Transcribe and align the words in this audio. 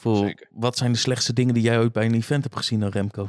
Voor, 0.00 0.16
Zeker. 0.16 0.46
Wat 0.50 0.76
zijn 0.76 0.92
de 0.92 0.98
slechtste 0.98 1.32
dingen 1.32 1.54
die 1.54 1.62
jij 1.62 1.78
ooit 1.78 1.92
bij 1.92 2.04
een 2.04 2.14
event 2.14 2.42
hebt 2.44 2.56
gezien 2.56 2.80
dan 2.80 2.88
Remco? 2.90 3.28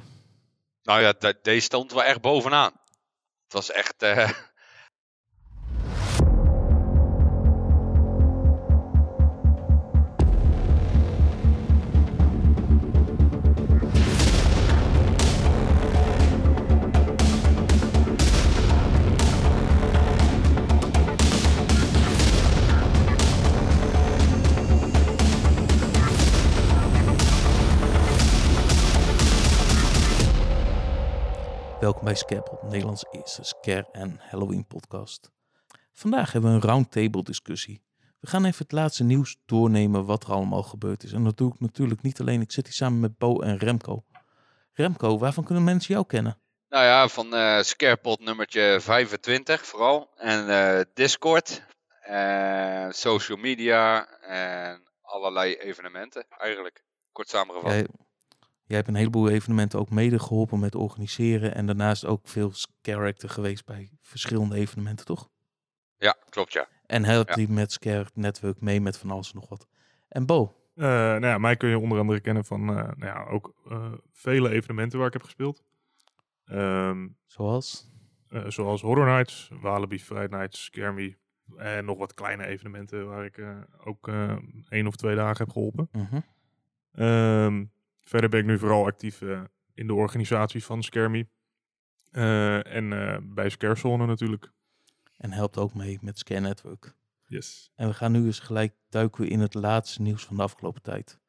Nou 0.84 1.02
ja, 1.02 1.14
de- 1.20 1.40
deze 1.42 1.60
stond 1.66 1.92
wel 1.94 2.04
echt 2.04 2.22
bovenaan. 2.22 2.72
Het 3.44 3.54
was 3.54 3.72
echt... 3.72 4.02
eh, 4.02 4.30
bij 32.12 32.20
Scarepot, 32.20 32.62
Nederlands 32.62 33.06
eerste 33.12 33.44
scare- 33.44 33.88
en 33.92 34.20
Halloween 34.20 34.66
podcast. 34.68 35.32
Vandaag 35.94 36.32
hebben 36.32 36.50
we 36.50 36.56
een 36.56 36.70
roundtable 36.70 37.24
discussie. 37.24 37.84
We 38.20 38.28
gaan 38.28 38.46
even 38.46 38.64
het 38.64 38.72
laatste 38.72 39.04
nieuws 39.04 39.38
doornemen 39.46 40.06
wat 40.06 40.24
er 40.24 40.32
allemaal 40.32 40.64
gebeurd 40.64 41.04
is. 41.04 41.12
En 41.12 41.24
dat 41.24 41.38
doe 41.38 41.54
ik 41.54 41.60
natuurlijk 41.60 42.02
niet 42.02 42.20
alleen, 42.20 42.42
ik 42.42 42.52
zit 42.52 42.66
hier 42.66 42.76
samen 42.76 43.00
met 43.00 43.18
Bo 43.18 43.42
en 43.42 43.58
Remco. 43.58 44.04
Remco, 44.74 45.18
waarvan 45.18 45.44
kunnen 45.44 45.64
mensen 45.64 45.94
jou 45.94 46.06
kennen? 46.06 46.42
nou 46.70 46.86
ja, 46.86 47.08
van 47.08 47.34
eh 47.34 47.62
Scarepot 47.62 48.20
nummertje 48.20 48.78
25 48.82 49.66
vooral. 49.66 50.10
En 50.16 50.50
eh, 50.50 50.86
Discord. 50.94 51.62
eh, 52.02 52.88
social 52.90 53.38
media. 53.38 54.08
En 54.22 54.84
allerlei 55.02 55.56
evenementen 55.56 56.26
eigenlijk. 56.30 56.84
Kort 57.12 57.30
samengevat. 57.30 57.86
Jij 58.72 58.80
hebt 58.80 58.88
een 58.90 58.96
heleboel 59.00 59.30
evenementen 59.30 59.80
ook 59.80 59.90
mede 59.90 60.20
geholpen 60.20 60.60
met 60.60 60.76
organiseren. 60.76 61.56
En 61.56 61.66
daarnaast 61.66 62.06
ook 62.06 62.28
veel 62.28 62.52
character 62.82 63.30
geweest 63.30 63.66
bij 63.66 63.90
verschillende 64.02 64.56
evenementen, 64.56 65.06
toch? 65.06 65.30
Ja, 65.98 66.18
klopt 66.30 66.54
ja. 66.54 66.68
En 66.86 67.04
helpt 67.04 67.30
Ja. 67.30 67.36
die 67.36 67.50
met 67.50 67.72
Scare 67.72 68.06
Network 68.14 68.62
mee 68.62 68.82
met 68.82 68.98
van 68.98 69.12
alles 69.12 69.32
en 69.34 69.40
nog 69.40 69.50
wat. 69.50 69.68
En 70.08 70.26
Bo, 70.26 70.56
Eh, 70.76 70.88
nou 70.88 71.26
ja, 71.26 71.38
mij 71.38 71.56
kun 71.58 71.70
je 71.70 71.80
onder 71.80 72.00
andere 72.00 72.20
kennen 72.20 72.46
van 72.46 72.62
eh, 72.70 72.76
nou 72.76 73.06
ja, 73.06 73.24
ook 73.26 73.54
eh, 73.70 73.92
vele 74.12 74.50
evenementen 74.50 74.98
waar 74.98 75.08
ik 75.08 75.14
heb 75.14 75.24
gespeeld. 75.24 75.64
Ehm, 76.46 77.08
zoals? 77.26 77.90
eh, 78.30 78.46
zoals 78.48 78.82
Horror 78.82 79.06
Nights, 79.06 79.50
Walibi 79.62 80.00
Friday 80.00 80.40
Nights, 80.40 80.64
Scare. 80.64 81.18
En 81.58 81.86
nog 81.86 81.98
wat 81.98 82.14
kleine 82.14 82.46
evenementen 82.46 83.08
waar 83.08 83.26
ik 83.26 83.38
eh, 83.38 83.58
ook 83.86 84.08
eh 84.08 84.36
één 84.70 84.88
of 84.88 84.96
twee 84.96 85.16
dagen 85.16 85.38
heb 85.46 85.50
geholpen. 85.54 85.90
Mhm. 85.92 86.20
Ehm, 86.92 87.66
verder 88.04 88.30
ben 88.30 88.40
ik 88.40 88.46
nu 88.46 88.60
vooral 88.60 88.86
actief 88.86 89.22
eh, 89.22 89.42
in 89.74 89.88
de 89.88 89.94
organisatie 89.94 90.64
van 90.64 90.84
Me. 90.94 91.28
Eh, 92.12 92.76
en 92.76 92.94
eh, 92.94 93.18
bij 93.22 93.50
Scarezone 93.50 94.06
natuurlijk. 94.06 94.52
En 95.18 95.32
helpt 95.32 95.58
ook 95.58 95.74
mee 95.74 95.98
met 96.02 96.20
Scare 96.20 96.40
Network. 96.40 96.96
Yes. 97.28 97.72
En 97.76 97.88
we 97.88 97.94
gaan 97.94 98.12
nu 98.12 98.26
eens 98.26 98.40
gelijk 98.40 98.74
duiken 98.90 99.30
in 99.30 99.40
het 99.40 99.54
laatste 99.54 100.02
nieuws 100.02 100.26
van 100.26 100.36
de 100.36 100.42
afgelopen 100.42 100.82
tijd. 100.82 101.20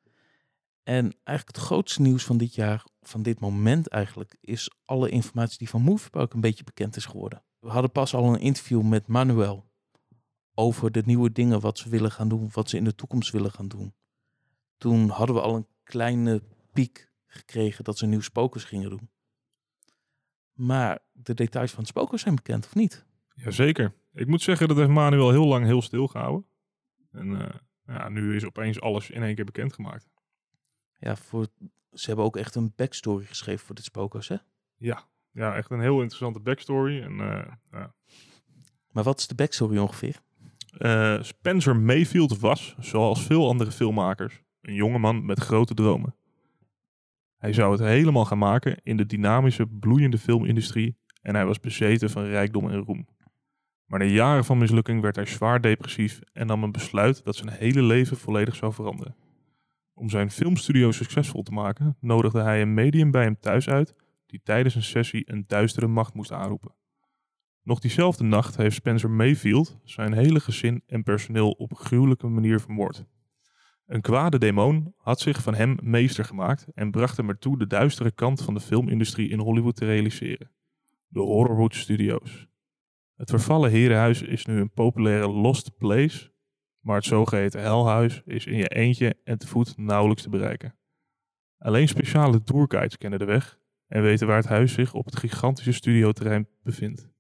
En 0.83 1.15
eigenlijk 1.25 1.57
het 1.57 1.67
grootste 1.67 2.03
nieuws 2.03 2.25
van 2.25 2.37
dit 2.37 2.55
jaar, 2.55 2.85
van 3.01 3.23
dit 3.23 3.41
moment 3.41 3.89
eigenlijk, 3.89 4.37
is 4.41 4.71
alle 4.85 5.09
informatie 5.09 5.59
die 5.59 5.69
van 5.69 5.83
Moviepark 5.83 6.33
een 6.33 6.41
beetje 6.41 6.65
bekend 6.65 6.97
is 6.97 7.07
geworden. 7.07 7.43
We 7.59 7.69
hadden 7.69 7.93
pas 7.93 8.15
al 8.15 8.35
een 8.35 8.41
interview 8.41 8.83
met 8.83 9.07
Manuel 9.07 9.71
over 10.55 10.93
de 10.93 11.03
nieuwe 11.05 11.33
dingen 11.33 11.61
wat 11.61 11.79
ze 11.79 11.89
willen 11.89 12.11
gaan 12.11 12.29
doen, 12.29 12.49
wat 12.53 12.69
ze 12.69 12.77
in 12.77 12.85
de 12.85 12.95
toekomst 12.95 13.33
willen 13.33 13.53
gaan 13.53 13.69
doen. 13.69 13.95
Toen 14.79 15.09
hadden 15.09 15.37
we 15.37 15.43
al 15.43 15.57
een 15.57 15.67
kleine 15.83 16.43
piek 16.73 17.11
gekregen 17.27 17.85
dat 17.85 17.99
ze 17.99 18.07
nieuw 18.07 18.21
spokers 18.21 18.65
gingen 18.65 18.91
doen. 18.91 19.11
Maar 20.53 20.99
de 21.13 21.35
details 21.35 21.71
van 21.71 21.81
het 21.81 21.89
spoken 21.89 22.19
zijn 22.19 22.35
bekend, 22.35 22.67
of 22.67 22.75
niet? 22.75 23.05
Jazeker. 23.35 23.95
Ik 24.13 24.27
moet 24.27 24.43
zeggen, 24.43 24.69
dat 24.69 24.77
heeft 24.77 24.89
Manuel 24.89 25.31
heel 25.31 25.47
lang 25.47 25.65
heel 25.65 25.83
stil 25.83 26.07
gehouden. 26.07 26.47
En 27.11 27.41
eh, 27.41 27.55
ja, 27.87 28.09
nu 28.09 28.37
is 28.37 28.45
opeens 28.45 28.81
alles 28.81 29.11
in 29.11 29.23
één 29.23 29.35
keer 29.35 29.45
bekendgemaakt. 29.45 30.09
Ja, 30.99 31.17
voor, 31.17 31.47
ze 31.93 32.07
hebben 32.07 32.25
ook 32.25 32.37
echt 32.37 32.55
een 32.55 32.73
backstory 32.77 33.25
geschreven 33.25 33.67
voor 33.67 33.75
dit 33.75 33.85
spokers, 33.85 34.29
hè? 34.29 34.37
Ja, 34.77 35.09
ja, 35.31 35.55
echt 35.55 35.71
een 35.71 35.81
heel 35.81 35.97
interessante 35.97 36.41
backstory. 36.41 37.03
En, 37.03 37.21
eh, 37.21 37.53
ja. 37.71 37.95
Maar 38.91 39.05
wat 39.05 39.19
is 39.19 39.27
de 39.27 39.35
backstory 39.35 39.79
ongeveer? 39.79 40.21
Eh, 40.79 41.23
Spencer 41.23 41.77
Mayfield 41.77 42.39
was, 42.39 42.77
zoals 42.79 43.27
veel 43.27 43.49
andere 43.49 43.71
filmmakers, 43.71 44.43
een 44.61 44.75
jongeman 44.75 45.25
met 45.25 45.41
grote 45.41 45.75
dromen. 45.75 46.17
Hij 47.43 47.53
zou 47.53 47.73
het 47.73 47.81
helemaal 47.81 48.25
gaan 48.25 48.39
maken 48.39 48.81
in 48.83 48.97
de 48.97 49.07
dynamische, 49.07 49.67
bloeiende 49.67 50.19
filmindustrie 50.19 50.97
en 51.23 51.35
hij 51.35 51.47
was 51.47 51.61
bezeten 51.61 52.11
van 52.11 52.25
rijkdom 52.25 52.71
en 52.71 52.79
roem. 52.79 53.09
Maar 53.87 53.99
na 53.99 54.05
jaren 54.05 54.45
van 54.45 54.59
mislukking 54.59 55.01
werd 55.01 55.17
hij 55.17 55.27
zwaar 55.27 55.61
depressief 55.61 56.21
en 56.33 56.47
nam 56.47 56.63
een 56.63 56.73
besluit 56.73 57.25
dat 57.25 57.37
zijn 57.37 57.51
hele 57.51 57.83
leven 57.83 58.17
volledig 58.17 58.55
zou 58.55 58.73
veranderen. 58.73 59.17
Om 59.95 60.09
zijn 60.09 60.31
filmstudio 60.31 60.91
succesvol 60.91 61.43
te 61.43 61.53
maken, 61.53 61.97
nodigde 62.01 62.43
hij 62.43 62.63
een 62.63 62.75
medium 62.75 63.11
bij 63.11 63.23
hem 63.23 63.39
thuis 63.41 63.69
uit 63.69 63.95
die 64.27 64.41
tijdens 64.43 64.75
een 64.75 64.83
sessie 64.83 65.31
een 65.33 65.45
duistere 65.47 65.87
macht 65.87 66.15
moest 66.15 66.33
aanroepen. 66.33 66.75
Nog 67.63 67.79
diezelfde 67.79 68.25
nacht 68.25 68.57
heeft 68.57 68.77
Spencer 68.77 69.11
Mayfield 69.11 69.79
zijn 69.85 70.13
hele 70.13 70.41
gezin 70.41 70.83
en 70.87 71.03
personeel 71.03 71.51
op 71.51 71.71
een 71.71 71.77
gruwelijke 71.77 72.27
manier 72.27 72.61
vermoord. 72.61 73.05
Een 73.87 74.01
kwade 74.01 74.39
demon 74.39 74.95
had 74.97 75.21
zich 75.21 75.43
van 75.43 75.55
hem 75.55 75.79
meester 75.83 76.25
gemaakt 76.25 76.67
en 76.75 76.91
bracht 76.91 77.17
hem 77.17 77.29
ertoe 77.29 77.59
de 77.59 77.67
duistere 77.67 78.13
kant 78.13 78.43
van 78.43 78.55
de 78.55 78.61
filmindustrie 78.61 79.29
in 79.29 79.39
Hollywood 79.39 79.77
te 79.77 79.85
realiseren. 79.85 80.51
De 81.09 81.21
Horrorwood 81.21 81.75
Studios. 81.75 82.47
Het 83.15 83.31
vervallen 83.31 83.71
herenhuis 83.71 84.23
is 84.23 84.47
nu 84.47 84.61
een 84.61 84.73
populaire 84.73 85.29
lost 85.29 85.77
place, 85.77 86.33
maar 86.81 86.97
het 86.97 87.05
zogeheten 87.05 87.61
helhuis 87.61 88.23
is 88.25 88.47
in 88.47 88.57
je 88.57 88.69
eentje 88.69 89.17
en 89.25 89.39
te 89.39 89.47
voet 89.47 89.77
nauwelijks 89.77 90.23
te 90.23 90.29
bereiken. 90.29 90.77
Alleen 91.59 91.89
speciale 91.89 92.43
tourguides 92.43 92.97
kennen 92.99 93.19
de 93.19 93.25
weg 93.25 93.59
en 93.87 94.03
weten 94.03 94.27
waar 94.27 94.37
het 94.37 94.47
huis 94.47 94.73
zich 94.73 94.95
op 94.95 95.05
het 95.05 95.17
gigantische 95.17 95.73
studioterrein 95.73 96.49
bevindt. 96.63 97.11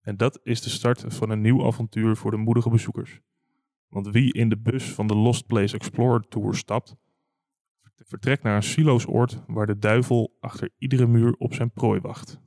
En 0.00 0.16
dat 0.16 0.40
is 0.42 0.60
de 0.60 0.70
start 0.70 1.04
van 1.06 1.30
een 1.30 1.40
nieuw 1.40 1.66
avontuur 1.66 2.16
voor 2.16 2.30
de 2.30 2.36
moedige 2.36 2.70
bezoekers. 2.70 3.20
Want 3.88 4.08
wie 4.08 4.32
in 4.32 4.48
de 4.48 4.58
bus 4.58 4.84
van 4.84 5.06
de 5.06 5.14
Lost 5.14 5.46
Place 5.46 5.74
Explorer 5.74 6.28
Tour 6.28 6.56
stapt, 6.56 6.96
vertrekt 8.04 8.42
naar 8.42 8.56
een 8.56 8.62
siloos 8.62 9.06
oord 9.06 9.42
waar 9.46 9.66
de 9.66 9.78
duivel 9.78 10.36
achter 10.40 10.70
iedere 10.78 11.06
muur 11.06 11.34
op 11.38 11.54
zijn 11.54 11.70
prooi 11.70 12.00
wacht. 12.00 12.38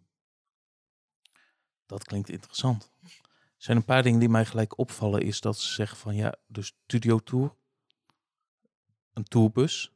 Dat 1.85 2.03
klinkt 2.03 2.29
interessant. 2.29 2.91
Er 3.01 3.67
zijn 3.67 3.77
een 3.77 3.85
paar 3.85 4.03
dingen 4.03 4.19
die 4.19 4.29
mij 4.29 4.45
gelijk 4.45 4.77
opvallen, 4.77 5.21
is 5.21 5.41
dat 5.41 5.59
ze 5.59 5.73
zeggen 5.73 5.97
van 5.97 6.15
ja, 6.15 6.35
de 6.45 6.61
studio 6.61 7.19
tour, 7.19 7.55
een 9.13 9.23
tourbus. 9.23 9.91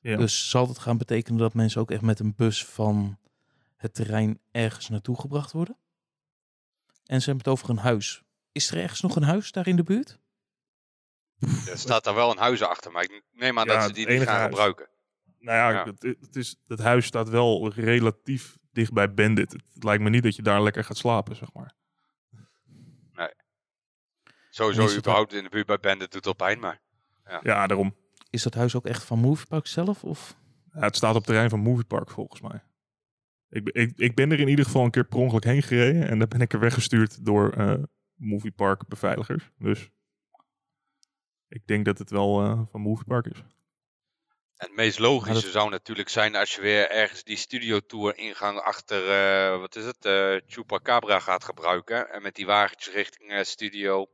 Ja. 0.00 0.16
Dus 0.16 0.50
zal 0.50 0.66
dat 0.66 0.78
gaan 0.78 0.98
betekenen 0.98 1.38
dat 1.38 1.54
mensen 1.54 1.80
ook 1.80 1.90
echt 1.90 2.02
met 2.02 2.18
een 2.18 2.34
bus 2.34 2.64
van 2.64 3.18
het 3.76 3.94
terrein 3.94 4.40
ergens 4.50 4.88
naartoe 4.88 5.20
gebracht 5.20 5.52
worden? 5.52 5.76
En 7.04 7.20
ze 7.20 7.30
hebben 7.30 7.44
het 7.44 7.54
over 7.54 7.70
een 7.70 7.82
huis. 7.82 8.22
Is 8.52 8.70
er 8.70 8.78
ergens 8.82 9.00
nog 9.00 9.16
een 9.16 9.22
huis 9.22 9.52
daar 9.52 9.66
in 9.66 9.76
de 9.76 9.82
buurt? 9.82 10.18
Er 11.40 11.78
staat 11.78 12.04
daar 12.04 12.14
wel 12.14 12.30
een 12.30 12.38
huis 12.38 12.62
achter, 12.62 12.92
maar 12.92 13.02
ik 13.02 13.22
neem 13.32 13.58
aan 13.58 13.66
Ja, 13.66 13.72
dat 13.74 13.82
ze 13.82 13.92
die 13.92 14.06
niet 14.08 14.22
gaan 14.22 14.34
huis. 14.36 14.48
gebruiken. 14.48 14.88
Nou 15.38 15.56
ja, 15.58 15.70
Ja. 15.70 15.84
Het, 15.84 16.02
het, 16.20 16.36
is, 16.36 16.56
het 16.66 16.78
huis 16.80 17.06
staat 17.06 17.28
wel 17.28 17.72
relatief 17.72 18.56
dicht 18.72 18.92
bij 18.92 19.14
Bandit. 19.14 19.52
Het 19.52 19.84
lijkt 19.84 20.02
me 20.02 20.10
niet 20.10 20.22
dat 20.22 20.36
je 20.36 20.42
daar 20.42 20.62
lekker 20.62 20.84
gaat 20.84 20.96
slapen, 20.96 21.36
zeg 21.36 21.52
maar. 21.52 21.74
Sowieso 24.52 24.82
is 24.84 24.88
het 24.90 24.98
überhaupt 24.98 25.32
in 25.32 25.42
de 25.42 25.48
buurt 25.48 25.66
bij 25.66 25.78
Bandit 25.80 26.12
doet 26.12 26.26
al 26.26 26.34
pijn, 26.34 26.58
maar... 26.58 26.80
Ja, 27.42 27.66
daarom. 27.66 27.96
Is 28.30 28.42
dat 28.42 28.54
huis 28.54 28.74
ook 28.76 28.86
echt 28.86 29.04
van 29.04 29.18
Moviepark 29.18 29.66
zelf? 29.66 30.04
Of? 30.04 30.36
Ja, 30.72 30.80
het 30.80 30.96
staat 30.96 31.10
op 31.10 31.16
het 31.16 31.24
terrein 31.26 31.50
van 31.50 31.60
Movie 31.60 31.84
Park 31.84 32.10
volgens 32.10 32.40
mij. 32.40 32.62
Ik, 33.48 33.64
ben- 33.64 33.82
ik, 33.82 33.92
ik 33.96 34.14
ben 34.14 34.32
er 34.32 34.40
in 34.40 34.48
ieder 34.48 34.64
geval 34.64 34.84
een 34.84 34.90
keer 34.90 35.04
per 35.04 35.18
ongeluk 35.18 35.44
heen 35.44 35.62
gereden. 35.62 36.08
En 36.08 36.18
dan 36.18 36.28
ben 36.28 36.40
ik 36.40 36.52
er 36.52 36.58
weggestuurd 36.60 37.24
door 37.24 37.52
eh 37.52 37.74
Movie 38.14 38.50
Park 38.50 38.88
beveiligers. 38.88 39.50
Dus 39.58 39.90
ik 41.50 41.66
denk 41.66 41.84
dat 41.84 41.98
het 41.98 42.10
wel 42.10 42.40
eh, 42.42 42.60
van 42.70 42.80
Movie 42.80 43.04
Park 43.06 43.26
is. 43.26 43.38
En 44.56 44.66
het 44.66 44.76
meest 44.76 44.98
logische 44.98 45.42
dat- 45.42 45.52
zou 45.52 45.70
natuurlijk 45.70 46.08
zijn 46.08 46.36
als 46.36 46.54
je 46.54 46.60
weer 46.60 46.90
ergens 46.90 47.24
die 47.24 47.36
studiotour 47.36 48.16
ingang 48.18 48.58
achter, 48.58 49.10
eh, 49.10 49.58
wat 49.60 49.76
is 49.76 49.84
het, 49.84 50.04
eh 50.04 50.36
Chupacabra 50.46 51.18
gaat 51.18 51.44
gebruiken. 51.44 52.10
En 52.12 52.22
met 52.22 52.34
die 52.34 52.46
wagentjes 52.46 52.94
richting 52.94 53.30
eh, 53.30 53.42
studio, 53.44 54.06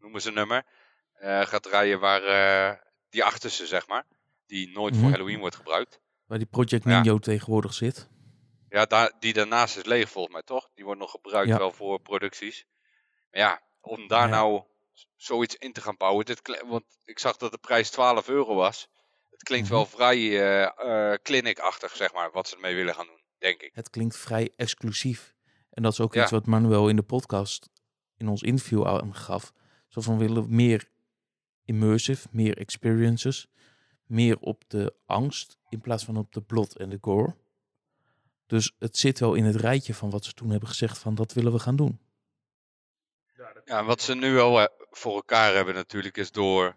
noemen 0.00 0.20
ze 0.20 0.28
een 0.28 0.34
nummer, 0.34 0.64
eh, 1.14 1.40
gaat 1.42 1.66
rijden 1.66 2.00
waar 2.00 2.22
eh, 2.22 2.78
die 3.10 3.24
achterste, 3.24 3.66
zeg 3.66 3.86
maar. 3.86 4.04
Die 4.46 4.70
nooit 4.72 4.94
voor 4.94 5.02
Mhm. 5.04 5.12
Halloween 5.12 5.38
wordt 5.38 5.56
gebruikt. 5.56 6.00
Waar 6.26 6.38
die 6.38 6.46
Project 6.46 6.84
Ja. 6.84 7.00
Nino 7.00 7.18
tegenwoordig 7.18 7.74
zit. 7.74 8.08
Ja, 8.68 8.84
daar, 8.84 9.12
die 9.18 9.32
daarnaast 9.32 9.76
is 9.76 9.84
leeg 9.84 10.10
volgens 10.10 10.34
mij, 10.34 10.42
toch? 10.42 10.68
Die 10.74 10.84
wordt 10.84 11.00
nog 11.00 11.10
gebruikt 11.10 11.48
Ja. 11.48 11.58
wel 11.58 11.72
voor 11.72 12.00
producties. 12.00 12.66
Maar 13.30 13.40
ja, 13.40 13.60
om 13.80 14.08
daar 14.08 14.28
Ja. 14.28 14.34
nou 14.34 14.62
zoiets 15.16 15.54
in 15.54 15.72
te 15.72 15.80
gaan 15.80 15.96
bouwen. 15.96 16.24
Dit, 16.24 16.60
want 16.66 16.84
ik 17.04 17.18
zag 17.18 17.36
dat 17.36 17.50
de 17.52 17.58
prijs 17.58 17.90
12 17.90 18.28
euro 18.28 18.54
was. 18.54 18.88
Het 19.30 19.42
klinkt 19.42 19.66
Mhm. 19.66 19.76
wel 19.76 19.86
vrij 19.86 20.16
eh, 20.16 20.62
eh, 21.12 21.18
clinic-achtig, 21.22 21.96
zeg 21.96 22.12
maar, 22.12 22.30
wat 22.32 22.48
ze 22.48 22.54
ermee 22.54 22.74
willen 22.74 22.94
gaan 22.94 23.06
doen, 23.06 23.20
denk 23.38 23.60
ik. 23.62 23.70
Het 23.74 23.90
klinkt 23.90 24.16
vrij 24.16 24.52
exclusief. 24.56 25.34
En 25.70 25.82
dat 25.82 25.92
is 25.92 26.00
ook 26.00 26.14
Ja. 26.14 26.22
iets 26.22 26.30
wat 26.30 26.46
Manuel 26.46 26.88
in 26.88 26.96
de 26.96 27.02
podcast, 27.02 27.68
in 28.16 28.28
ons 28.28 28.42
interview 28.42 28.86
aangaf. 28.86 29.52
Zo 29.88 30.00
van 30.00 30.18
we 30.18 30.26
willen 30.26 30.54
meer 30.54 30.88
immersive, 31.64 32.28
meer 32.30 32.56
experiences, 32.58 33.46
meer 34.06 34.38
op 34.38 34.64
de 34.68 34.94
angst 35.06 35.58
in 35.68 35.80
plaats 35.80 36.04
van 36.04 36.16
op 36.16 36.32
de 36.32 36.40
blot 36.40 36.76
en 36.76 36.88
de 36.90 36.98
gore. 37.00 37.36
Dus 38.46 38.72
het 38.78 38.96
zit 38.98 39.18
wel 39.18 39.34
in 39.34 39.44
het 39.44 39.56
rijtje 39.56 39.94
van 39.94 40.10
wat 40.10 40.24
ze 40.24 40.32
toen 40.32 40.50
hebben 40.50 40.68
gezegd 40.68 40.98
van 40.98 41.14
dat 41.14 41.32
willen 41.32 41.52
we 41.52 41.58
gaan 41.58 41.76
doen. 41.76 42.00
Ja, 43.66 43.84
wat 43.84 44.02
ze 44.02 44.14
nu 44.14 44.32
wel 44.32 44.60
eh, 44.60 44.66
voor 44.90 45.14
elkaar 45.14 45.54
hebben 45.54 45.74
natuurlijk 45.74 46.16
is 46.16 46.32
door, 46.32 46.76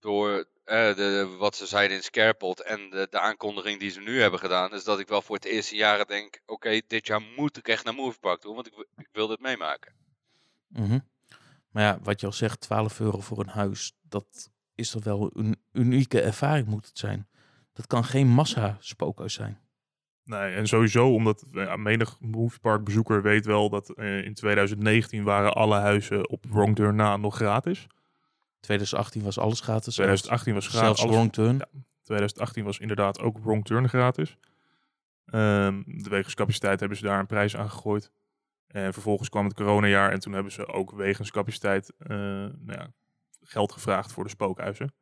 door 0.00 0.46
eh, 0.64 0.96
de, 0.96 1.34
wat 1.38 1.56
ze 1.56 1.66
zeiden 1.66 1.96
in 1.96 2.02
Scarepot 2.02 2.60
en 2.60 2.90
de, 2.90 3.06
de 3.10 3.20
aankondiging 3.20 3.80
die 3.80 3.90
ze 3.90 4.00
nu 4.00 4.20
hebben 4.20 4.40
gedaan, 4.40 4.72
is 4.72 4.84
dat 4.84 4.98
ik 4.98 5.08
wel 5.08 5.22
voor 5.22 5.34
het 5.34 5.44
eerste 5.44 5.76
jaren 5.76 6.06
denk, 6.06 6.40
oké, 6.46 6.80
dit 6.86 7.06
jaar 7.06 7.22
moet 7.36 7.56
ik 7.56 7.68
echt 7.68 7.84
naar 7.84 7.94
Moviepark 7.94 8.40
toe, 8.40 8.54
want 8.54 8.66
ik, 8.66 8.86
ik 8.96 9.08
wil 9.12 9.26
dit 9.26 9.40
meemaken. 9.40 9.92
Mhm. 10.68 10.98
Maar 11.70 11.82
ja, 11.82 11.98
wat 12.02 12.20
je 12.20 12.26
al 12.26 12.32
zegt, 12.32 12.60
12 12.60 13.00
euro 13.00 13.20
voor 13.20 13.38
een 13.38 13.48
huis, 13.48 13.92
dat 14.02 14.50
is 14.74 14.90
toch 14.90 15.04
wel 15.04 15.30
een 15.34 15.56
unieke 15.72 16.20
ervaring 16.20 16.66
moet 16.66 16.86
het 16.86 16.98
zijn. 16.98 17.28
Dat 17.72 17.86
kan 17.86 18.04
geen 18.04 18.26
massa 18.26 18.76
spookhuis 18.80 19.34
zijn. 19.34 19.60
Nee, 20.24 20.54
en 20.54 20.66
sowieso 20.66 21.14
omdat 21.14 21.44
ja, 21.52 21.76
menig 21.76 22.16
moviepark 22.20 22.84
bezoeker 22.84 23.22
weet 23.22 23.44
wel 23.46 23.68
dat 23.70 23.90
eh, 23.90 24.24
in 24.24 24.34
2019 24.34 25.24
waren 25.24 25.52
alle 25.54 25.76
huizen 25.76 26.28
op 26.28 26.44
Wrong 26.48 26.76
Turn 26.76 26.94
na 26.96 27.16
nog 27.16 27.36
gratis. 27.36 27.86
2018 28.60 29.22
was 29.22 29.38
alles 29.38 29.60
gratis. 29.60 29.94
2018 29.94 30.54
was 30.54 30.66
gratis. 30.68 30.84
Zelfs 30.86 31.02
alles- 31.02 31.14
Wrong 31.14 31.32
Turn. 31.32 31.56
Ja. 31.56 31.66
2018 32.02 32.64
was 32.64 32.78
inderdaad 32.78 33.20
ook 33.20 33.38
Wrong 33.38 33.64
Turn 33.64 33.88
gratis. 33.88 34.36
Ehm 35.26 35.82
de 35.86 36.08
wegens 36.10 36.34
capaciteit 36.34 36.80
hebben 36.80 36.98
ze 36.98 37.04
daar 37.04 37.18
een 37.18 37.26
prijs 37.26 37.56
aan 37.56 37.70
gegooid. 37.70 38.10
En 38.66 38.92
vervolgens 38.92 39.28
kwam 39.28 39.44
het 39.44 39.54
coronajaar 39.54 40.10
en 40.12 40.20
toen 40.20 40.32
hebben 40.32 40.52
ze 40.52 40.66
ook 40.66 40.90
wegens 40.92 41.30
capaciteit 41.30 41.92
eh, 41.98 42.08
nou 42.16 42.52
ja, 42.66 42.92
geld 43.42 43.72
gevraagd 43.72 44.12
voor 44.12 44.24
de 44.24 44.30
spookhuizen. 44.30 44.94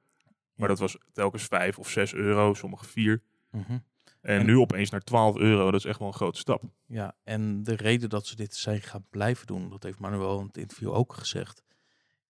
Maar 0.54 0.68
dat 0.68 0.78
was 0.78 0.96
telkens 1.12 1.44
5 1.44 1.78
of 1.78 1.88
6 1.88 2.14
euro, 2.14 2.54
sommige 2.54 2.84
4. 2.84 3.22
Mhm. 3.50 3.78
En, 4.22 4.38
En- 4.38 4.46
nu 4.46 4.56
opeens 4.58 4.90
naar 4.90 5.00
12 5.00 5.36
euro, 5.36 5.70
dat 5.70 5.80
is 5.80 5.86
echt 5.86 5.98
wel 5.98 6.08
een 6.08 6.14
grote 6.14 6.38
stap. 6.38 6.62
Ja, 6.86 7.16
en 7.22 7.62
de 7.62 7.74
reden 7.74 8.08
dat 8.08 8.26
ze 8.26 8.36
dit 8.36 8.54
zijn 8.54 8.80
gaan 8.80 9.06
blijven 9.10 9.46
doen, 9.46 9.70
dat 9.70 9.82
heeft 9.82 9.98
Manuel 9.98 10.40
in 10.40 10.46
het 10.46 10.56
interview 10.56 10.94
ook 10.94 11.12
gezegd, 11.12 11.62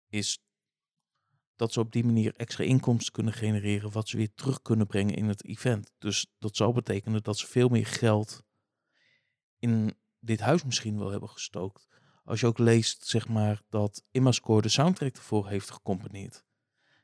is 0.08 0.42
dat 1.56 1.72
ze 1.72 1.80
op 1.80 1.92
die 1.92 2.04
manier 2.04 2.34
extra 2.36 2.64
inkomsten 2.64 3.12
kunnen 3.12 3.32
genereren, 3.32 3.92
wat 3.92 4.08
ze 4.08 4.16
weer 4.16 4.34
terug 4.34 4.62
kunnen 4.62 4.86
brengen 4.86 5.14
in 5.14 5.28
het 5.28 5.44
event. 5.44 5.92
Dus 5.98 6.26
dat 6.38 6.56
zou 6.56 6.72
betekenen 6.72 7.22
dat 7.22 7.38
ze 7.38 7.46
veel 7.46 7.68
meer 7.68 7.86
geld 7.86 8.44
in 9.58 9.94
dit 10.18 10.40
huis 10.40 10.64
misschien 10.64 10.98
wel 10.98 11.10
hebben 11.10 11.28
gestookt. 11.28 11.88
Als 12.24 12.40
je 12.40 12.46
ook 12.46 12.58
leest, 12.58 13.06
zeg 13.06 13.28
maar, 13.28 13.62
dat 13.68 14.04
Immascore 14.10 14.62
de 14.62 14.68
soundtrack 14.68 15.16
ervoor 15.16 15.48
heeft 15.48 15.70
gecomponeerd. 15.70 16.44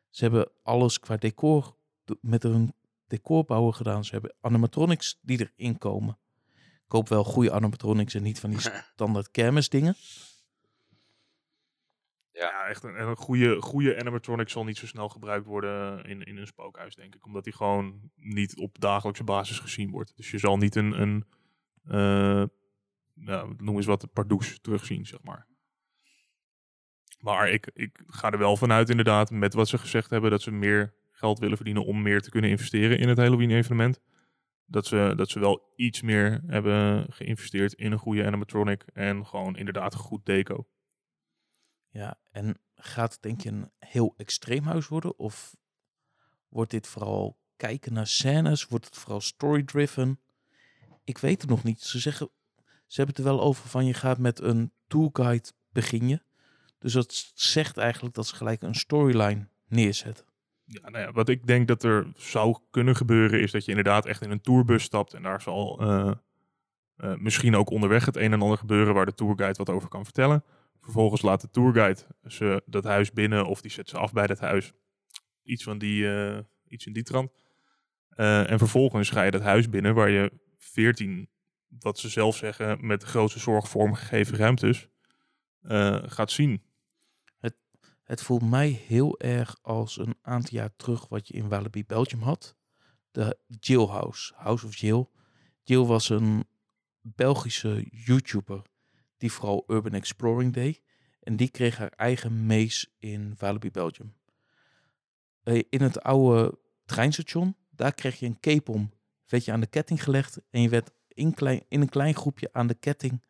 Ze 0.09 0.25
hebben 0.25 0.50
alles 0.62 1.00
qua 1.00 1.17
decor 1.17 1.77
met 2.21 2.44
een 2.44 2.75
decorbouwer 3.06 3.75
gedaan. 3.75 4.05
Ze 4.05 4.12
hebben 4.12 4.35
animatronics 4.41 5.19
die 5.23 5.50
erin 5.56 5.79
komen. 5.79 6.19
Ik 6.55 6.88
koop 6.88 7.08
wel 7.08 7.25
goede 7.25 7.53
animatronics 7.53 8.14
en 8.14 8.23
niet 8.23 8.41
van 8.41 8.50
die 8.50 8.61
standaard 8.94 9.31
kermisdingen. 9.31 9.94
Ja, 12.32 12.67
echt 12.67 12.82
een, 12.82 13.00
een 13.00 13.17
goede, 13.17 13.61
goede 13.61 13.99
animatronic 13.99 14.49
zal 14.49 14.64
niet 14.64 14.76
zo 14.76 14.87
snel 14.87 15.08
gebruikt 15.08 15.47
worden 15.47 16.05
in, 16.05 16.23
in 16.23 16.37
een 16.37 16.47
spookhuis, 16.47 16.94
denk 16.94 17.14
ik. 17.14 17.26
Omdat 17.26 17.44
die 17.44 17.53
gewoon 17.53 18.11
niet 18.14 18.56
op 18.56 18.81
dagelijkse 18.81 19.25
basis 19.25 19.59
gezien 19.59 19.91
wordt. 19.91 20.17
Dus 20.17 20.31
je 20.31 20.38
zal 20.38 20.56
niet 20.56 20.75
een, 20.75 21.00
een 21.00 21.25
eh, 21.85 22.44
ja, 23.14 23.47
noem 23.56 23.76
eens 23.76 23.87
wat, 23.87 24.02
een 24.02 24.11
pardoes 24.11 24.59
terugzien, 24.61 25.06
zeg 25.06 25.23
maar. 25.23 25.47
Maar 27.19 27.50
ik, 27.50 27.70
ik 27.75 28.02
ga 28.06 28.31
er 28.31 28.38
wel 28.38 28.56
vanuit 28.56 28.91
inderdaad, 28.91 29.31
met 29.31 29.55
wat 29.55 29.69
ze 29.69 29.79
gezegd 29.79 30.11
hebben, 30.11 30.31
dat 30.31 30.43
ze 30.43 30.50
meer 30.50 30.94
geld 31.17 31.39
willen 31.39 31.57
verdienen 31.57 31.85
om 31.85 32.03
meer 32.03 32.21
te 32.21 32.31
kunnen 32.31 32.51
investeren 32.51 32.99
in 32.99 33.09
het 33.09 33.19
Halloween-evenement. 33.19 34.01
Dat 34.67 34.87
ze, 34.87 35.13
dat 35.17 35.31
ze 35.31 35.39
wel 35.39 35.73
iets 35.77 36.03
meer 36.03 36.43
hebben 36.47 37.07
geïnvesteerd 37.13 37.73
in 37.73 37.93
een 37.93 37.99
goede 37.99 38.25
animatronic 38.27 38.83
en 38.93 39.27
gewoon 39.27 39.57
inderdaad 39.57 39.93
een 39.93 39.99
goed 39.99 40.27
deco. 40.27 40.67
Ja, 41.89 42.19
en 42.31 42.59
gaat 42.75 43.13
het 43.13 43.23
denk 43.23 43.41
je 43.41 43.49
een 43.49 43.71
heel 43.79 44.15
extreem 44.17 44.65
huis 44.65 44.89
worden? 44.89 45.19
Of 45.19 45.57
wordt 46.49 46.71
dit 46.71 46.87
vooral 46.87 47.39
kijken 47.57 47.93
naar 47.93 48.07
scènes? 48.07 48.67
Wordt 48.67 48.85
het 48.85 48.97
vooral 48.97 49.21
story-driven? 49.21 50.21
Ik 51.05 51.19
weet 51.19 51.41
het 51.41 51.51
nog 51.51 51.62
niet. 51.62 51.81
Ze 51.81 51.99
zeggen, 51.99 52.31
ze 52.87 52.97
hebben 52.97 53.17
het 53.17 53.25
er 53.25 53.33
wel 53.33 53.43
over 53.43 53.69
van 53.69 53.87
je 53.87 53.95
gaat 53.95 54.19
met 54.19 54.41
een 54.41 54.73
tourguide 54.87 55.49
beginnen. 55.73 56.23
Dus 56.79 56.93
dat 56.93 57.33
zegt 57.35 57.77
eigenlijk 57.77 58.15
dat 58.15 58.27
ze 58.27 58.37
gelijk 58.37 58.62
een 58.62 58.75
storyline 58.75 59.49
neerzetten. 59.67 60.27
Ja, 60.69 60.91
nou 60.91 61.05
ja, 61.05 61.13
wat 61.13 61.29
ik 61.29 61.47
denk 61.47 61.69
dat 61.69 61.83
er 61.83 62.07
zou 62.17 62.59
kunnen 62.71 62.97
gebeuren 62.97 63.41
is 63.41 63.51
dat 63.51 63.65
je 63.65 63.71
inderdaad 63.71 64.07
echt 64.07 64.23
in 64.23 64.31
een 64.31 64.41
tourbus 64.41 64.83
stapt 64.83 65.15
en 65.15 65.23
daar 65.23 65.43
zal 65.43 65.81
eh, 65.81 66.13
eh, 66.97 67.17
misschien 67.17 67.57
ook 67.57 67.71
onderweg 67.71 68.05
het 68.05 68.17
een 68.17 68.33
en 68.33 68.43
ander 68.43 68.59
gebeuren 68.59 68.95
waar 68.95 69.07
de 69.07 69.15
tourguide 69.15 69.59
wat 69.59 69.71
over 69.71 69.89
kan 69.89 70.05
vertellen. 70.05 70.45
Vervolgens 70.81 71.23
laat 71.23 71.41
de 71.41 71.51
tourguide 71.51 72.01
ze 72.27 72.63
dat 72.67 72.85
huis 72.85 73.13
binnen 73.13 73.47
of 73.47 73.61
die 73.61 73.71
zet 73.71 73.89
ze 73.89 73.99
af 73.99 74.13
bij 74.13 74.27
dat 74.27 74.39
huis. 74.39 74.73
Iets, 75.43 75.63
van 75.63 75.79
die, 75.79 76.15
eh, 76.15 76.39
iets 76.69 76.87
in 76.87 76.93
die 76.93 77.03
trant. 77.03 77.31
En 78.17 78.59
vervolgens 78.59 79.11
ga 79.11 79.23
je 79.23 79.31
dat 79.31 79.43
huis 79.43 79.69
binnen 79.69 79.95
waar 79.95 80.11
je 80.11 80.33
14, 80.59 81.29
wat 81.69 81.99
ze 81.99 82.09
zelf 82.09 82.37
zeggen, 82.37 82.87
met 82.87 83.03
grootste 83.03 83.39
zorg 83.39 83.69
vormgegeven 83.69 84.37
ruimtes 84.37 84.89
gaat 86.07 86.31
zien. 86.31 86.62
Het 88.06 88.23
voelt 88.23 88.50
mij 88.50 88.69
heel 88.69 89.19
erg 89.19 89.58
als 89.62 89.99
een 89.99 90.17
aantal 90.23 90.58
jaar 90.58 90.76
terug 90.76 91.08
wat 91.08 91.29
je 91.29 91.35
in 91.35 91.49
Walibi 91.49 91.85
Belgium 91.85 92.23
had. 92.23 92.56
De 93.11 93.38
Jill 93.47 93.87
House, 93.87 94.35
House 94.37 94.67
of 94.67 94.76
Jill. 94.76 95.06
Jill 95.62 95.85
was 95.85 96.08
een 96.08 96.47
Belgische 97.00 97.87
YouTuber 97.91 98.62
die 99.17 99.32
vooral 99.32 99.64
urban 99.67 99.93
exploring 99.93 100.53
deed. 100.53 100.82
En 101.20 101.37
die 101.37 101.50
kreeg 101.50 101.76
haar 101.76 101.93
eigen 101.97 102.47
maze 102.47 102.88
in 102.99 103.35
Walibi 103.38 103.70
Belgium. 103.70 104.14
Eh, 105.43 105.62
In 105.69 105.82
het 105.82 106.02
oude 106.02 106.59
treinstation, 106.85 107.56
daar 107.70 107.94
kreeg 107.94 108.19
je 108.19 108.26
een 108.26 108.41
cape 108.41 108.73
om. 108.73 108.92
Werd 109.26 109.45
je 109.45 109.52
aan 109.52 109.61
de 109.61 109.66
ketting 109.66 110.02
gelegd 110.02 110.40
en 110.50 110.61
je 110.62 110.69
werd 110.69 110.90
in, 111.09 111.35
klein, 111.35 111.64
in 111.69 111.81
een 111.81 111.88
klein 111.88 112.14
groepje 112.14 112.49
aan 112.52 112.66
de 112.66 112.75
ketting 112.75 113.25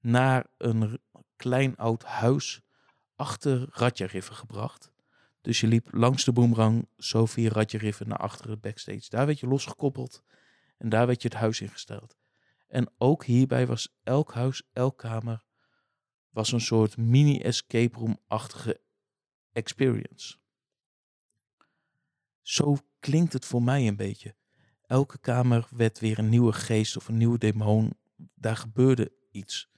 naar 0.00 0.46
een 0.56 1.00
klein 1.36 1.76
oud 1.76 2.04
huis 2.04 2.60
achter 3.16 3.66
Radja 3.70 4.06
River 4.06 4.34
gebracht. 4.34 4.92
Dus 5.40 5.60
je 5.60 5.66
liep 5.66 5.88
langs 5.92 6.24
de 6.24 6.32
boemerang 6.32 6.88
zo 6.98 7.26
via 7.26 7.50
Radja 7.50 7.78
River 7.78 8.06
naar 8.06 8.18
achter 8.18 8.50
het 8.50 8.60
backstage. 8.60 9.08
Daar 9.08 9.26
werd 9.26 9.40
je 9.40 9.46
losgekoppeld 9.46 10.22
en 10.78 10.88
daar 10.88 11.06
werd 11.06 11.22
je 11.22 11.28
het 11.28 11.36
huis 11.36 11.60
ingesteld. 11.60 12.16
En 12.68 12.90
ook 12.98 13.24
hierbij 13.24 13.66
was 13.66 13.96
elk 14.02 14.32
huis, 14.32 14.62
elk 14.72 14.98
kamer, 14.98 15.44
was 16.30 16.52
een 16.52 16.60
soort 16.60 16.96
mini-escape 16.96 17.98
room-achtige 17.98 18.80
experience. 19.52 20.36
Zo 22.42 22.76
klinkt 23.00 23.32
het 23.32 23.44
voor 23.44 23.62
mij 23.62 23.86
een 23.86 23.96
beetje. 23.96 24.34
Elke 24.86 25.18
kamer 25.18 25.68
werd 25.70 25.98
weer 25.98 26.18
een 26.18 26.28
nieuwe 26.28 26.52
geest 26.52 26.96
of 26.96 27.08
een 27.08 27.16
nieuwe 27.16 27.38
demon. 27.38 27.92
Daar 28.34 28.56
gebeurde 28.56 29.12
iets 29.30 29.70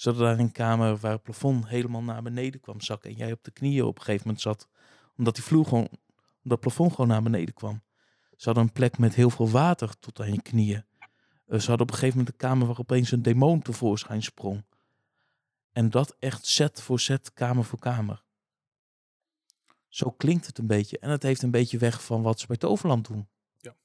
zodat 0.00 0.20
daar 0.20 0.38
een 0.38 0.52
kamer 0.52 0.96
waar 0.96 1.12
het 1.12 1.22
plafond 1.22 1.68
helemaal 1.68 2.02
naar 2.02 2.22
beneden 2.22 2.60
kwam 2.60 2.80
zakken 2.80 3.10
en 3.10 3.16
jij 3.16 3.32
op 3.32 3.44
de 3.44 3.50
knieën 3.50 3.84
op 3.84 3.96
een 3.96 4.02
gegeven 4.02 4.26
moment 4.26 4.42
zat, 4.42 4.68
omdat 5.16 5.34
die 5.34 5.44
vloer 5.44 5.64
gewoon, 5.64 5.88
omdat 5.88 6.42
het 6.42 6.60
plafond 6.60 6.90
gewoon 6.90 7.10
naar 7.10 7.22
beneden 7.22 7.54
kwam. 7.54 7.82
Ze 8.36 8.44
hadden 8.44 8.64
een 8.64 8.72
plek 8.72 8.98
met 8.98 9.14
heel 9.14 9.30
veel 9.30 9.50
water 9.50 9.98
tot 9.98 10.20
aan 10.20 10.32
je 10.32 10.42
knieën. 10.42 10.84
Eh, 11.46 11.58
ze 11.58 11.66
hadden 11.66 11.86
op 11.86 11.92
een 11.92 11.98
gegeven 11.98 12.18
moment 12.18 12.28
een 12.28 12.48
kamer 12.48 12.66
waar 12.66 12.78
opeens 12.78 13.10
een 13.10 13.22
demon 13.22 13.62
tevoorschijn 13.62 14.22
sprong. 14.22 14.64
En 15.72 15.90
dat 15.90 16.16
echt 16.18 16.46
set 16.46 16.82
voor 16.82 17.00
set, 17.00 17.32
kamer 17.32 17.64
voor 17.64 17.78
kamer. 17.78 18.24
Zo 19.88 20.10
klinkt 20.10 20.46
het 20.46 20.58
een 20.58 20.66
beetje. 20.66 20.98
En 20.98 21.10
het 21.10 21.22
heeft 21.22 21.42
een 21.42 21.50
beetje 21.50 21.78
weg 21.78 22.04
van 22.04 22.22
wat 22.22 22.40
ze 22.40 22.46
bij 22.46 22.56
Toverland 22.56 23.06
doen. 23.06 23.28
Ja. 23.56 23.76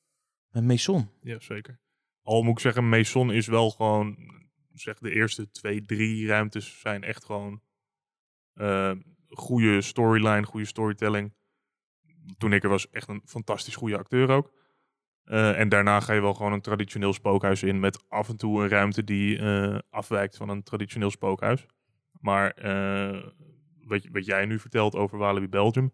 Met 0.50 0.64
Maison. 0.64 1.10
Ja, 1.22 1.40
zeker. 1.40 1.80
Al 2.22 2.44
moet 2.44 2.54
ik 2.54 2.60
zeggen, 2.60 2.90
Maison 2.90 3.32
is 3.32 3.48
wel 3.48 3.72
gewoon, 3.72 4.34
zeg 4.76 4.98
de 4.98 5.12
eerste 5.12 5.52
twee, 5.52 5.82
drie 5.82 6.28
ruimtes 6.28 6.80
zijn 6.80 7.04
echt 7.04 7.26
gewoon 7.26 7.62
eh, 8.54 8.92
goede 9.30 9.82
storyline, 9.82 10.46
goede 10.46 10.66
storytelling. 10.66 11.34
Toen 12.38 12.54
ik 12.54 12.64
er 12.64 12.70
was, 12.70 12.90
echt 12.90 13.08
een 13.08 13.22
fantastisch 13.26 13.76
goede 13.76 13.98
acteur 13.98 14.30
ook. 14.30 14.54
Eh, 15.24 15.60
en 15.60 15.70
daarna 15.70 16.00
ga 16.00 16.14
je 16.14 16.22
wel 16.22 16.34
gewoon 16.34 16.54
een 16.54 16.62
traditioneel 16.62 17.14
spookhuis 17.14 17.64
in 17.64 17.80
met 17.80 18.04
af 18.08 18.30
en 18.30 18.38
toe 18.38 18.64
een 18.64 18.70
ruimte 18.70 19.04
die 19.04 19.38
eh, 19.38 19.80
afwijkt 19.90 20.38
van 20.38 20.50
een 20.50 20.64
traditioneel 20.64 21.12
spookhuis. 21.12 21.66
Maar 22.20 22.54
wat, 23.82 24.08
wat 24.12 24.26
jij 24.26 24.46
nu 24.46 24.60
vertelt 24.60 24.96
over 24.96 25.18
Walibi 25.18 25.48
Belgium, 25.48 25.94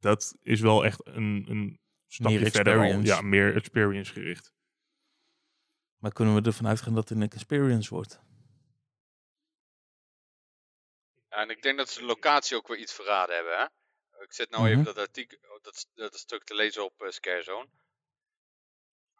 dat 0.00 0.36
is 0.42 0.60
wel 0.60 0.84
echt 0.84 1.06
een, 1.06 1.44
een 1.48 1.78
stapje 2.06 2.40
Meer 2.40 2.50
verder 2.50 2.78
al, 2.78 3.00
ja, 3.00 3.20
meer 3.20 3.54
experience 3.54 4.12
gericht. 4.12 4.55
Maar 5.98 6.12
kunnen 6.12 6.34
we 6.34 6.42
ervan 6.42 6.66
uitgaan 6.66 6.94
dat 6.94 7.08
het 7.08 7.18
een 7.18 7.30
experience 7.30 7.90
wordt? 7.94 8.20
Ja, 11.30 11.36
en 11.36 11.50
ik 11.50 11.62
denk 11.62 11.78
dat 11.78 11.90
ze 11.90 11.98
de 11.98 12.04
locatie 12.04 12.56
ook 12.56 12.68
weer 12.68 12.78
iets 12.78 12.92
verraden 12.94 13.34
hebben. 13.34 13.58
Hè? 13.58 13.64
Ik 14.22 14.32
zit 14.32 14.50
nou 14.50 14.62
Mhm. 14.62 14.72
even 14.72 14.84
dat, 14.84 14.98
artikel, 14.98 15.38
dat, 15.62 15.86
dat 15.94 16.18
stuk 16.18 16.44
te 16.44 16.54
lezen 16.54 16.84
op 16.84 17.02
eh, 17.02 17.10
Scarezone. 17.10 17.68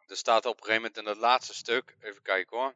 Er 0.05 0.17
staat 0.17 0.45
op 0.45 0.57
een 0.57 0.63
gegeven 0.63 0.81
moment 0.81 0.97
in 0.97 1.03
dat 1.03 1.17
laatste 1.17 1.53
stuk, 1.53 1.95
even 1.99 2.21
kijken 2.21 2.57
hoor. 2.57 2.75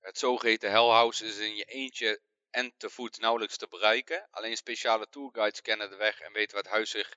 Het 0.00 0.18
zogeheten 0.18 0.70
Hell 0.70 0.88
House 0.88 1.24
is 1.26 1.38
in 1.38 1.56
je 1.56 1.64
eentje 1.64 2.20
en 2.50 2.74
te 2.76 2.90
voet 2.90 3.18
nauwelijks 3.20 3.56
te 3.56 3.68
bereiken. 3.68 4.28
Alleen 4.30 4.56
speciale 4.56 5.08
tourguides 5.08 5.60
kennen 5.60 5.90
de 5.90 5.96
weg 5.96 6.20
en 6.20 6.32
weten 6.32 6.54
waar 6.54 6.62
het 6.64 6.72
huis 6.72 6.90
zich 6.90 7.14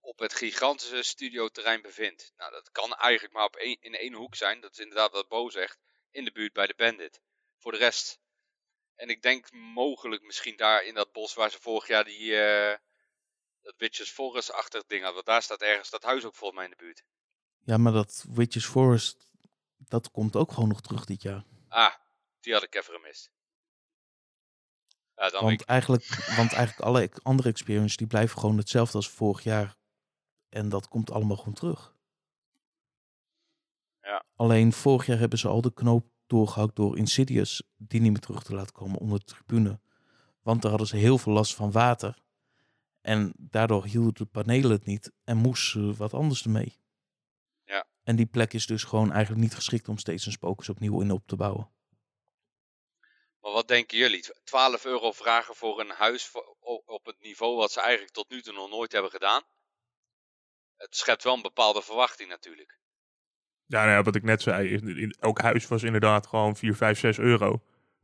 op 0.00 0.18
het 0.18 0.34
gigantische 0.34 1.02
studioterrein 1.02 1.82
bevindt. 1.82 2.32
Nou, 2.36 2.52
dat 2.52 2.70
kan 2.70 2.94
eigenlijk 2.94 3.34
maar 3.34 3.44
op 3.44 3.56
één, 3.56 3.76
in 3.80 3.94
één 3.94 4.12
hoek 4.14 4.34
zijn. 4.34 4.60
Dat 4.60 4.72
is 4.72 4.78
inderdaad 4.78 5.12
wat 5.12 5.28
Bo 5.28 5.48
zegt. 5.48 5.78
In 6.10 6.24
de 6.24 6.32
buurt 6.32 6.52
bij 6.52 6.66
de 6.66 6.74
Bandit. 6.76 7.20
Voor 7.58 7.72
de 7.72 7.78
rest. 7.78 8.20
En 8.94 9.08
ik 9.08 9.22
denk 9.22 9.52
mogelijk 9.52 10.22
misschien 10.22 10.56
daar 10.56 10.84
in 10.84 10.94
dat 10.94 11.12
bos 11.12 11.34
waar 11.34 11.50
ze 11.50 11.60
vorig 11.60 11.86
jaar 11.86 12.04
die... 12.04 12.36
eh, 12.36 12.78
dat 13.62 13.74
Witches 13.76 14.10
Forest-achtig 14.10 14.86
ding 14.86 15.04
had. 15.04 15.14
Want 15.14 15.26
daar 15.26 15.42
staat 15.42 15.62
ergens 15.62 15.90
dat 15.90 16.02
huis 16.02 16.24
ook 16.24 16.34
volgens 16.34 16.60
mij 16.60 16.68
in 16.70 16.76
de 16.78 16.84
buurt. 16.84 17.04
Ja, 17.64 17.76
maar 17.76 17.92
dat 17.92 18.24
Witches 18.28 18.66
Forest, 18.66 19.26
dat 19.78 20.10
komt 20.10 20.36
ook 20.36 20.52
gewoon 20.52 20.68
nog 20.68 20.80
terug 20.80 21.04
dit 21.04 21.22
jaar. 21.22 21.44
Ah, 21.68 21.94
die 22.40 22.52
had 22.52 22.62
ik 22.62 22.74
even 22.74 22.94
gemist. 22.94 23.30
Ja, 25.14 25.28
dan 25.30 25.42
Want 25.44 25.60
ik, 25.60 25.66
eigenlijk, 25.68 26.04
want 26.36 26.52
eigenlijk 26.52 26.80
alle 26.80 27.00
ex- 27.00 27.22
andere 27.22 27.48
experiences 27.48 27.96
die 27.96 28.06
blijven 28.06 28.38
gewoon 28.38 28.56
hetzelfde 28.58 28.96
als 28.96 29.10
vorig 29.10 29.42
jaar. 29.42 29.76
En 30.50 30.68
dat 30.68 30.88
komt 30.88 31.10
allemaal 31.10 31.36
gewoon 31.36 31.54
terug. 31.54 31.94
Ja. 34.00 34.24
Alleen 34.34 34.72
vorig 34.72 35.06
jaar 35.06 35.18
hebben 35.18 35.38
ze 35.38 35.48
al 35.48 35.60
de 35.60 35.72
knoop 35.72 36.06
doorgehakt 36.26 36.76
door 36.76 36.98
Insidious 36.98 37.62
die 37.76 38.00
niet 38.00 38.10
meer 38.10 38.20
terug 38.20 38.42
te 38.42 38.54
laten 38.54 38.74
komen 38.74 38.98
onder 38.98 39.18
de 39.18 39.24
tribune. 39.24 39.80
Want 40.42 40.62
daar 40.62 40.70
hadden 40.70 40.88
ze 40.88 40.96
heel 40.96 41.18
veel 41.18 41.32
last 41.32 41.54
van 41.54 41.72
water. 41.72 42.18
En 43.00 43.32
daardoor 43.36 43.84
hielden 43.84 44.14
de 44.14 44.24
panelen 44.24 44.70
het 44.70 44.84
niet 44.84 45.12
en 45.24 45.36
moesten 45.36 45.80
ze 45.80 45.94
wat 45.94 46.14
anders 46.14 46.42
ermee. 46.42 46.78
Ja. 47.64 47.86
En 48.02 48.16
die 48.16 48.26
plek 48.26 48.52
is 48.52 48.66
dus 48.66 48.84
gewoon 48.84 49.12
eigenlijk 49.12 49.42
niet 49.42 49.54
geschikt 49.54 49.88
om 49.88 49.98
steeds 49.98 50.26
een 50.26 50.32
spookers 50.32 50.68
opnieuw 50.68 51.00
in 51.00 51.10
op 51.10 51.26
te 51.26 51.36
bouwen. 51.36 51.70
maar 53.40 53.52
wat 53.52 53.68
denken 53.68 53.98
jullie? 53.98 54.24
12 54.44 54.84
euro 54.84 55.12
vragen 55.12 55.54
voor 55.54 55.80
een 55.80 55.90
huis 55.90 56.32
op 56.84 57.04
het 57.04 57.20
niveau 57.20 57.56
wat 57.56 57.72
ze 57.72 57.80
eigenlijk 57.80 58.12
tot 58.12 58.30
nu 58.30 58.42
toe 58.42 58.52
nog 58.52 58.70
nooit 58.70 58.92
hebben 58.92 59.10
gedaan. 59.10 59.42
Het 60.80 60.96
schept 60.96 61.24
wel 61.24 61.34
een 61.34 61.42
bepaalde 61.42 61.82
verwachting 61.82 62.28
natuurlijk. 62.28 62.78
Ja, 63.66 63.78
nou 63.84 63.90
ja, 63.90 64.02
wat 64.02 64.14
ik 64.14 64.22
net 64.22 64.42
zei, 64.42 64.68
in, 64.68 64.96
in- 64.96 65.16
elk 65.18 65.40
huis 65.40 65.68
was 65.68 65.82
inderdaad 65.82 66.26
gewoon 66.26 66.56
4, 66.56 66.74
5, 66.74 66.98
6 66.98 67.18
euro. 67.18 67.62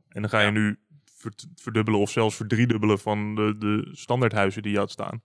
En 0.09 0.21
dan 0.21 0.29
ga 0.29 0.39
je 0.39 0.45
Ja. 0.45 0.51
nu 0.51 0.79
verd- 1.05 1.47
verdubbelen 1.55 1.99
of 1.99 2.09
zelfs 2.09 2.35
verdriedubbelen 2.35 2.99
van 2.99 3.35
de, 3.35 3.57
de 3.57 3.89
standaardhuizen 3.91 4.61
die 4.61 4.71
je 4.71 4.77
had 4.77 4.91
staan. 4.91 5.23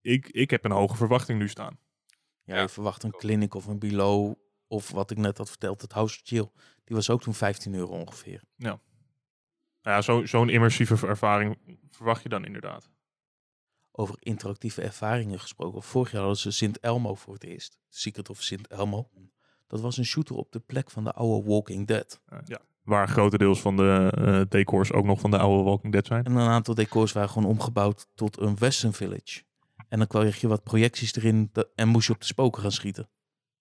Ik, 0.00 0.28
ik 0.28 0.50
heb 0.50 0.64
een 0.64 0.70
hoge 0.70 0.96
verwachting 0.96 1.38
nu 1.38 1.48
staan. 1.48 1.78
Ja, 2.44 2.54
Ja, 2.54 2.60
je 2.60 2.68
verwacht 2.68 3.02
een 3.02 3.10
clinic 3.10 3.54
of 3.54 3.66
een 3.66 3.78
below 3.78 4.34
of 4.66 4.90
wat 4.90 5.10
ik 5.10 5.16
net 5.16 5.38
had 5.38 5.48
verteld, 5.48 5.80
het 5.82 5.92
House 5.92 6.16
of 6.20 6.26
Chill. 6.26 6.50
Die 6.84 6.96
was 6.96 7.10
ook 7.10 7.22
toen 7.22 7.34
15 7.34 7.74
euro 7.74 7.92
ongeveer. 7.92 8.42
Nou 8.56 8.78
ja, 9.82 10.02
zo- 10.02 10.24
zo'n 10.26 10.48
immersieve 10.48 11.06
ervaring 11.06 11.58
verwacht 11.90 12.22
je 12.22 12.28
dan 12.28 12.44
inderdaad. 12.44 12.88
Over 13.98 14.16
interactieve 14.20 14.82
ervaringen 14.82 15.40
gesproken. 15.40 15.82
Vorig 15.82 16.10
jaar 16.10 16.20
hadden 16.20 16.38
ze 16.40 16.50
Sint 16.50 16.80
Elmo 16.80 17.14
voor 17.14 17.34
het 17.34 17.44
eerst. 17.44 17.78
Secret 17.88 18.30
of 18.30 18.42
Sint 18.42 18.66
Elmo. 18.66 19.08
Dat 19.66 19.80
was 19.80 19.96
een 19.96 20.04
shooter 20.04 20.36
op 20.36 20.52
de 20.52 20.58
plek 20.60 20.90
van 20.90 21.04
de 21.04 21.12
oude 21.12 21.48
Walking 21.48 21.86
Dead. 21.86 22.20
Ja. 22.44 22.58
Waar 22.82 23.08
grotendeels 23.08 23.60
van 23.60 23.76
de 23.76 24.12
eh, 24.16 24.40
decors 24.48 24.92
ook 24.92 25.04
nog 25.04 25.20
van 25.20 25.30
de 25.30 25.38
oude 25.38 25.62
Walking 25.62 25.92
Dead 25.92 26.06
zijn. 26.06 26.24
En 26.24 26.32
een 26.36 26.48
aantal 26.48 26.74
decors 26.74 27.12
waren 27.12 27.28
gewoon 27.28 27.48
omgebouwd 27.48 28.06
tot 28.14 28.40
een 28.40 28.58
Western 28.58 28.92
Village. 28.92 29.42
En 29.88 29.98
dan 29.98 30.06
kreeg 30.06 30.40
je 30.40 30.48
wat 30.48 30.62
projecties 30.62 31.14
erin 31.16 31.48
de- 31.52 31.68
en 31.74 31.88
moest 31.88 32.06
je 32.06 32.12
op 32.12 32.20
de 32.20 32.26
spoken 32.26 32.62
gaan 32.62 32.72
schieten. 32.72 33.08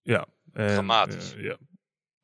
Ja. 0.01 0.25
En, 0.53 0.67
Dramatisch. 0.67 1.35
eh, 1.35 1.43
ja. 1.43 1.57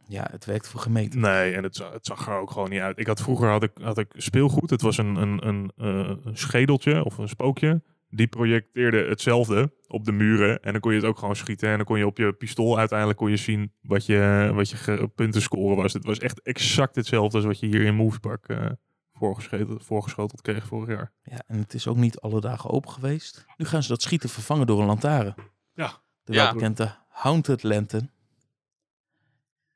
Ja, 0.07 0.27
het 0.31 0.45
werkt 0.45 0.67
voor 0.67 0.79
gemeten. 0.79 1.19
Nee, 1.19 1.53
en 1.55 1.63
het, 1.63 1.77
het 1.77 2.05
zag 2.05 2.27
er 2.27 2.33
ook 2.33 2.51
gewoon 2.51 2.69
niet 2.69 2.79
uit. 2.81 2.99
Ik 2.99 3.07
had 3.07 3.21
vroeger 3.21 3.49
had 3.49 3.63
ik, 3.63 3.71
had 3.81 3.97
ik 3.97 4.13
speelgoed. 4.17 4.69
Het 4.69 4.81
was 4.81 4.97
een, 4.97 5.15
een, 5.15 5.47
een, 5.47 5.71
eh, 5.77 6.15
een 6.23 6.37
schedeltje 6.37 7.03
of 7.05 7.17
een 7.17 7.29
spookje. 7.29 7.81
Die 8.13 8.27
projecteerde 8.27 8.97
hetzelfde 8.97 9.73
op 9.87 10.05
de 10.05 10.11
muren. 10.11 10.61
En 10.61 10.71
dan 10.71 10.81
kon 10.81 10.91
je 10.91 10.97
het 10.97 11.07
ook 11.07 11.17
gewoon 11.17 11.35
schieten. 11.35 11.69
En 11.69 11.75
dan 11.75 11.85
kon 11.85 11.97
je 11.97 12.05
op 12.05 12.17
je 12.17 12.33
pistool 12.33 12.77
uiteindelijk 12.79 13.17
kon 13.19 13.29
je 13.29 13.37
zien 13.37 13.73
wat 13.81 14.05
je, 14.05 14.51
wat 14.53 14.69
je 14.69 15.09
punten 15.15 15.41
scoren 15.41 15.75
was. 15.77 15.93
Het 15.93 16.05
was 16.05 16.19
echt 16.19 16.41
exact 16.41 16.95
hetzelfde 16.95 17.37
als 17.37 17.45
wat 17.45 17.59
je 17.59 17.65
hier 17.65 17.81
in 17.81 17.95
Moviepark 17.95 18.47
eh 18.47 18.65
voorgeschoteld, 19.13 19.85
voorgeschoteld 19.85 20.41
kreeg 20.41 20.67
vorig 20.67 20.89
jaar. 20.89 21.11
Ja, 21.23 21.43
en 21.47 21.57
het 21.59 21.73
is 21.73 21.87
ook 21.87 21.97
niet 21.97 22.19
alle 22.19 22.41
dagen 22.41 22.69
open 22.69 22.91
geweest. 22.91 23.45
Nu 23.57 23.65
gaan 23.65 23.83
ze 23.83 23.89
dat 23.89 24.01
schieten 24.01 24.29
vervangen 24.29 24.67
door 24.67 24.79
een 24.79 24.85
lantaarn. 24.85 25.35
Ja. 25.73 26.01
De 26.23 26.33
Ja. 26.33 26.43
welbekende 26.43 26.95
Haunted 27.09 27.63
Lantern. 27.63 28.11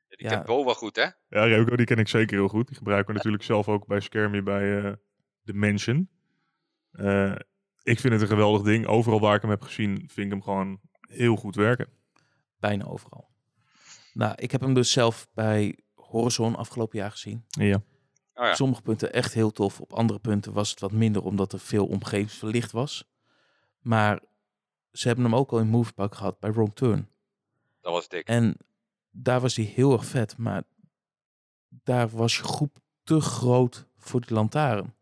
Die 0.08 0.24
Ja. 0.26 0.30
kent 0.30 0.46
Bo 0.46 0.64
wel 0.64 0.74
goed 0.74 0.96
hè? 0.96 1.02
Ja, 1.28 1.44
Remco, 1.44 1.76
die 1.76 1.86
ken 1.86 1.98
ik 1.98 2.08
zeker 2.08 2.36
heel 2.36 2.48
goed. 2.48 2.66
Die 2.68 2.76
gebruiken 2.76 3.08
we 3.08 3.14
natuurlijk 3.16 3.44
zelf 3.44 3.68
ook 3.68 3.86
bij 3.86 4.00
Skermie 4.00 4.42
bij 4.42 4.78
eh 4.84 4.92
The 5.44 5.52
Mansion. 5.54 6.08
Eh, 6.90 7.34
ik 7.86 8.00
vind 8.00 8.12
het 8.12 8.22
een 8.22 8.28
geweldig 8.28 8.62
ding. 8.62 8.86
Overal 8.86 9.20
waar 9.20 9.34
ik 9.34 9.40
hem 9.40 9.50
heb 9.50 9.62
gezien, 9.62 9.96
vind 9.96 10.26
ik 10.26 10.32
hem 10.32 10.42
gewoon 10.42 10.80
heel 11.00 11.36
goed 11.36 11.54
werken. 11.54 11.88
Bijna 12.58 12.84
overal. 12.84 13.28
Nou, 14.12 14.34
ik 14.36 14.50
heb 14.50 14.60
hem 14.60 14.74
dus 14.74 14.92
zelf 14.92 15.28
bij 15.34 15.78
Horizon 15.94 16.56
afgelopen 16.56 16.98
jaar 16.98 17.10
gezien. 17.10 17.44
Ja. 17.48 17.64
Oh 17.64 18.44
ja. 18.44 18.48
Op 18.48 18.54
sommige 18.54 18.82
punten 18.82 19.12
echt 19.12 19.34
heel 19.34 19.52
tof. 19.52 19.80
Op 19.80 19.92
andere 19.92 20.18
punten 20.18 20.52
was 20.52 20.70
het 20.70 20.80
wat 20.80 20.92
minder, 20.92 21.22
omdat 21.22 21.52
er 21.52 21.58
veel 21.58 21.86
omgevingsverlicht 21.86 22.72
was. 22.72 23.08
Maar 23.80 24.22
ze 24.92 25.06
hebben 25.06 25.24
hem 25.24 25.34
ook 25.34 25.52
al 25.52 25.58
in 25.58 25.68
Moviepark 25.68 26.14
gehad 26.14 26.40
bij 26.40 26.52
Wrong 26.52 26.74
Turn. 26.74 27.08
Dat 27.80 27.92
was 27.92 28.08
dik. 28.08 28.26
En 28.28 28.56
daar 29.10 29.40
was 29.40 29.56
hij 29.56 29.64
heel 29.64 29.92
erg 29.92 30.04
vet. 30.06 30.36
Maar 30.36 30.62
daar 31.68 32.08
was 32.08 32.36
je 32.36 32.42
groep 32.42 32.78
te 33.02 33.20
groot 33.20 33.86
voor 33.96 34.20
die 34.20 34.34
lantaarn. 34.34 34.94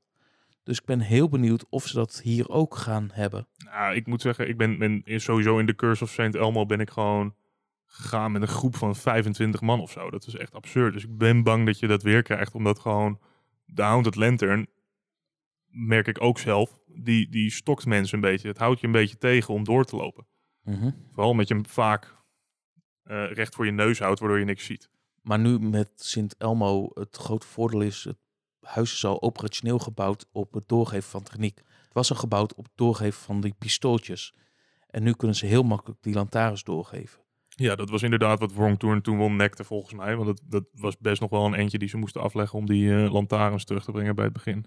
Dus 0.64 0.78
ik 0.78 0.85
ben 0.85 1.00
heel 1.00 1.28
benieuwd 1.28 1.66
of 1.68 1.87
ze 1.87 1.94
dat 1.94 2.21
hier 2.23 2.49
ook 2.49 2.76
gaan 2.76 3.11
hebben. 3.12 3.47
Nou, 3.56 3.94
ik 3.94 4.06
moet 4.06 4.21
zeggen, 4.21 4.49
ik 4.49 4.56
ben, 4.56 5.02
sowieso 5.06 5.59
in 5.59 5.66
de 5.66 5.75
Curse 5.75 6.04
of 6.04 6.11
St. 6.11 6.35
Elmo 6.35 6.66
ben 6.66 6.80
ik 6.80 6.90
gewoon 6.90 7.35
gegaan 7.87 8.33
met 8.33 8.42
een 8.42 8.49
groep 8.49 8.76
van 8.76 8.97
25 8.97 9.61
man 9.61 9.80
of 9.80 9.90
zo. 9.90 10.11
Dat 10.11 10.26
is 10.26 10.35
echt 10.35 10.54
absurd. 10.54 10.92
Dus 10.92 11.04
ik 11.04 11.18
ben 11.18 11.42
bang 11.42 11.66
dat 11.66 11.78
je 11.78 11.87
dat 11.87 12.02
weer 12.02 12.23
krijgt, 12.23 12.54
omdat 12.54 12.78
gewoon 12.78 13.21
de 13.64 13.83
Haunted 13.83 14.14
Lantern, 14.14 14.66
merk 15.66 16.06
ik 16.06 16.23
ook 16.23 16.38
zelf, 16.38 16.78
die, 16.87 17.30
die 17.30 17.50
stokt 17.50 17.87
mensen 17.87 18.14
een 18.14 18.30
beetje. 18.30 18.49
Het 18.49 18.59
houdt 18.59 18.80
je 18.80 18.87
een 18.87 18.92
beetje 18.92 19.18
tegen 19.18 19.54
om 19.54 19.64
door 19.64 19.85
te 19.85 19.97
lopen. 19.97 20.26
Vooral 21.12 21.30
omdat 21.30 21.49
je 21.49 21.54
hem 21.54 21.66
vaak 21.66 22.16
eh, 23.02 23.33
recht 23.33 23.54
voor 23.54 23.64
je 23.64 23.73
neus 23.73 23.99
houdt, 23.99 24.21
waardoor 24.21 24.38
je 24.38 24.44
niks 24.44 24.64
ziet. 24.64 24.90
Maar 25.23 25.38
nu 25.38 25.59
met 25.59 25.90
Sint 25.97 26.37
Elmo, 26.37 26.90
het 26.94 27.16
grote 27.16 27.47
voordeel 27.47 27.80
is, 27.80 28.04
het 28.04 28.18
huis 28.64 28.92
is 28.92 29.04
al 29.04 29.23
operationeel 29.23 29.78
gebouwd 29.78 30.26
op 30.33 30.52
het 30.52 30.68
doorgeven 30.68 31.11
van 31.11 31.23
techniek. 31.23 31.56
Het 31.56 31.92
was 31.92 32.11
al 32.11 32.16
gebouwd 32.16 32.54
op 32.54 32.64
het 32.64 32.73
doorgeven 32.75 33.23
van 33.23 33.40
die 33.40 33.54
pistooltjes. 33.59 34.35
En 34.90 35.02
nu 35.02 35.12
kunnen 35.12 35.37
ze 35.37 35.47
heel 35.47 35.62
makkelijk 35.62 36.02
die 36.02 36.14
lantaarns 36.14 36.64
doorgeven. 36.64 37.23
Ja, 37.49 37.75
dat 37.75 37.90
was 37.90 38.02
inderdaad 38.02 38.38
wat 38.38 38.52
Wrong 38.52 38.78
Turn 38.78 39.02
toen 39.02 39.16
won 39.16 39.37
nekte 39.37 39.64
volgens 39.64 39.94
mij. 39.94 40.16
Want 40.16 40.26
dat, 40.26 40.40
dat 40.44 40.64
was 40.73 40.99
best 40.99 41.21
nog 41.21 41.30
wel 41.30 41.44
een 41.44 41.54
eentje 41.54 41.78
die 41.78 41.88
ze 41.88 41.97
moesten 41.97 42.21
afleggen 42.21 42.59
om 42.59 42.66
die 42.66 42.94
eh, 42.94 43.12
lantaarns 43.12 43.64
terug 43.64 43.85
te 43.85 43.92
brengen 43.92 44.14
bij 44.14 44.25
het 44.25 44.33
begin. 44.33 44.66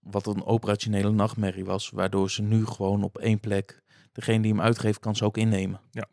Wat 0.00 0.26
een 0.26 0.44
operationele 0.44 1.10
nachtmerrie 1.10 1.64
was, 1.64 1.90
waardoor 1.90 2.30
ze 2.30 2.42
nu 2.42 2.66
gewoon 2.66 3.02
op 3.02 3.18
één 3.18 3.40
plek, 3.40 3.82
degene 4.12 4.42
die 4.42 4.52
hem 4.52 4.60
uitgeeft, 4.60 4.98
kan 4.98 5.16
ze 5.16 5.24
ook 5.24 5.36
innemen. 5.36 5.80
Ja. 5.90 6.08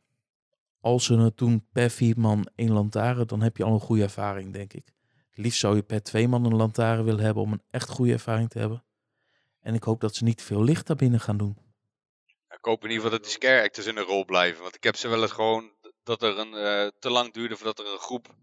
Als 0.79 1.05
ze 1.05 1.17
het 1.17 1.37
doen 1.37 1.65
per 1.71 1.89
vier 1.89 2.19
man 2.19 2.47
één 2.55 2.71
lantaarn, 2.71 3.27
dan 3.27 3.41
heb 3.41 3.57
je 3.57 3.63
al 3.63 3.73
een 3.73 3.79
goede 3.79 4.03
ervaring, 4.03 4.53
denk 4.53 4.73
ik. 4.73 4.93
Liefst 5.39 5.59
zou 5.59 5.75
je 5.75 5.83
per 5.83 6.03
twee 6.03 6.27
man 6.27 6.45
een 6.45 6.55
lantaarn 6.55 7.03
willen 7.03 7.23
hebben 7.23 7.43
om 7.43 7.51
een 7.51 7.63
echt 7.71 7.89
goede 7.89 8.11
ervaring 8.11 8.49
te 8.49 8.59
hebben. 8.59 8.83
En 9.59 9.73
ik 9.73 9.83
hoop 9.83 10.01
dat 10.01 10.15
ze 10.15 10.23
niet 10.23 10.41
veel 10.41 10.63
licht 10.63 10.87
daar 10.87 10.95
binnen 10.95 11.19
gaan 11.19 11.37
doen. 11.37 11.57
Ik 12.49 12.65
hoop 12.65 12.83
in 12.83 12.89
ieder 12.89 13.03
geval 13.03 13.17
dat 13.17 13.23
die 13.23 13.31
scare 13.37 13.63
actors 13.63 13.85
in 13.87 13.95
de 13.95 14.01
rol 14.01 14.25
blijven. 14.25 14.61
Want 14.61 14.75
ik 14.75 14.83
heb 14.83 14.95
ze 14.95 15.07
wel 15.07 15.21
eens 15.21 15.31
gewoon 15.31 15.73
dat 16.03 16.21
er 16.23 16.37
een 16.37 16.53
eh, 16.53 16.87
te 16.99 17.09
lang 17.09 17.33
duurde 17.33 17.55
voordat 17.55 17.79
er 17.79 17.91
een 17.93 17.99
groep 17.99 18.35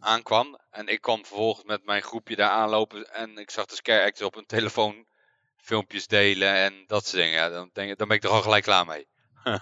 aankwam. 0.00 0.58
En 0.70 0.86
ik 0.88 1.00
kwam 1.00 1.24
vervolgens 1.24 1.64
met 1.66 1.84
mijn 1.84 2.02
groepje 2.02 2.36
daar 2.36 2.50
aanlopen. 2.50 3.14
En 3.14 3.38
ik 3.38 3.50
zag 3.50 3.66
de 3.66 3.74
scare 3.74 4.04
actors 4.04 4.26
op 4.28 4.34
hun 4.34 4.46
telefoon 4.46 5.06
filmpjes 5.56 6.06
delen 6.06 6.54
en 6.54 6.84
dat 6.86 7.06
soort 7.06 7.22
dingen. 7.22 7.34
Ja, 7.38 7.48
dan, 7.48 7.70
denk 7.72 7.90
ik, 7.90 7.98
dan 7.98 8.08
ben 8.08 8.16
ik 8.16 8.24
er 8.24 8.30
al 8.30 8.42
gelijk 8.42 8.64
klaar 8.64 8.86
mee. 8.86 9.08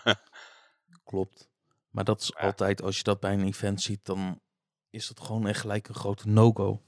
Klopt. 1.04 1.48
Maar 1.90 2.04
dat 2.04 2.20
is 2.20 2.32
Ja. 2.36 2.44
altijd, 2.46 2.82
als 2.82 2.96
je 2.96 3.02
dat 3.02 3.20
bij 3.20 3.32
een 3.32 3.46
event 3.46 3.82
ziet, 3.82 4.04
dan 4.04 4.40
is 4.96 5.06
dat 5.08 5.20
gewoon 5.20 5.46
echt 5.46 5.60
gelijk 5.60 5.88
een 5.88 5.94
grote 5.94 6.28
no-go. 6.28 6.82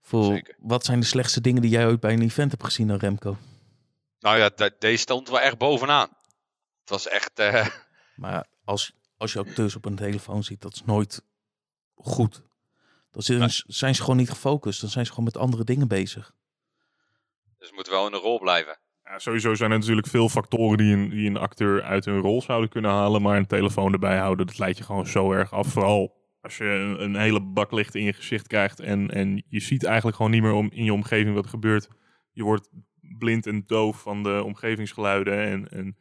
Voor 0.00 0.24
Zeker. 0.24 0.54
wat 0.58 0.84
zijn 0.84 1.00
de 1.00 1.06
slechtste 1.06 1.40
dingen 1.40 1.62
die 1.62 1.70
jij 1.70 1.86
ooit 1.86 2.00
bij 2.00 2.12
een 2.12 2.22
event 2.22 2.50
hebt 2.50 2.64
gezien 2.64 2.86
dan 2.88 2.96
Remco? 2.96 3.36
Nou 4.20 4.38
ja, 4.38 4.50
de- 4.56 4.74
deze 4.78 4.96
stond 4.96 5.28
wel 5.28 5.40
echt 5.40 5.58
bovenaan. 5.58 6.08
Het 6.80 6.90
was 6.90 7.08
echt... 7.08 7.38
eh, 7.38 7.66
Maar 8.16 8.46
als, 8.64 8.92
als 9.16 9.32
je 9.32 9.38
acteurs 9.38 9.76
op 9.76 9.84
een 9.84 9.94
telefoon 9.96 10.44
ziet, 10.44 10.60
dat 10.60 10.74
is 10.74 10.84
nooit 10.84 11.22
goed. 11.94 12.42
Dan 13.10 13.22
zijn, 13.22 13.50
zijn 13.50 13.94
ze 13.94 14.00
gewoon 14.02 14.16
niet 14.16 14.30
gefocust. 14.30 14.80
Dan 14.80 14.90
zijn 14.90 15.04
ze 15.04 15.10
gewoon 15.10 15.24
met 15.26 15.36
andere 15.36 15.64
dingen 15.64 15.88
bezig. 15.88 16.32
Dus 17.58 17.66
het 17.68 17.76
moet 17.76 17.88
wel 17.88 18.06
in 18.06 18.12
de 18.12 18.18
rol 18.18 18.38
blijven. 18.38 18.78
Ja, 19.04 19.18
sowieso 19.18 19.54
zijn 19.54 19.70
er 19.70 19.78
natuurlijk 19.78 20.06
veel 20.06 20.28
factoren 20.28 20.78
die 20.78 20.92
een, 20.94 21.08
die 21.08 21.28
een 21.28 21.36
acteur 21.36 21.82
uit 21.82 22.04
hun 22.04 22.20
rol 22.20 22.42
zouden 22.42 22.68
kunnen 22.70 22.90
halen. 22.90 23.22
Maar 23.22 23.36
een 23.36 23.46
telefoon 23.46 23.92
erbij 23.92 24.18
houden, 24.18 24.46
dat 24.46 24.58
leidt 24.58 24.78
je 24.78 24.84
gewoon 24.84 25.06
zo 25.06 25.32
erg 25.32 25.52
af. 25.52 25.66
Vooral 25.66 26.18
als 26.40 26.56
je 26.56 26.64
een, 26.64 27.02
een 27.02 27.16
hele 27.16 27.40
bak 27.40 27.72
licht 27.72 27.94
in 27.94 28.04
je 28.04 28.12
gezicht 28.12 28.46
krijgt. 28.46 28.80
En, 28.80 29.10
en 29.10 29.44
je 29.48 29.60
ziet 29.60 29.84
eigenlijk 29.84 30.16
gewoon 30.16 30.30
niet 30.30 30.42
meer 30.42 30.52
om, 30.52 30.70
in 30.72 30.84
je 30.84 30.92
omgeving 30.92 31.34
wat 31.34 31.44
er 31.44 31.50
gebeurt. 31.50 31.88
Je 32.32 32.42
wordt 32.42 32.68
blind 33.18 33.46
en 33.46 33.62
doof 33.66 34.00
van 34.00 34.22
de 34.22 34.42
omgevingsgeluiden. 34.44 35.46
En, 35.46 35.68
en 35.68 35.96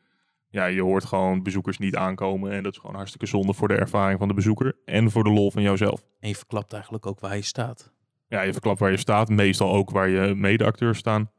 ja, 0.50 0.66
je 0.66 0.82
hoort 0.82 1.06
gewoon 1.06 1.44
bezoekers 1.44 1.78
niet 1.78 1.96
aankomen. 1.96 2.52
En 2.52 2.64
dat 2.64 2.72
is 2.72 2.80
gewoon 2.80 2.96
hartstikke 2.96 3.26
zonde 3.26 3.54
voor 3.54 3.68
de 3.68 3.76
ervaring 3.76 4.20
van 4.20 4.28
de 4.28 4.34
bezoeker. 4.34 4.78
En 4.86 5.12
voor 5.12 5.24
de 5.24 5.30
lol 5.30 5.52
van 5.52 5.62
jouzelf. 5.62 6.04
En 6.20 6.30
je 6.30 6.36
verklapt 6.36 6.74
eigenlijk 6.74 7.06
ook 7.06 7.20
waar 7.20 7.36
je 7.36 7.42
staat. 7.42 7.94
Ja, 8.28 8.42
je 8.42 8.52
verklapt 8.52 8.80
waar 8.80 8.92
je 8.92 8.98
staat. 8.98 9.30
Meestal 9.30 9.74
ook 9.74 9.90
waar 9.90 10.10
je 10.10 10.36
medeacteurs 10.36 10.98
staan. 10.98 11.32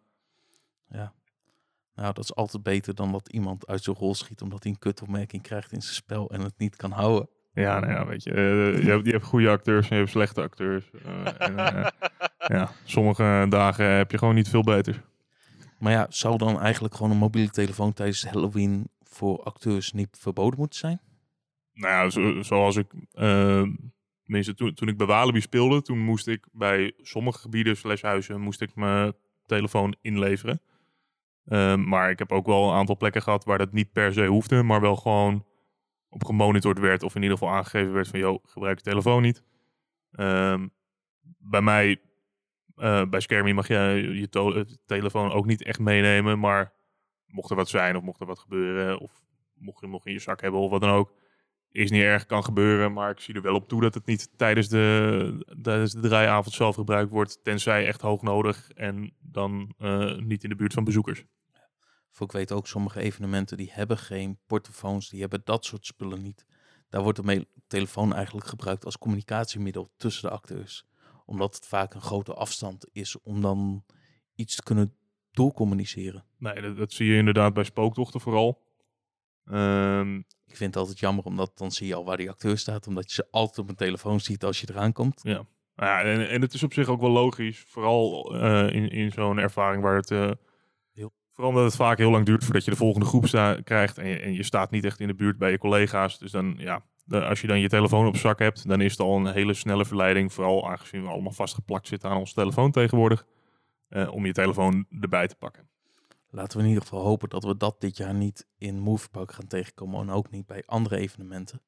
Ja. 0.89 1.15
Nou, 1.95 2.13
dat 2.13 2.25
is 2.25 2.35
altijd 2.35 2.63
beter 2.63 2.95
dan 2.95 3.13
dat 3.13 3.33
iemand 3.33 3.67
uit 3.67 3.83
zijn 3.83 3.97
rol 3.97 4.15
schiet 4.15 4.43
omdat 4.43 4.63
hij 4.63 4.73
een 4.73 4.79
kutopmerking 4.79 5.43
krijgt 5.43 5.73
in 5.73 5.83
zijn 5.83 5.95
spel 5.95 6.31
en 6.31 6.41
het 6.41 6.59
niet 6.59 6.77
kan 6.77 6.91
houden. 6.91 7.29
Ja, 7.61 7.81
nou 7.81 7.93
ja, 7.93 8.07
weet 8.07 8.23
je. 8.23 8.31
eh, 8.31 8.83
je, 8.85 8.91
hebt, 8.91 9.07
je 9.07 9.13
hebt 9.13 9.25
goede 9.25 9.49
acteurs 9.51 9.89
en 9.89 9.95
je 9.95 10.01
hebt 10.01 10.11
slechte 10.15 10.43
acteurs. 10.43 10.91
Eh, 11.05 11.27
en, 11.49 11.59
eh, 11.59 11.87
ja, 12.57 12.71
sommige 12.85 13.47
dagen 13.49 13.85
heb 13.91 14.11
je 14.11 14.19
gewoon 14.19 14.35
niet 14.35 14.49
veel 14.49 14.63
beter. 14.63 15.03
Maar 15.79 15.93
ja, 15.93 16.07
zou 16.09 16.39
dan 16.39 16.61
eigenlijk 16.61 16.95
gewoon 16.95 17.11
een 17.13 17.17
mobiele 17.19 17.51
telefoon 17.51 17.93
tijdens 17.93 18.25
Halloween 18.27 18.89
voor 19.03 19.43
acteurs 19.43 19.93
niet 19.93 20.17
verboden 20.21 20.59
moeten 20.59 20.79
zijn? 20.79 21.01
Nou 21.75 21.93
ja, 21.95 22.11
zo- 22.11 22.43
zoals 22.43 22.77
ik... 22.77 22.87
tenminste, 24.25 24.55
toen, 24.55 24.75
toen 24.75 24.89
ik 24.89 24.97
bij 24.97 25.07
Walibi 25.07 25.41
speelde, 25.41 25.83
toen 25.83 25.99
moest 25.99 26.27
ik 26.27 26.47
bij 26.53 26.93
sommige 27.03 27.39
gebieden 27.39 27.77
slash 27.77 28.03
huizen 28.03 28.41
moest 28.41 28.61
ik 28.61 28.75
mijn 28.75 29.13
telefoon 29.47 29.95
inleveren. 30.01 30.61
Maar 31.85 32.11
ik 32.11 32.19
heb 32.19 32.33
ook 32.33 32.47
wel 32.47 32.69
een 32.69 32.75
aantal 32.77 32.97
plekken 32.97 33.23
gehad 33.23 33.45
waar 33.45 33.59
dat 33.59 33.73
niet 33.73 33.93
per 33.93 34.13
se 34.13 34.27
hoefde, 34.27 34.63
maar 34.63 34.81
wel 34.81 34.97
gewoon 34.97 35.45
op 36.11 36.25
gemonitord 36.25 36.79
werd 36.79 37.03
of 37.03 37.15
in 37.15 37.23
ieder 37.23 37.39
geval 37.39 37.55
aangegeven 37.55 37.93
werd 37.93 38.09
van, 38.09 38.19
joh, 38.19 38.45
gebruik 38.45 38.79
je 38.79 38.85
telefoon 38.85 39.23
niet. 39.23 39.43
Ehm, 40.13 40.69
bij 41.39 41.63
mij, 41.63 42.01
eh, 42.77 43.05
bij 43.05 43.21
Skermie 43.21 43.55
mag 43.55 43.69
je 43.69 43.75
je 44.15 44.29
eh, 44.31 44.75
telefoon 44.87 45.33
ook 45.33 45.47
niet 45.47 45.65
echt 45.65 45.79
meenemen, 45.79 46.39
maar 46.39 46.73
mocht 47.27 47.51
er 47.51 47.57
wat 47.57 47.69
zijn 47.69 47.97
of 47.97 48.03
mocht 48.03 48.21
er 48.21 48.27
wat 48.27 48.39
gebeuren 48.39 48.99
of 48.99 49.23
mocht 49.55 49.81
je 49.81 49.87
hem 49.87 49.95
nog 49.95 50.07
in 50.07 50.13
je 50.13 50.19
zak 50.19 50.41
hebben 50.41 50.61
of 50.61 50.71
wat 50.71 50.81
dan 50.81 50.91
ook, 50.91 51.13
is 51.71 51.91
niet 51.91 52.03
erg, 52.03 52.27
kan 52.27 52.45
gebeuren, 52.45 52.93
maar 52.93 53.11
ik 53.11 53.21
zie 53.21 53.35
er 53.35 53.43
wel 53.43 53.55
op 53.55 53.69
toe 53.69 53.81
dat 53.81 53.95
het 53.95 54.07
niet 54.07 54.39
tijdens 54.39 54.69
de, 54.69 55.57
tijdens 55.63 55.93
de 55.93 56.01
draaiavond 56.01 56.55
zelf 56.55 56.75
gebruikt 56.75 57.11
wordt, 57.11 57.45
tenzij 57.45 57.87
echt 57.87 58.01
hoog 58.01 58.23
nodig 58.23 58.71
en 58.71 59.15
dan 59.21 59.75
eh, 59.79 60.17
niet 60.17 60.43
in 60.43 60.49
de 60.49 60.57
buurt 60.57 60.73
van 60.73 60.85
bezoekers. 60.85 61.25
Voor 62.11 62.27
ik 62.27 62.33
weet 62.33 62.53
ook, 62.53 62.67
sommige 62.67 63.01
evenementen 63.01 63.57
die 63.57 63.71
hebben 63.73 63.99
geen 63.99 64.39
portofoons, 64.47 65.09
die 65.09 65.21
hebben 65.21 65.41
dat 65.45 65.65
soort 65.65 65.87
spullen 65.87 66.23
niet. 66.23 66.45
Daar 66.89 67.03
wordt 67.03 67.25
de 67.27 67.47
telefoon 67.67 68.15
eigenlijk 68.15 68.47
gebruikt 68.47 68.85
als 68.85 68.99
communicatiemiddel 68.99 69.91
tussen 69.97 70.29
de 70.29 70.35
acteurs. 70.35 70.87
Omdat 71.27 71.55
het 71.55 71.67
vaak 71.67 71.95
een 71.95 72.01
grote 72.01 72.35
afstand 72.35 72.89
is 72.93 73.21
om 73.21 73.41
dan 73.41 73.85
iets 74.35 74.57
te 74.57 74.63
kunnen 74.63 74.95
doorcommuniceren. 75.31 76.25
Nee, 76.39 76.61
dat, 76.61 76.77
dat 76.77 76.93
zie 76.93 77.07
je 77.11 77.17
inderdaad 77.17 77.55
bij 77.55 77.65
spooktochten 77.65 78.21
vooral. 78.21 78.63
Ehm, 79.45 80.17
Ik 80.47 80.57
vind 80.57 80.75
het 80.75 80.77
altijd 80.77 80.99
jammer, 80.99 81.25
omdat 81.25 81.59
dan 81.59 81.73
zie 81.73 81.87
je 81.87 81.95
al 81.95 82.05
waar 82.05 82.17
die 82.17 82.31
acteur 82.31 82.59
staat. 82.59 82.87
Omdat 82.87 83.09
je 83.09 83.15
ze 83.15 83.27
altijd 83.31 83.59
op 83.59 83.69
een 83.69 83.75
telefoon 83.77 84.21
ziet 84.21 84.45
als 84.45 84.61
je 84.61 84.67
eraan 84.71 84.93
komt. 84.93 85.25
Nou 85.77 85.91
ja, 85.91 86.03
en, 86.03 86.29
en 86.29 86.41
het 86.41 86.55
is 86.55 86.63
op 86.63 86.73
zich 86.73 86.89
ook 86.89 87.01
wel 87.01 87.11
logisch, 87.11 87.65
vooral 87.69 88.35
eh, 88.35 88.75
in, 88.75 88.91
in 88.91 89.13
zo'n 89.13 89.39
ervaring 89.39 89.83
waar 89.83 89.97
het... 89.97 90.11
eh, 90.11 90.31
Vooral 91.41 91.59
omdat 91.59 91.73
het 91.73 91.81
vaak 91.83 91.99
heel 91.99 92.11
lang 92.11 92.27
duurt 92.27 92.45
voordat 92.45 92.65
je 92.65 92.71
de 92.71 92.77
volgende 92.77 93.07
groep 93.07 93.25
krijgt 93.65 93.99
en 93.99 94.09
je, 94.09 94.19
en 94.19 94.33
je 94.33 94.43
staat 94.43 94.71
niet 94.71 94.85
echt 94.85 95.01
in 95.01 95.07
de 95.07 95.15
buurt 95.15 95.39
bij 95.39 95.51
je 95.51 95.59
collega's. 95.59 96.19
Dus 96.19 96.31
dan, 96.31 96.55
ja, 96.59 96.83
als 97.09 97.41
je 97.41 97.47
dan 97.47 97.61
je 97.61 97.69
telefoon 97.69 98.07
op 98.07 98.17
zak 98.17 98.39
hebt, 98.39 98.69
dan 98.69 98.81
is 98.81 98.91
het 98.91 99.01
al 99.01 99.17
een 99.17 99.33
hele 99.33 99.55
snelle 99.55 99.85
verleiding, 99.85 100.33
vooral 100.33 100.71
aangezien 100.71 101.03
we 101.03 101.09
allemaal 101.09 101.33
vastgeplakt 101.33 101.89
zitten 101.89 102.11
aan 102.11 102.17
onze 102.17 102.35
telefoon 102.35 102.71
tegenwoordig, 102.71 103.27
eh, 103.89 104.13
om 104.13 104.27
je 104.27 104.33
telefoon 104.33 104.87
erbij 105.01 105.29
te 105.29 105.37
pakken. 105.37 105.69
Laten 106.31 106.57
we 106.57 106.63
in 106.63 106.69
ieder 106.69 106.83
geval 106.83 107.05
hopen 107.05 107.29
dat 107.29 107.45
we 107.45 107.57
dat 107.57 107.81
dit 107.81 107.97
jaar 107.97 108.15
niet 108.15 108.47
in 108.59 108.79
Moviepark 108.79 109.33
gaan 109.33 109.47
tegenkomen. 109.47 110.01
En 110.01 110.11
ook 110.11 110.31
niet 110.31 110.47
bij 110.47 110.63
andere 110.67 110.97
evenementen. 110.97 111.63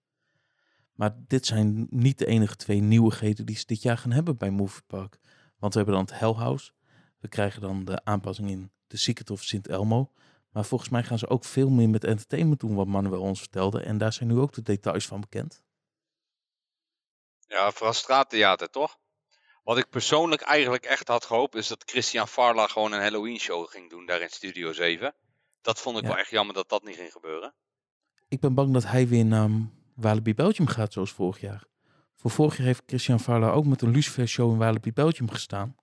Maar 0.94 1.14
dit 1.26 1.46
zijn 1.46 1.86
niet 1.90 2.18
de 2.18 2.26
enige 2.26 2.56
twee 2.56 2.80
nieuwigheden 2.80 3.46
die 3.46 3.56
ze 3.56 3.66
dit 3.66 3.82
jaar 3.82 3.98
gaan 3.98 4.12
hebben 4.12 4.36
bij 4.36 4.50
Moviepark. 4.50 5.18
Want 5.58 5.72
we 5.72 5.78
hebben 5.80 5.94
dan 5.94 6.04
het 6.04 6.18
Hell 6.18 6.32
House. 6.32 6.72
We 7.18 7.28
krijgen 7.28 7.60
dan 7.60 7.84
de 7.84 8.04
aanpassing 8.04 8.50
in 8.50 8.70
The 8.92 8.98
Secret 8.98 9.30
of 9.30 9.42
Sint 9.42 9.68
Elmo. 9.68 10.12
Maar 10.50 10.64
volgens 10.64 10.90
mij 10.90 11.02
gaan 11.02 11.18
ze 11.18 11.28
ook 11.28 11.44
veel 11.44 11.68
meer 11.70 11.88
met 11.88 12.04
entertainment 12.04 12.60
doen, 12.60 12.74
wat 12.74 12.86
Manuel 12.86 13.20
ons 13.20 13.38
vertelde. 13.38 13.82
En 13.82 13.98
daar 13.98 14.12
zijn 14.12 14.28
nu 14.28 14.38
ook 14.38 14.52
de 14.52 14.62
details 14.62 15.06
van 15.06 15.20
bekend. 15.20 15.62
Ja, 17.46 17.70
vooral 17.72 17.92
straattheater, 17.92 18.70
toch? 18.70 18.98
Wat 19.62 19.78
ik 19.78 19.88
persoonlijk 19.88 20.40
eigenlijk 20.42 20.84
echt 20.84 21.08
had 21.08 21.24
gehoopt, 21.24 21.54
is 21.54 21.68
dat 21.68 21.82
Christian 21.90 22.28
Farla 22.28 22.66
gewoon 22.66 22.92
een 22.92 23.00
Halloween 23.00 23.38
show 23.38 23.68
ging 23.68 23.90
doen 23.90 24.06
daar 24.06 24.20
in 24.20 24.28
Studio 24.30 24.72
7. 24.72 25.14
Dat 25.60 25.80
vond 25.80 25.96
ik 25.96 26.02
Ja. 26.02 26.08
wel 26.08 26.18
echt 26.18 26.30
jammer 26.30 26.54
dat 26.54 26.68
dat 26.68 26.84
niet 26.84 26.96
ging 26.96 27.12
gebeuren. 27.12 27.54
Ik 28.28 28.40
ben 28.40 28.54
bang 28.54 28.72
dat 28.72 28.84
hij 28.84 29.08
weer 29.08 29.24
naar 29.24 29.50
Walibi 29.94 30.34
Belgium 30.34 30.66
gaat, 30.68 30.92
zoals 30.92 31.12
vorig 31.12 31.40
jaar. 31.40 31.64
Voor 32.16 32.30
vorig 32.30 32.56
jaar 32.56 32.66
heeft 32.66 32.82
Christian 32.86 33.20
Varla 33.20 33.50
ook 33.50 33.64
met 33.64 33.82
een 33.82 33.90
Lucifer 33.90 34.28
show 34.28 34.52
in 34.52 34.58
Walibi 34.58 34.92
Belgium 34.92 35.30
gestaan. 35.30 35.76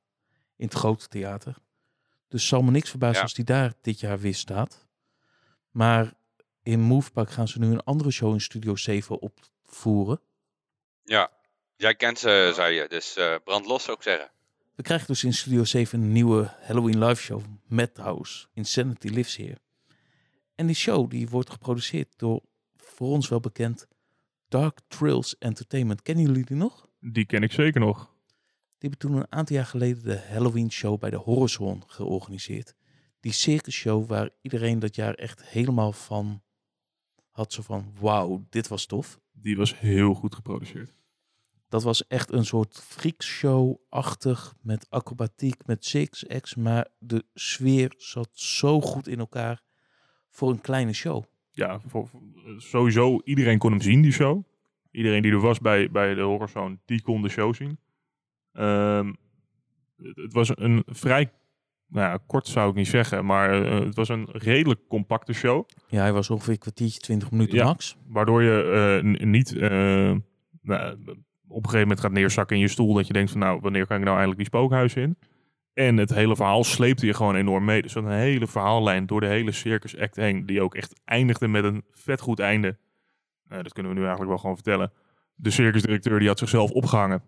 In 0.57 0.65
het 0.65 0.73
grote 0.73 1.07
theater. 1.07 1.55
Dus 2.29 2.47
zal 2.47 2.61
me 2.61 2.71
niks 2.71 2.89
verbazen 2.89 3.15
Ja. 3.15 3.21
als 3.21 3.35
hij 3.35 3.43
daar 3.45 3.73
dit 3.81 3.99
jaar 3.99 4.19
weer 4.19 4.35
staat. 4.35 4.87
Maar 5.71 6.13
in 6.63 6.79
Movepark 6.79 7.31
gaan 7.31 7.47
ze 7.47 7.59
nu 7.59 7.67
een 7.71 7.83
andere 7.83 8.11
show 8.11 8.33
in 8.33 8.41
Studio 8.41 8.75
7 8.75 9.21
opvoeren. 9.21 10.19
Ja, 11.03 11.31
jij 11.75 11.95
kent 11.95 12.19
ze, 12.19 12.51
zei 12.55 12.75
je, 12.75 12.87
dus 12.87 13.15
eh 13.15 13.35
brand 13.43 13.65
los 13.65 13.83
zou 13.83 13.97
ik 13.97 14.03
zeggen. 14.03 14.31
We 14.75 14.83
krijgen 14.83 15.07
dus 15.07 15.23
in 15.23 15.33
Studio 15.33 15.63
7 15.63 16.01
een 16.01 16.11
nieuwe 16.11 16.53
Halloween 16.61 17.05
live 17.05 17.21
show. 17.21 17.41
Madhouse. 17.67 18.47
Insanity 18.53 19.07
Lives 19.07 19.35
Here. 19.35 19.57
En 20.55 20.65
die 20.65 20.75
show 20.75 21.09
die 21.09 21.29
wordt 21.29 21.49
geproduceerd 21.49 22.13
door 22.17 22.41
voor 22.77 23.07
ons 23.09 23.29
wel 23.29 23.39
bekend 23.39 23.87
Dark 24.47 24.79
Trails 24.87 25.37
Entertainment. 25.37 26.01
Kennen 26.01 26.25
jullie 26.25 26.45
die 26.45 26.57
nog? 26.57 26.87
Die 26.99 27.25
ken 27.25 27.43
ik 27.43 27.51
zeker 27.51 27.79
nog. 27.79 28.13
Die 28.79 28.89
hebben 28.89 29.09
toen 29.09 29.19
een 29.19 29.31
aantal 29.31 29.55
jaar 29.55 29.65
geleden 29.65 30.03
de 30.03 30.19
Halloween 30.19 30.71
show 30.71 30.99
bij 30.99 31.09
de 31.09 31.17
Horizon 31.17 31.83
georganiseerd. 31.87 32.75
Die 33.19 33.31
circus 33.31 33.75
show 33.75 34.07
waar 34.07 34.29
iedereen 34.41 34.79
dat 34.79 34.95
jaar 34.95 35.13
echt 35.13 35.43
helemaal 35.43 35.91
van 35.91 36.41
had. 37.31 37.53
Zo 37.53 37.61
van, 37.61 37.93
wauw, 37.99 38.45
dit 38.49 38.67
was 38.67 38.85
tof. 38.85 39.19
Die 39.31 39.57
was 39.57 39.79
heel 39.79 40.13
goed 40.13 40.35
geproduceerd. 40.35 40.97
Dat 41.69 41.83
was 41.83 42.07
echt 42.07 42.31
een 42.31 42.45
soort 42.45 42.81
freakshow-achtig 42.83 44.55
met 44.61 44.89
acrobatiek, 44.89 45.65
met 45.65 45.85
six 45.85 46.27
acts. 46.27 46.55
Maar 46.55 46.87
de 46.99 47.25
sfeer 47.33 47.93
zat 47.97 48.29
zo 48.31 48.81
goed 48.81 49.07
in 49.07 49.19
elkaar 49.19 49.61
voor 50.29 50.49
een 50.49 50.61
kleine 50.61 50.93
show. 50.93 51.23
Ja, 51.51 51.79
voor, 51.85 52.09
sowieso 52.57 53.21
iedereen 53.23 53.57
kon 53.57 53.71
hem 53.71 53.81
zien, 53.81 54.01
die 54.01 54.11
show. 54.11 54.43
Iedereen 54.91 55.21
die 55.21 55.31
er 55.31 55.39
was 55.39 55.59
bij, 55.59 55.91
bij 55.91 56.13
de 56.13 56.21
Horrorzone, 56.21 56.79
die 56.85 57.01
kon 57.01 57.21
de 57.21 57.29
show 57.29 57.53
zien. 57.55 57.79
Ehm, 58.59 59.13
het, 60.15 60.33
was 60.33 60.51
een 60.57 60.83
vrij, 60.85 61.31
nou 61.87 62.11
ja, 62.11 62.19
kort 62.27 62.47
zou 62.47 62.69
ik 62.69 62.75
niet 62.75 62.87
zeggen, 62.87 63.25
maar 63.25 63.63
eh, 63.65 63.79
het 63.85 63.95
was 63.95 64.09
een 64.09 64.27
redelijk 64.31 64.79
compacte 64.87 65.33
show. 65.33 65.65
Ja, 65.87 66.01
hij 66.01 66.13
was 66.13 66.29
ongeveer 66.29 66.53
een 66.53 66.59
kwartiertje, 66.59 66.99
20 66.99 67.31
minuten 67.31 67.57
Ja. 67.57 67.63
max. 67.63 67.97
Waardoor 68.07 68.43
je 68.43 69.01
eh, 69.03 69.27
niet 69.27 69.55
eh, 69.55 69.69
nou, 70.61 70.97
op 71.47 71.63
een 71.63 71.69
gegeven 71.69 71.79
moment 71.79 71.99
gaat 71.99 72.11
neerzakken 72.11 72.55
in 72.55 72.61
je 72.61 72.67
stoel. 72.67 72.93
Dat 72.93 73.07
je 73.07 73.13
denkt 73.13 73.31
van 73.31 73.39
nou, 73.39 73.59
wanneer 73.61 73.87
kan 73.87 73.97
ik 73.97 74.03
nou 74.03 74.17
eindelijk 74.17 74.37
die 74.39 74.47
spookhuis 74.47 74.93
in? 74.93 75.17
En 75.73 75.97
het 75.97 76.13
hele 76.13 76.35
verhaal 76.35 76.63
sleepte 76.63 77.05
je 77.05 77.13
gewoon 77.13 77.35
enorm 77.35 77.65
mee. 77.65 77.81
Dus 77.81 77.95
een 77.95 78.07
hele 78.11 78.47
verhaallijn 78.47 79.05
door 79.05 79.21
de 79.21 79.27
hele 79.27 79.51
circus 79.51 79.97
act 79.97 80.15
heen. 80.15 80.45
Die 80.45 80.61
ook 80.61 80.75
echt 80.75 81.01
eindigde 81.05 81.47
met 81.47 81.63
een 81.63 81.83
vet 81.91 82.21
goed 82.21 82.39
einde. 82.39 82.77
Nou, 83.47 83.63
dat 83.63 83.73
kunnen 83.73 83.91
we 83.91 83.97
nu 83.97 84.03
eigenlijk 84.03 84.31
wel 84.31 84.39
gewoon 84.41 84.55
vertellen. 84.55 84.91
De 85.35 85.49
circusdirecteur 85.49 86.19
die 86.19 86.27
had 86.27 86.39
zichzelf 86.39 86.71
opgehangen. 86.71 87.23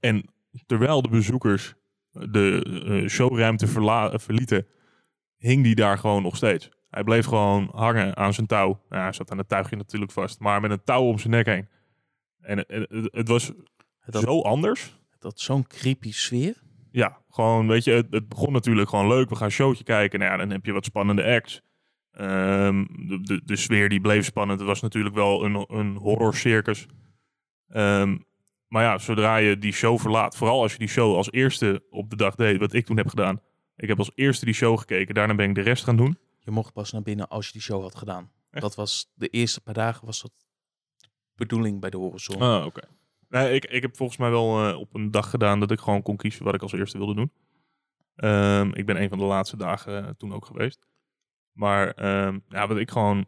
En 0.00 0.24
terwijl 0.66 1.02
de 1.02 1.08
bezoekers 1.08 1.74
de 2.12 2.82
eh, 2.86 3.08
showruimte 3.08 3.66
verlieten, 4.18 4.66
hing 5.36 5.62
die 5.62 5.74
daar 5.74 5.98
gewoon 5.98 6.22
nog 6.22 6.36
steeds. 6.36 6.70
Hij 6.90 7.04
bleef 7.04 7.26
gewoon 7.26 7.68
hangen 7.74 8.16
aan 8.16 8.34
zijn 8.34 8.46
touw. 8.46 8.80
Nou, 8.88 9.02
hij 9.02 9.12
zat 9.12 9.30
aan 9.30 9.38
het 9.38 9.48
tuigje 9.48 9.76
natuurlijk 9.76 10.12
vast, 10.12 10.40
maar 10.40 10.60
met 10.60 10.70
een 10.70 10.84
touw 10.84 11.02
om 11.02 11.18
zijn 11.18 11.32
nek 11.32 11.46
heen. 11.46 11.68
En 12.40 12.58
het, 12.58 12.68
het, 12.68 13.08
het 13.12 13.28
was 13.28 13.52
Het 14.00 14.14
had, 14.14 14.22
zo 14.22 14.40
anders. 14.40 15.00
had 15.18 15.40
zo'n 15.40 15.66
creepy 15.66 16.12
sfeer. 16.12 16.62
Ja, 16.90 17.22
gewoon, 17.28 17.66
weet 17.66 17.84
je, 17.84 18.06
het, 18.10 18.28
begon 18.28 18.52
natuurlijk 18.52 18.88
gewoon 18.88 19.08
leuk. 19.08 19.28
We 19.28 19.36
gaan 19.36 19.46
een 19.46 19.52
showtje 19.52 19.84
kijken. 19.84 20.18
Nou 20.18 20.30
ja, 20.30 20.36
dan 20.36 20.50
heb 20.50 20.64
je 20.64 20.72
wat 20.72 20.84
spannende 20.84 21.24
acts. 21.24 21.62
Ehm, 22.10 22.84
de, 22.84 23.18
de, 23.20 23.40
de 23.44 23.56
sfeer 23.56 23.88
die 23.88 24.00
bleef 24.00 24.24
spannend. 24.24 24.58
Het 24.58 24.68
was 24.68 24.80
natuurlijk 24.80 25.14
wel 25.14 25.44
een, 25.44 25.64
een 25.68 25.96
horror 25.96 26.34
circus. 26.34 26.86
Maar 28.72 28.82
ja, 28.82 28.98
zodra 28.98 29.36
je 29.36 29.58
die 29.58 29.72
show 29.72 29.98
verlaat, 29.98 30.36
vooral 30.36 30.62
als 30.62 30.72
je 30.72 30.78
die 30.78 30.88
show 30.88 31.16
als 31.16 31.32
eerste 31.32 31.82
op 31.90 32.10
de 32.10 32.16
dag 32.16 32.34
deed, 32.34 32.58
wat 32.58 32.72
ik 32.72 32.86
toen 32.86 32.96
heb 32.96 33.08
gedaan. 33.08 33.40
Ik 33.76 33.88
heb 33.88 33.98
als 33.98 34.10
eerste 34.14 34.44
die 34.44 34.54
show 34.54 34.78
gekeken, 34.78 35.14
daarna 35.14 35.34
ben 35.34 35.48
ik 35.48 35.54
de 35.54 35.60
rest 35.60 35.84
gaan 35.84 35.96
doen. 35.96 36.18
Je 36.38 36.50
mocht 36.50 36.72
pas 36.72 36.92
naar 36.92 37.02
binnen 37.02 37.28
als 37.28 37.46
je 37.46 37.52
die 37.52 37.60
show 37.60 37.82
had 37.82 37.94
gedaan. 37.94 38.30
Echt? 38.50 38.62
Dat 38.62 38.74
was 38.74 39.12
de 39.14 39.28
eerste 39.28 39.60
paar 39.60 39.74
dagen 39.74 40.06
was 40.06 40.22
dat 40.22 40.32
bedoeling 41.34 41.80
bij 41.80 41.90
de 41.90 41.96
Horizon. 41.96 42.40
Ah, 42.40 42.66
oké. 42.66 42.80
Nee, 43.28 43.54
ik, 43.54 43.64
ik 43.64 43.82
heb 43.82 43.96
volgens 43.96 44.18
mij 44.18 44.30
wel 44.30 44.68
eh, 44.68 44.78
op 44.78 44.94
een 44.94 45.10
dag 45.10 45.30
gedaan 45.30 45.60
dat 45.60 45.70
ik 45.70 45.80
gewoon 45.80 46.02
kon 46.02 46.16
kiezen 46.16 46.44
wat 46.44 46.54
ik 46.54 46.62
als 46.62 46.72
eerste 46.72 46.98
wilde 46.98 47.14
doen. 47.14 47.32
Ehm, 48.16 48.70
ik 48.72 48.86
ben 48.86 49.02
een 49.02 49.08
van 49.08 49.18
de 49.18 49.24
laatste 49.24 49.56
dagen 49.56 50.04
eh, 50.04 50.10
toen 50.16 50.32
ook 50.32 50.46
geweest. 50.46 50.86
Maar 51.52 51.90
ehm, 51.90 52.38
ja, 52.48 52.66
wat 52.66 52.78
ik 52.78 52.90
gewoon 52.90 53.26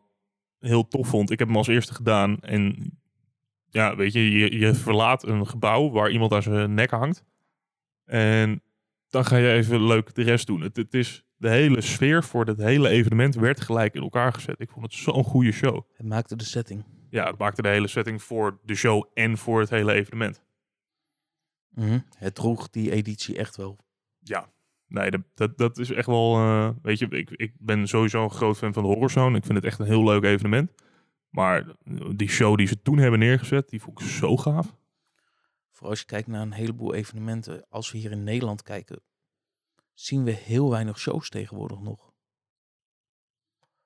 heel 0.58 0.88
tof 0.88 1.08
vond, 1.08 1.30
ik 1.30 1.38
heb 1.38 1.48
hem 1.48 1.56
als 1.56 1.66
eerste 1.66 1.94
gedaan. 1.94 2.40
En 2.40 2.92
ja, 3.74 3.96
weet 3.96 4.12
je, 4.12 4.30
je, 4.30 4.58
je 4.58 4.74
verlaat 4.74 5.26
een 5.26 5.46
gebouw 5.46 5.90
waar 5.90 6.10
iemand 6.10 6.32
aan 6.32 6.42
zijn 6.42 6.74
nek 6.74 6.90
hangt. 6.90 7.24
En 8.04 8.62
dan 9.08 9.24
ga 9.24 9.36
je 9.36 9.52
even 9.52 9.86
leuk 9.86 10.14
de 10.14 10.22
rest 10.22 10.46
doen. 10.46 10.60
Het, 10.60 10.76
het 10.76 10.94
is 10.94 11.24
de 11.36 11.48
hele 11.48 11.80
sfeer 11.80 12.24
voor 12.24 12.44
het 12.44 12.58
hele 12.58 12.88
evenement 12.88 13.34
werd 13.34 13.60
gelijk 13.60 13.94
in 13.94 14.02
elkaar 14.02 14.32
gezet. 14.32 14.60
Ik 14.60 14.70
vond 14.70 14.84
het 14.84 14.94
zo'n 14.94 15.24
goede 15.24 15.52
show. 15.52 15.82
Het 15.96 16.06
maakte 16.06 16.36
de 16.36 16.44
setting. 16.44 16.84
Ja, 17.10 17.26
het 17.26 17.38
maakte 17.38 17.62
de 17.62 17.68
hele 17.68 17.86
setting 17.88 18.22
voor 18.22 18.60
de 18.62 18.74
show 18.74 19.04
en 19.14 19.38
voor 19.38 19.60
het 19.60 19.70
hele 19.70 19.92
evenement. 19.92 20.42
Mhm. 21.68 21.98
Het 22.18 22.34
droeg 22.34 22.70
die 22.70 22.90
editie 22.90 23.36
echt 23.36 23.56
wel. 23.56 23.78
Ja, 24.18 24.48
nee, 24.86 25.10
dat, 25.10 25.20
dat, 25.34 25.58
dat 25.58 25.78
is 25.78 25.90
echt 25.90 26.06
wel. 26.06 26.34
eh, 26.36 26.68
weet 26.82 26.98
je, 26.98 27.08
ik, 27.08 27.30
ik 27.30 27.52
ben 27.58 27.88
sowieso 27.88 28.24
een 28.24 28.30
groot 28.30 28.58
fan 28.58 28.72
van 28.72 28.82
de 28.82 28.88
Horrorzone. 28.88 29.36
Ik 29.36 29.44
vind 29.44 29.56
het 29.56 29.66
echt 29.66 29.78
een 29.78 29.86
heel 29.86 30.04
leuk 30.04 30.22
evenement. 30.24 30.70
Maar 31.34 31.66
die 32.16 32.28
show 32.28 32.56
die 32.56 32.66
ze 32.66 32.82
toen 32.82 32.98
hebben 32.98 33.18
neergezet, 33.18 33.68
die 33.68 33.80
vond 33.80 34.00
ik 34.00 34.06
zo 34.06 34.36
gaaf. 34.36 34.76
Voor 35.70 35.88
als 35.88 35.98
je 35.98 36.04
kijkt 36.04 36.28
naar 36.28 36.42
een 36.42 36.52
heleboel 36.52 36.94
evenementen, 36.94 37.66
als 37.68 37.92
we 37.92 37.98
hier 37.98 38.10
in 38.10 38.24
Nederland 38.24 38.62
kijken, 38.62 39.02
zien 39.92 40.24
we 40.24 40.30
heel 40.30 40.70
weinig 40.70 40.98
shows 40.98 41.28
tegenwoordig 41.28 41.80
nog. 41.80 42.12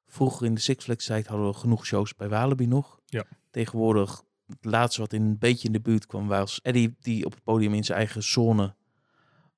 Vroeger 0.07 0.47
in 0.47 0.55
de 0.55 0.61
Six 0.61 0.85
Flags 0.85 1.07
tijd 1.07 1.27
hadden 1.27 1.47
we 1.47 1.55
genoeg 1.55 1.87
shows 1.87 2.15
bij 2.15 2.29
Walibi 2.29 2.67
nog. 2.67 3.01
Ja. 3.07 3.25
Tegenwoordig, 3.51 4.23
het 4.47 4.65
laatste 4.65 5.01
wat 5.01 5.13
in 5.13 5.23
een 5.23 5.39
beetje 5.39 5.67
in 5.67 5.73
de 5.73 5.81
buurt 5.81 6.07
kwam, 6.07 6.27
was 6.27 6.63
Eddie 6.63 6.97
die 7.01 7.25
op 7.25 7.33
het 7.33 7.43
podium 7.43 7.75
in 7.75 7.85
zijn 7.85 7.99
eigen 7.99 8.23
zone 8.23 8.77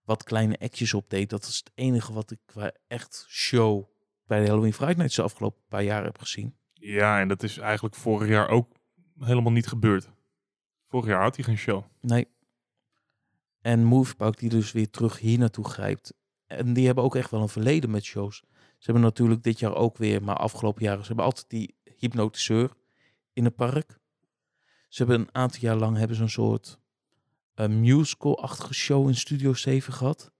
wat 0.04 0.22
kleine 0.22 0.58
actjes 0.58 0.94
opdeed. 0.94 1.30
Dat 1.30 1.44
is 1.44 1.56
het 1.56 1.70
enige 1.74 2.12
wat 2.12 2.30
ik 2.30 2.38
qua 2.44 2.72
echt 2.86 3.26
show 3.28 3.84
bij 4.26 4.40
de 4.40 4.46
Halloween 4.46 4.72
Friday 4.72 4.94
Nights 4.94 5.16
de 5.16 5.22
afgelopen 5.22 5.62
paar 5.68 5.82
jaar 5.82 6.04
heb 6.04 6.18
gezien. 6.18 6.58
Ja, 6.80 7.20
en 7.20 7.28
dat 7.28 7.42
is 7.42 7.58
eigenlijk 7.58 7.94
vorig 7.94 8.28
jaar 8.28 8.48
ook 8.48 8.68
helemaal 9.18 9.52
niet 9.52 9.66
gebeurd. 9.66 10.10
Vorig 10.88 11.06
jaar 11.06 11.22
had 11.22 11.36
hij 11.36 11.44
geen 11.44 11.58
show. 11.58 11.84
Nee. 12.00 12.28
En 13.60 13.84
Moviepark 13.84 14.38
die 14.38 14.48
dus 14.48 14.72
weer 14.72 14.90
terug 14.90 15.18
hier 15.18 15.38
naartoe 15.38 15.68
grijpt. 15.68 16.14
En 16.46 16.72
die 16.72 16.86
hebben 16.86 17.04
ook 17.04 17.16
echt 17.16 17.30
wel 17.30 17.42
een 17.42 17.48
verleden 17.48 17.90
met 17.90 18.04
shows. 18.04 18.42
Ze 18.78 18.90
hebben 18.90 19.02
natuurlijk 19.02 19.42
dit 19.42 19.58
jaar 19.58 19.74
ook 19.74 19.96
weer, 19.96 20.22
maar 20.22 20.36
afgelopen 20.36 20.82
jaren, 20.82 21.00
ze 21.00 21.06
hebben 21.06 21.24
altijd 21.24 21.50
die 21.50 21.74
hypnotiseur 21.96 22.70
in 23.32 23.44
het 23.44 23.54
park. 23.54 23.98
Ze 24.88 25.02
hebben 25.02 25.20
een 25.20 25.34
aantal 25.34 25.60
jaar 25.60 25.76
lang 25.76 25.96
hebben 25.96 26.16
ze 26.16 26.22
een 26.22 26.30
soort 26.30 26.78
uh, 27.54 27.66
musical-achtige 27.66 28.74
show 28.74 29.08
in 29.08 29.14
Studio 29.14 29.54
7 29.54 29.92
gehad. 29.92 30.32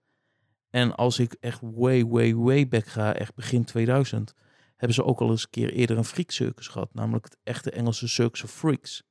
En 0.69 0.95
als 0.95 1.19
ik 1.19 1.33
echt 1.39 1.59
way, 1.61 2.05
way, 2.05 2.35
way 2.35 2.67
back 2.67 2.85
ga, 2.85 3.13
echt 3.13 3.35
begin 3.35 3.63
2000, 3.63 4.33
hebben 4.81 4.93
ze 4.93 5.03
ook 5.03 5.21
al 5.21 5.29
eens 5.29 5.43
een 5.43 5.49
keer 5.49 5.73
eerder 5.73 5.97
een 5.97 6.05
freak 6.05 6.31
circus 6.31 6.67
gehad. 6.67 6.93
Namelijk 6.93 7.25
het 7.25 7.37
echte 7.43 7.71
Engelse 7.71 8.07
Circus 8.07 8.43
of 8.43 8.51
Freaks. 8.51 9.03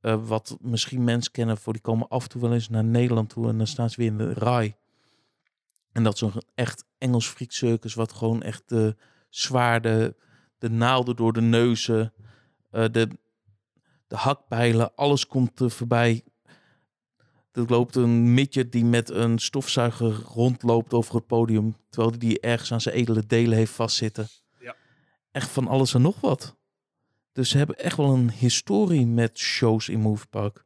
Uh, 0.00 0.26
wat 0.26 0.56
misschien 0.60 1.04
mensen 1.04 1.32
kennen 1.32 1.58
voor 1.58 1.72
die 1.72 1.82
komen 1.82 2.08
af 2.08 2.22
en 2.22 2.28
toe 2.28 2.40
wel 2.40 2.52
eens 2.52 2.68
naar 2.68 2.84
Nederland 2.84 3.28
toe 3.28 3.48
en 3.48 3.58
dan 3.58 3.66
staan 3.66 3.90
ze 3.90 3.96
weer 3.96 4.06
in 4.06 4.18
de 4.18 4.32
rij. 4.32 4.76
En 5.92 6.02
dat 6.02 6.12
is 6.12 6.18
zo'n 6.18 6.42
echt 6.54 6.84
Engels 6.98 7.28
freak 7.28 7.52
circus, 7.52 7.94
wat 7.94 8.12
gewoon 8.12 8.42
echt 8.42 8.62
de 8.66 8.96
zwaarden, 9.28 10.16
de 10.58 10.70
naalden 10.70 11.16
door 11.16 11.32
de 11.32 11.40
neuzen, 11.40 12.12
uh, 12.72 12.84
de, 12.90 13.08
de 14.06 14.16
hakpijlen, 14.16 14.94
alles 14.94 15.26
komt 15.26 15.60
er 15.60 15.70
voorbij. 15.70 16.24
Er 17.52 17.64
loopt 17.66 17.96
een 17.96 18.34
midget 18.34 18.72
die 18.72 18.84
met 18.84 19.10
een 19.10 19.38
stofzuiger 19.38 20.12
rondloopt 20.12 20.92
over 20.92 21.14
het 21.14 21.26
podium, 21.26 21.76
terwijl 21.88 22.18
die 22.18 22.40
ergens 22.40 22.72
aan 22.72 22.80
zijn 22.80 22.94
edele 22.94 23.26
delen 23.26 23.56
heeft 23.56 23.72
vastzitten. 23.72 24.28
Echt 25.34 25.50
van 25.50 25.68
alles 25.68 25.94
en 25.94 26.02
nog 26.02 26.20
wat. 26.20 26.56
Dus 27.32 27.50
ze 27.50 27.56
hebben 27.56 27.78
echt 27.78 27.96
wel 27.96 28.14
een 28.14 28.30
historie 28.30 29.06
met 29.06 29.38
shows 29.38 29.88
in 29.88 30.00
Moviepark. 30.00 30.64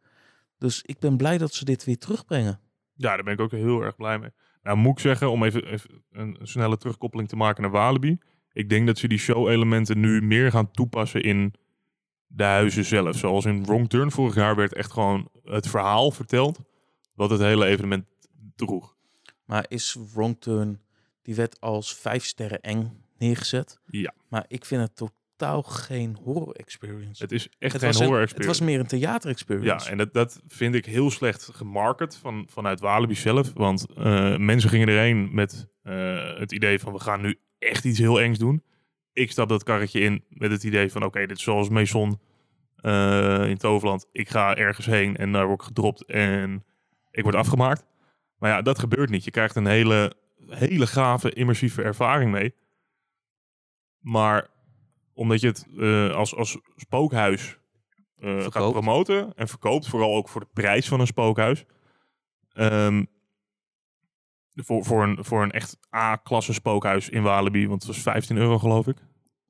Dus 0.58 0.82
ik 0.82 0.98
ben 0.98 1.16
blij 1.16 1.38
dat 1.38 1.54
ze 1.54 1.64
dit 1.64 1.84
weer 1.84 1.98
terugbrengen. 1.98 2.60
Ja, 2.94 3.14
daar 3.14 3.24
ben 3.24 3.32
ik 3.32 3.40
ook 3.40 3.50
heel 3.50 3.82
erg 3.82 3.96
blij 3.96 4.18
mee. 4.18 4.30
Nou 4.62 4.76
moet 4.76 4.92
ik 4.92 4.98
zeggen, 4.98 5.30
om 5.30 5.44
even, 5.44 5.64
even 5.64 6.02
een 6.10 6.38
snelle 6.42 6.76
terugkoppeling 6.76 7.28
te 7.28 7.36
maken 7.36 7.62
naar 7.62 7.70
Walibi. 7.70 8.18
Ik 8.52 8.68
denk 8.68 8.86
dat 8.86 8.98
ze 8.98 9.08
die 9.08 9.18
show-elementen 9.18 10.00
nu 10.00 10.22
meer 10.22 10.50
gaan 10.50 10.70
toepassen 10.70 11.22
in 11.22 11.54
de 12.26 12.44
huizen 12.44 12.84
zelf. 12.84 13.16
Zoals 13.16 13.44
in 13.44 13.64
Wrong 13.64 13.88
Turn 13.88 14.10
vorig 14.10 14.34
jaar 14.34 14.56
werd 14.56 14.74
echt 14.74 14.92
gewoon 14.92 15.28
het 15.44 15.68
verhaal 15.68 16.10
verteld 16.10 16.58
wat 17.14 17.30
het 17.30 17.40
hele 17.40 17.66
evenement 17.66 18.06
droeg. 18.56 18.96
Maar 19.44 19.64
is 19.68 19.96
Wrong 20.12 20.40
Turn, 20.40 20.80
die 21.22 21.34
werd 21.34 21.60
als 21.60 21.94
vijf 21.94 22.24
sterren 22.24 22.60
eng 22.60 23.06
neergezet. 23.18 23.80
Ja. 23.86 24.14
Maar 24.28 24.44
ik 24.48 24.64
vind 24.64 24.80
het 24.82 24.96
totaal 24.96 25.62
geen 25.62 26.18
horror 26.22 26.54
experience. 26.54 27.22
Het 27.22 27.32
is 27.32 27.48
echt 27.58 27.72
Het 27.72 27.82
geen 27.82 27.90
een- 27.90 27.96
horror 27.96 28.20
Het 28.20 28.22
experience. 28.30 28.60
was 28.60 28.68
meer 28.70 28.80
een 28.80 28.86
theater 28.86 29.30
experience. 29.30 29.84
Ja, 29.84 29.90
en 29.90 29.98
dat, 29.98 30.12
dat 30.12 30.40
vind 30.48 30.74
ik 30.74 30.84
heel 30.86 31.10
slecht 31.10 31.50
gemarket 31.52 32.16
van, 32.16 32.46
vanuit 32.50 32.80
Walibi 32.80 33.14
zelf. 33.14 33.52
Want 33.54 33.86
eh, 33.96 34.36
mensen 34.36 34.70
gingen 34.70 34.88
erheen 34.88 35.34
met 35.34 35.68
eh, 35.82 36.38
het 36.38 36.52
idee 36.52 36.78
van 36.78 36.92
we 36.92 37.00
gaan 37.00 37.20
nu 37.20 37.38
echt 37.58 37.84
iets 37.84 37.98
heel 37.98 38.20
engs 38.20 38.38
doen. 38.38 38.62
Ik 39.12 39.30
stap 39.30 39.48
dat 39.48 39.62
karretje 39.62 40.00
in 40.00 40.24
met 40.28 40.50
het 40.50 40.64
idee 40.64 40.92
van 40.92 41.04
oké, 41.04 41.26
dit 41.26 41.36
is 41.36 41.42
zoals 41.42 41.68
Maison 41.68 42.20
eh, 42.76 43.44
in 43.48 43.56
Toverland. 43.56 44.06
Ik 44.12 44.28
ga 44.28 44.56
ergens 44.56 44.86
heen 44.86 45.16
en 45.16 45.32
daar 45.32 45.46
word 45.46 45.60
ik 45.60 45.66
gedropt 45.66 46.04
en 46.04 46.64
ik 47.10 47.22
word 47.22 47.34
afgemaakt. 47.34 47.86
Maar 48.38 48.50
ja, 48.50 48.62
dat 48.62 48.78
gebeurt 48.78 49.10
niet. 49.10 49.24
Je 49.24 49.30
krijgt 49.30 49.56
een 49.56 49.66
hele, 49.66 50.12
hele 50.48 50.86
gave, 50.86 51.32
immersieve 51.32 51.82
ervaring 51.82 52.30
mee. 52.30 52.54
Maar 54.08 54.50
omdat 55.12 55.40
je 55.40 55.46
het 55.46 55.66
eh, 55.78 56.14
als, 56.14 56.34
als 56.34 56.58
spookhuis 56.76 57.58
eh, 58.16 58.40
gaat 58.40 58.72
promoten 58.72 59.34
en 59.34 59.48
verkoopt, 59.48 59.88
vooral 59.88 60.14
ook 60.14 60.28
voor 60.28 60.40
de 60.40 60.48
prijs 60.52 60.88
van 60.88 61.00
een 61.00 61.06
spookhuis. 61.06 61.64
Ehm, 62.52 63.04
voor, 64.54 64.84
voor, 64.84 65.02
een, 65.02 65.24
voor 65.24 65.42
een 65.42 65.50
echt 65.50 65.78
A-klasse 65.94 66.52
spookhuis 66.52 67.08
in 67.08 67.22
Walibi, 67.22 67.68
want 67.68 67.82
het 67.82 67.94
was 67.94 68.02
15 68.02 68.36
euro 68.36 68.58
geloof 68.58 68.86
ik. 68.86 68.96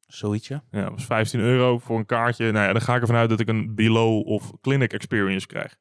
Zoiets, 0.06 0.48
ja. 0.48 0.64
Ja, 0.70 0.82
dat 0.82 0.92
was 0.92 1.06
15 1.06 1.40
euro 1.40 1.78
voor 1.78 1.98
een 1.98 2.06
kaartje. 2.06 2.52
Nou 2.52 2.66
ja, 2.66 2.72
dan 2.72 2.82
ga 2.82 2.94
ik 2.94 3.00
ervan 3.00 3.16
uit 3.16 3.30
dat 3.30 3.40
ik 3.40 3.48
een 3.48 3.74
below 3.74 4.26
of 4.26 4.52
clinic 4.60 4.92
experience 4.92 5.46
krijg. 5.46 5.76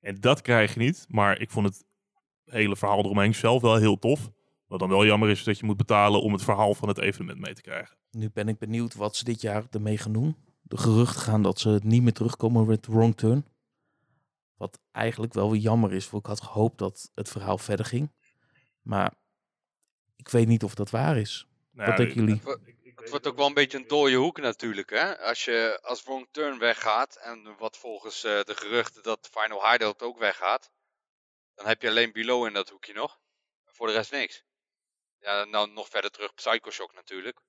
En 0.00 0.20
dat 0.20 0.40
krijg 0.40 0.74
je 0.74 0.80
niet, 0.80 1.06
maar 1.08 1.40
ik 1.40 1.50
vond 1.50 1.66
het 1.66 1.84
hele 2.44 2.76
verhaal 2.76 2.98
eromheen 2.98 3.34
zelf 3.34 3.62
wel 3.62 3.76
heel 3.76 3.98
tof. 3.98 4.30
Wat 4.72 4.80
dan 4.80 4.90
wel 4.90 5.04
jammer 5.04 5.30
is 5.30 5.44
dat 5.44 5.58
je 5.58 5.64
moet 5.64 5.76
betalen 5.76 6.22
om 6.22 6.32
het 6.32 6.42
verhaal 6.42 6.74
van 6.74 6.88
het 6.88 6.98
evenement 6.98 7.38
mee 7.38 7.54
te 7.54 7.62
krijgen. 7.62 7.96
Nu 8.10 8.30
ben 8.30 8.48
ik 8.48 8.58
benieuwd 8.58 8.94
wat 8.94 9.16
ze 9.16 9.24
dit 9.24 9.40
jaar 9.40 9.64
ermee 9.70 9.98
gaan 9.98 10.12
doen. 10.12 10.36
De 10.62 10.76
geruchten 10.76 11.20
gaan 11.20 11.42
dat 11.42 11.60
ze 11.60 11.80
niet 11.82 12.02
meer 12.02 12.12
terugkomen 12.12 12.66
met 12.66 12.86
Wrong 12.86 13.16
Turn. 13.16 13.46
Wat 14.56 14.78
eigenlijk 14.92 15.34
wel 15.34 15.50
weer 15.50 15.60
jammer 15.60 15.92
is, 15.92 16.10
want 16.10 16.22
ik 16.22 16.28
had 16.28 16.42
gehoopt 16.42 16.78
dat 16.78 17.10
het 17.14 17.28
verhaal 17.28 17.58
verder 17.58 17.86
ging. 17.86 18.12
Maar 18.82 19.14
ik 20.16 20.28
weet 20.28 20.46
niet 20.46 20.64
of 20.64 20.74
dat 20.74 20.90
waar 20.90 21.16
is. 21.16 21.46
Nou 21.70 21.88
Wat 21.88 21.98
ja, 21.98 22.04
denken 22.04 22.24
jullie? 22.24 22.42
Het 22.94 23.10
wordt 23.10 23.26
ook 23.26 23.36
wel 23.36 23.46
een 23.46 23.54
beetje 23.54 23.78
een 23.78 23.88
dode 23.88 24.14
hoek 24.14 24.40
natuurlijk, 24.40 24.90
hè? 24.90 25.18
Als 25.18 25.44
je 25.44 25.78
als 25.82 26.04
Wrong 26.04 26.28
Turn 26.30 26.58
weggaat 26.58 27.16
en 27.16 27.54
wat 27.58 27.76
volgens 27.76 28.24
eh, 28.24 28.42
de 28.42 28.56
geruchten 28.56 29.02
dat 29.02 29.28
Final 29.32 29.70
Hideout 29.70 30.02
ook 30.02 30.18
weggaat, 30.18 30.70
dan 31.54 31.66
heb 31.66 31.82
je 31.82 31.88
alleen 31.88 32.12
Below 32.12 32.46
in 32.46 32.52
dat 32.52 32.68
hoekje 32.68 32.92
nog. 32.92 33.20
En 33.64 33.74
voor 33.74 33.86
de 33.86 33.92
rest 33.92 34.12
niks. 34.12 34.44
Ja, 35.22 35.44
nou 35.44 35.72
nog 35.72 35.88
verder 35.88 36.10
terug 36.10 36.34
Psycho 36.34 36.70
Shock 36.70 36.94
natuurlijk. 36.94 37.40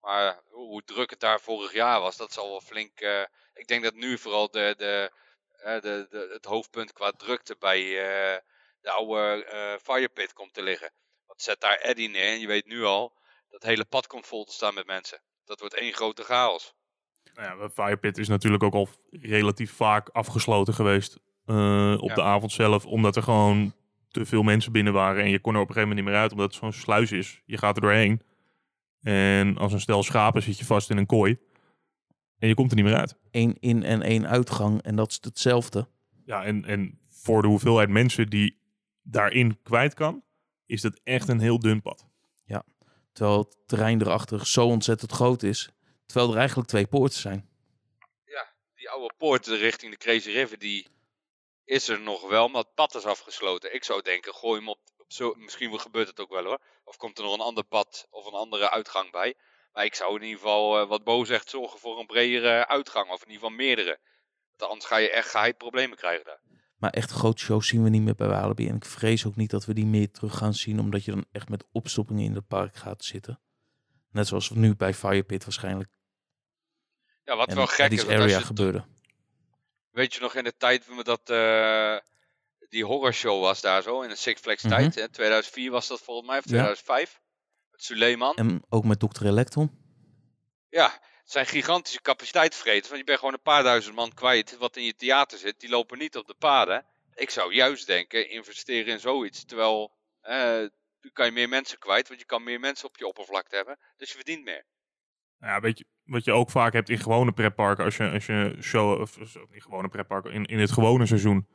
Maar 0.00 0.40
hoe 0.50 0.68
hoe 0.68 0.82
druk 0.84 1.10
het 1.10 1.20
daar 1.20 1.40
vorig 1.40 1.72
jaar 1.72 2.00
was, 2.00 2.16
dat 2.16 2.32
zal 2.32 2.48
wel 2.48 2.60
flink... 2.60 3.00
eh, 3.00 3.24
ik 3.54 3.66
denk 3.66 3.82
dat 3.82 3.94
nu 3.94 4.18
vooral 4.18 4.50
de, 4.50 4.74
de, 4.76 5.10
eh, 5.50 5.80
de, 5.80 6.06
de, 6.10 6.28
het 6.32 6.44
hoofdpunt 6.44 6.92
qua 6.92 7.10
drukte 7.10 7.56
bij 7.58 7.80
eh, 7.80 8.38
de 8.80 8.90
oude 8.90 9.78
Firepit 9.82 10.32
komt 10.32 10.54
te 10.54 10.62
liggen. 10.62 10.92
Want 11.26 11.42
zet 11.42 11.60
daar 11.60 11.76
Eddie 11.76 12.08
neer 12.08 12.32
en 12.32 12.40
je 12.40 12.46
weet 12.46 12.66
nu 12.66 12.84
al, 12.84 13.16
dat 13.48 13.62
hele 13.62 13.84
pad 13.84 14.06
komt 14.06 14.26
vol 14.26 14.44
te 14.44 14.52
staan 14.52 14.74
met 14.74 14.86
mensen. 14.86 15.22
Dat 15.44 15.60
wordt 15.60 15.74
één 15.74 15.92
grote 15.92 16.22
chaos. 16.22 16.74
Nou 17.34 17.60
ja, 17.60 17.68
Firepit 17.68 18.18
is 18.18 18.28
natuurlijk 18.28 18.62
ook 18.62 18.74
al 18.74 18.88
relatief 19.10 19.72
vaak 19.72 20.08
afgesloten 20.08 20.74
geweest 20.74 21.16
op 22.00 22.08
Ja. 22.08 22.14
de 22.14 22.22
avond 22.22 22.52
zelf. 22.52 22.86
Omdat 22.86 23.16
er 23.16 23.22
gewoon 23.22 23.74
te 24.14 24.26
veel 24.26 24.42
mensen 24.42 24.72
binnen 24.72 24.92
waren. 24.92 25.22
En 25.22 25.30
je 25.30 25.38
kon 25.38 25.54
er 25.54 25.60
op 25.60 25.68
een 25.68 25.74
gegeven 25.74 25.88
moment 25.88 26.06
niet 26.06 26.14
meer 26.14 26.22
uit, 26.22 26.32
omdat 26.32 26.46
het 26.46 26.54
zo'n 26.54 26.72
sluis 26.72 27.12
is. 27.12 27.42
Je 27.44 27.58
gaat 27.58 27.76
er 27.76 27.82
doorheen. 27.82 28.22
En 29.00 29.56
als 29.56 29.72
een 29.72 29.80
stel 29.80 30.02
schapen 30.02 30.42
zit 30.42 30.58
je 30.58 30.64
vast 30.64 30.90
in 30.90 30.96
een 30.96 31.06
kooi. 31.06 31.38
En 32.38 32.48
je 32.48 32.54
komt 32.54 32.70
er 32.70 32.76
niet 32.76 32.84
meer 32.84 32.96
uit. 32.96 33.16
Eén 33.30 33.56
in 33.60 33.82
en 33.82 34.02
één 34.02 34.28
uitgang 34.28 34.82
en 34.82 34.96
dat 34.96 35.10
is 35.10 35.18
hetzelfde. 35.20 35.88
Ja, 36.24 36.44
en, 36.44 36.64
en 36.64 36.98
voor 37.08 37.42
de 37.42 37.48
hoeveelheid 37.48 37.88
mensen 37.88 38.30
die 38.30 38.58
daarin 39.02 39.58
kwijt 39.62 39.94
kan, 39.94 40.22
is 40.66 40.80
dat 40.80 41.00
echt 41.02 41.28
een 41.28 41.40
heel 41.40 41.58
dun 41.58 41.82
pad. 41.82 42.12
Terwijl 43.14 43.38
het 43.38 43.56
terrein 43.66 44.00
erachter 44.00 44.46
zo 44.46 44.66
ontzettend 44.66 45.12
groot 45.12 45.42
is. 45.42 45.70
Terwijl 46.06 46.32
er 46.32 46.38
eigenlijk 46.38 46.68
twee 46.68 46.86
poorten 46.86 47.18
zijn. 47.20 47.48
Die 48.74 48.90
oude 48.90 49.14
poort 49.18 49.46
richting 49.46 49.92
de 49.92 49.98
Crazy 49.98 50.30
River, 50.30 50.58
die 50.58 50.86
is 51.64 51.88
er 51.88 52.00
nog 52.00 52.28
wel, 52.28 52.48
maar 52.48 52.62
het 52.62 52.74
pad 52.74 52.94
is 52.94 53.04
afgesloten. 53.04 53.74
Ik 53.74 53.84
zou 53.84 54.02
denken, 54.02 54.34
gooi 54.34 54.58
hem 54.58 54.68
op, 54.68 54.78
op 54.96 55.12
zo, 55.12 55.34
misschien 55.36 55.80
gebeurt 55.80 56.08
het 56.08 56.20
ook 56.20 56.30
wel 56.30 56.44
hoor. 56.44 56.60
Of 56.84 56.96
komt 56.96 57.18
er 57.18 57.24
nog 57.24 57.34
een 57.34 57.40
ander 57.40 57.64
pad 57.64 58.06
of 58.10 58.26
een 58.26 58.32
andere 58.32 58.70
uitgang 58.70 59.10
bij. 59.10 59.34
Maar 59.72 59.84
ik 59.84 59.94
zou 59.94 60.16
in 60.16 60.22
ieder 60.22 60.38
geval, 60.38 60.80
eh, 60.80 60.88
wat 60.88 61.04
Bo 61.04 61.24
zegt, 61.24 61.50
zorgen 61.50 61.78
voor 61.78 61.98
een 61.98 62.06
bredere 62.06 62.68
uitgang. 62.68 63.10
Of 63.10 63.22
in 63.22 63.30
ieder 63.30 63.42
geval 63.42 63.56
meerdere. 63.56 63.98
Want 64.56 64.70
anders 64.70 64.90
ga 64.90 64.96
je 64.96 65.10
echt 65.10 65.30
geheid 65.30 65.56
problemen 65.56 65.96
krijgen 65.96 66.24
daar. 66.24 66.40
Maar 66.76 66.90
echt 66.90 67.10
grote 67.10 67.42
shows 67.42 67.68
zien 67.68 67.82
we 67.82 67.88
niet 67.88 68.02
meer 68.02 68.14
bij 68.14 68.28
Walibi. 68.28 68.68
En 68.68 68.76
ik 68.76 68.84
vrees 68.84 69.26
ook 69.26 69.36
niet 69.36 69.50
dat 69.50 69.64
we 69.64 69.74
die 69.74 69.86
meer 69.86 70.10
terug 70.10 70.36
gaan 70.36 70.54
zien. 70.54 70.80
Omdat 70.80 71.04
je 71.04 71.10
dan 71.10 71.24
echt 71.32 71.48
met 71.48 71.64
opstoppingen 71.72 72.24
in 72.24 72.34
het 72.34 72.46
park 72.46 72.76
gaat 72.76 73.04
zitten. 73.04 73.40
Net 74.10 74.26
zoals 74.26 74.50
nu 74.50 74.76
bij 74.76 74.94
Firepit 74.94 75.44
waarschijnlijk. 75.44 75.98
Ja, 77.24 77.36
wat 77.36 77.48
en 77.48 77.56
wel 77.56 77.66
gek 77.66 77.90
is, 77.90 78.06
als 78.06 78.32
je 78.32 78.40
gebeurde. 78.40 78.84
Weet 79.94 80.14
je 80.14 80.20
nog 80.20 80.34
in 80.34 80.44
de 80.44 80.56
tijd 80.56 80.84
dat 81.04 81.30
eh, 81.30 81.96
die 82.68 82.84
horrorshow 82.84 83.40
was 83.42 83.60
daar 83.60 83.82
zo, 83.82 84.00
in 84.00 84.08
de 84.08 84.16
Six 84.16 84.40
Flags 84.40 84.62
Mhm. 84.62 84.72
tijd. 84.74 84.96
In 84.96 85.10
2004 85.10 85.70
was 85.70 85.86
dat 85.86 86.00
volgens 86.00 86.26
mij, 86.28 86.38
of 86.38 86.44
Ja. 86.44 86.50
2005. 86.50 87.20
Met 87.70 87.84
Suleiman. 87.84 88.34
En 88.36 88.62
ook 88.68 88.84
met 88.84 89.00
Dr. 89.00 89.26
Electron. 89.26 89.70
Ja, 90.68 90.90
het 90.92 91.30
zijn 91.32 91.46
gigantische 91.46 92.00
capaciteitsvreters. 92.00 92.86
Want 92.86 92.98
je 92.98 93.04
bent 93.04 93.18
gewoon 93.18 93.34
een 93.34 93.42
paar 93.42 93.62
duizend 93.62 93.94
man 93.94 94.14
kwijt 94.14 94.56
wat 94.56 94.76
in 94.76 94.84
je 94.84 94.94
theater 94.94 95.38
zit. 95.38 95.60
Die 95.60 95.68
lopen 95.68 95.98
niet 95.98 96.16
op 96.16 96.26
de 96.26 96.34
paden. 96.34 96.84
Ik 97.14 97.30
zou 97.30 97.54
juist 97.54 97.86
denken, 97.86 98.28
investeren 98.30 98.92
in 98.92 99.00
zoiets. 99.00 99.44
Terwijl, 99.44 99.92
dan 100.22 101.12
kan 101.12 101.26
je 101.26 101.32
meer 101.32 101.48
mensen 101.48 101.78
kwijt. 101.78 102.08
Want 102.08 102.20
je 102.20 102.26
kan 102.26 102.42
meer 102.42 102.60
mensen 102.60 102.88
op 102.88 102.96
je 102.96 103.06
oppervlakte 103.06 103.56
hebben. 103.56 103.78
Dus 103.96 104.08
je 104.08 104.14
verdient 104.14 104.44
meer. 104.44 104.64
Ja, 105.44 105.60
weet 105.60 105.78
je, 105.78 105.84
wat 106.04 106.24
je 106.24 106.32
ook 106.32 106.50
vaak 106.50 106.72
hebt 106.72 106.88
in 106.88 106.98
gewone 106.98 107.32
pretparken, 107.32 107.84
als 107.84 107.96
je, 107.96 108.10
als 108.10 108.26
je 108.26 108.56
show, 108.60 109.00
of 109.00 109.16
in 109.50 109.62
gewone 109.62 109.88
pretparken, 109.88 110.32
in, 110.32 110.44
in 110.44 110.58
het 110.58 110.72
gewone 110.72 111.06
seizoen, 111.06 111.46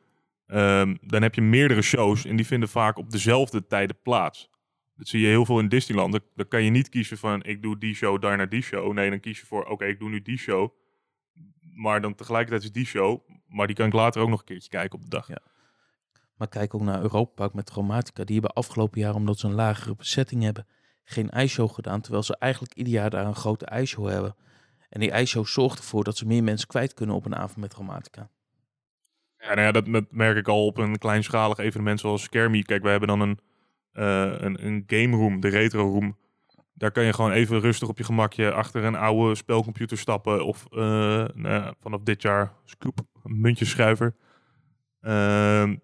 ehm, 0.46 0.96
dan 1.02 1.22
heb 1.22 1.36
je 1.36 1.42
meerdere 1.42 1.82
shows 1.82 2.26
en 2.26 2.36
die 2.36 2.46
vinden 2.46 2.70
vaak 2.70 2.98
op 2.98 3.12
dezelfde 3.12 3.68
tijden 3.68 4.02
plaats. 4.02 4.50
Dat 4.96 5.08
zie 5.08 5.22
je 5.22 5.28
heel 5.28 5.46
veel 5.46 5.60
in 5.60 5.70
Disneyland. 5.70 6.20
Dan, 6.36 6.48
kan 6.48 6.64
je 6.64 6.70
niet 6.70 6.90
kiezen 6.90 7.18
van 7.18 7.44
ik 7.44 7.62
doe 7.62 7.78
die 7.78 7.96
show, 7.96 8.22
daarna 8.22 8.46
die 8.46 8.62
show. 8.62 8.94
Nee, 8.94 9.10
dan 9.10 9.20
kies 9.20 9.40
je 9.40 9.46
voor 9.46 9.66
oké, 9.66 9.86
ik 9.86 10.00
doe 10.00 10.10
nu 10.10 10.22
die 10.22 10.38
show. 10.38 10.72
Maar 11.74 12.02
dan 12.02 12.16
tegelijkertijd 12.16 12.64
is 12.64 12.72
die 12.72 12.86
show, 12.86 13.30
maar 13.48 13.68
die 13.68 13.76
kan 13.76 13.88
ik 13.88 13.94
later 13.94 14.22
ook 14.22 14.30
nog 14.30 14.40
een 14.40 14.46
keertje 14.46 14.70
kijken 14.70 14.98
op 14.98 15.04
de 15.04 15.10
dag. 15.10 15.28
Ja. 15.28 15.42
Maar 16.36 16.48
kijk 16.48 16.74
ook 16.74 16.82
naar 16.82 17.02
Europa 17.02 17.32
Park 17.34 17.54
met 17.54 17.70
Chromatica. 17.70 18.24
Die 18.24 18.40
hebben 18.40 18.54
afgelopen 18.54 19.00
jaar, 19.00 19.16
omdat 19.16 19.40
ze 19.40 19.48
een 19.48 19.54
lagere 19.54 19.96
bezetting 19.96 20.44
hebben, 20.44 20.68
geen 21.10 21.30
ijsshow 21.30 21.70
gedaan. 21.70 22.02
Terwijl 22.02 22.24
ze 22.24 22.38
eigenlijk 22.38 22.74
ieder 22.74 22.94
jaar 22.94 23.10
daar 23.10 23.26
een 23.26 23.36
grote 23.36 23.66
ijsshow 23.66 24.08
hebben. 24.08 24.36
En 24.90 25.00
die 25.00 25.12
ijsshow 25.12 25.46
zorgt 25.46 25.78
ervoor 25.78 26.04
dat 26.04 26.18
ze 26.18 26.26
meer 26.26 26.44
mensen 26.44 26.68
kwijt 26.68 26.94
kunnen 26.94 27.16
op 27.16 27.26
een 27.26 27.36
avond 27.36 27.58
met 27.58 27.74
Chromatica. 27.74 28.30
Ja, 29.38 29.54
nou 29.54 29.62
ja, 29.62 29.72
dat, 29.72 30.12
merk 30.12 30.38
ik 30.38 30.48
al 30.48 30.66
op 30.66 30.78
een 30.78 30.98
kleinschalig 30.98 31.58
evenement 31.58 32.00
zoals 32.00 32.30
Me. 32.30 32.64
Kijk, 32.64 32.84
we 32.84 32.90
hebben 32.90 33.08
dan 33.08 33.20
een, 33.20 33.40
eh, 33.92 34.42
een, 34.42 34.66
een 34.66 34.84
game 34.88 35.16
room, 35.16 35.40
de 35.40 35.48
retro 35.48 35.92
room. 35.92 36.18
Daar 36.74 36.92
kan 36.92 37.04
je 37.04 37.14
gewoon 37.14 37.32
even 37.32 37.60
rustig 37.60 37.88
op 37.88 37.98
je 37.98 38.04
gemakje 38.04 38.52
achter 38.52 38.84
een 38.84 38.96
oude 38.96 39.36
spelcomputer 39.36 39.98
stappen. 39.98 40.46
Of 40.46 40.66
eh, 40.72 41.26
nou 41.34 41.74
vanaf 41.80 42.02
dit 42.04 42.22
jaar 42.22 42.54
Scoop, 42.66 43.00
een 43.24 43.42
muntjeschuiver. 43.42 44.16
Ehm, 45.02 45.76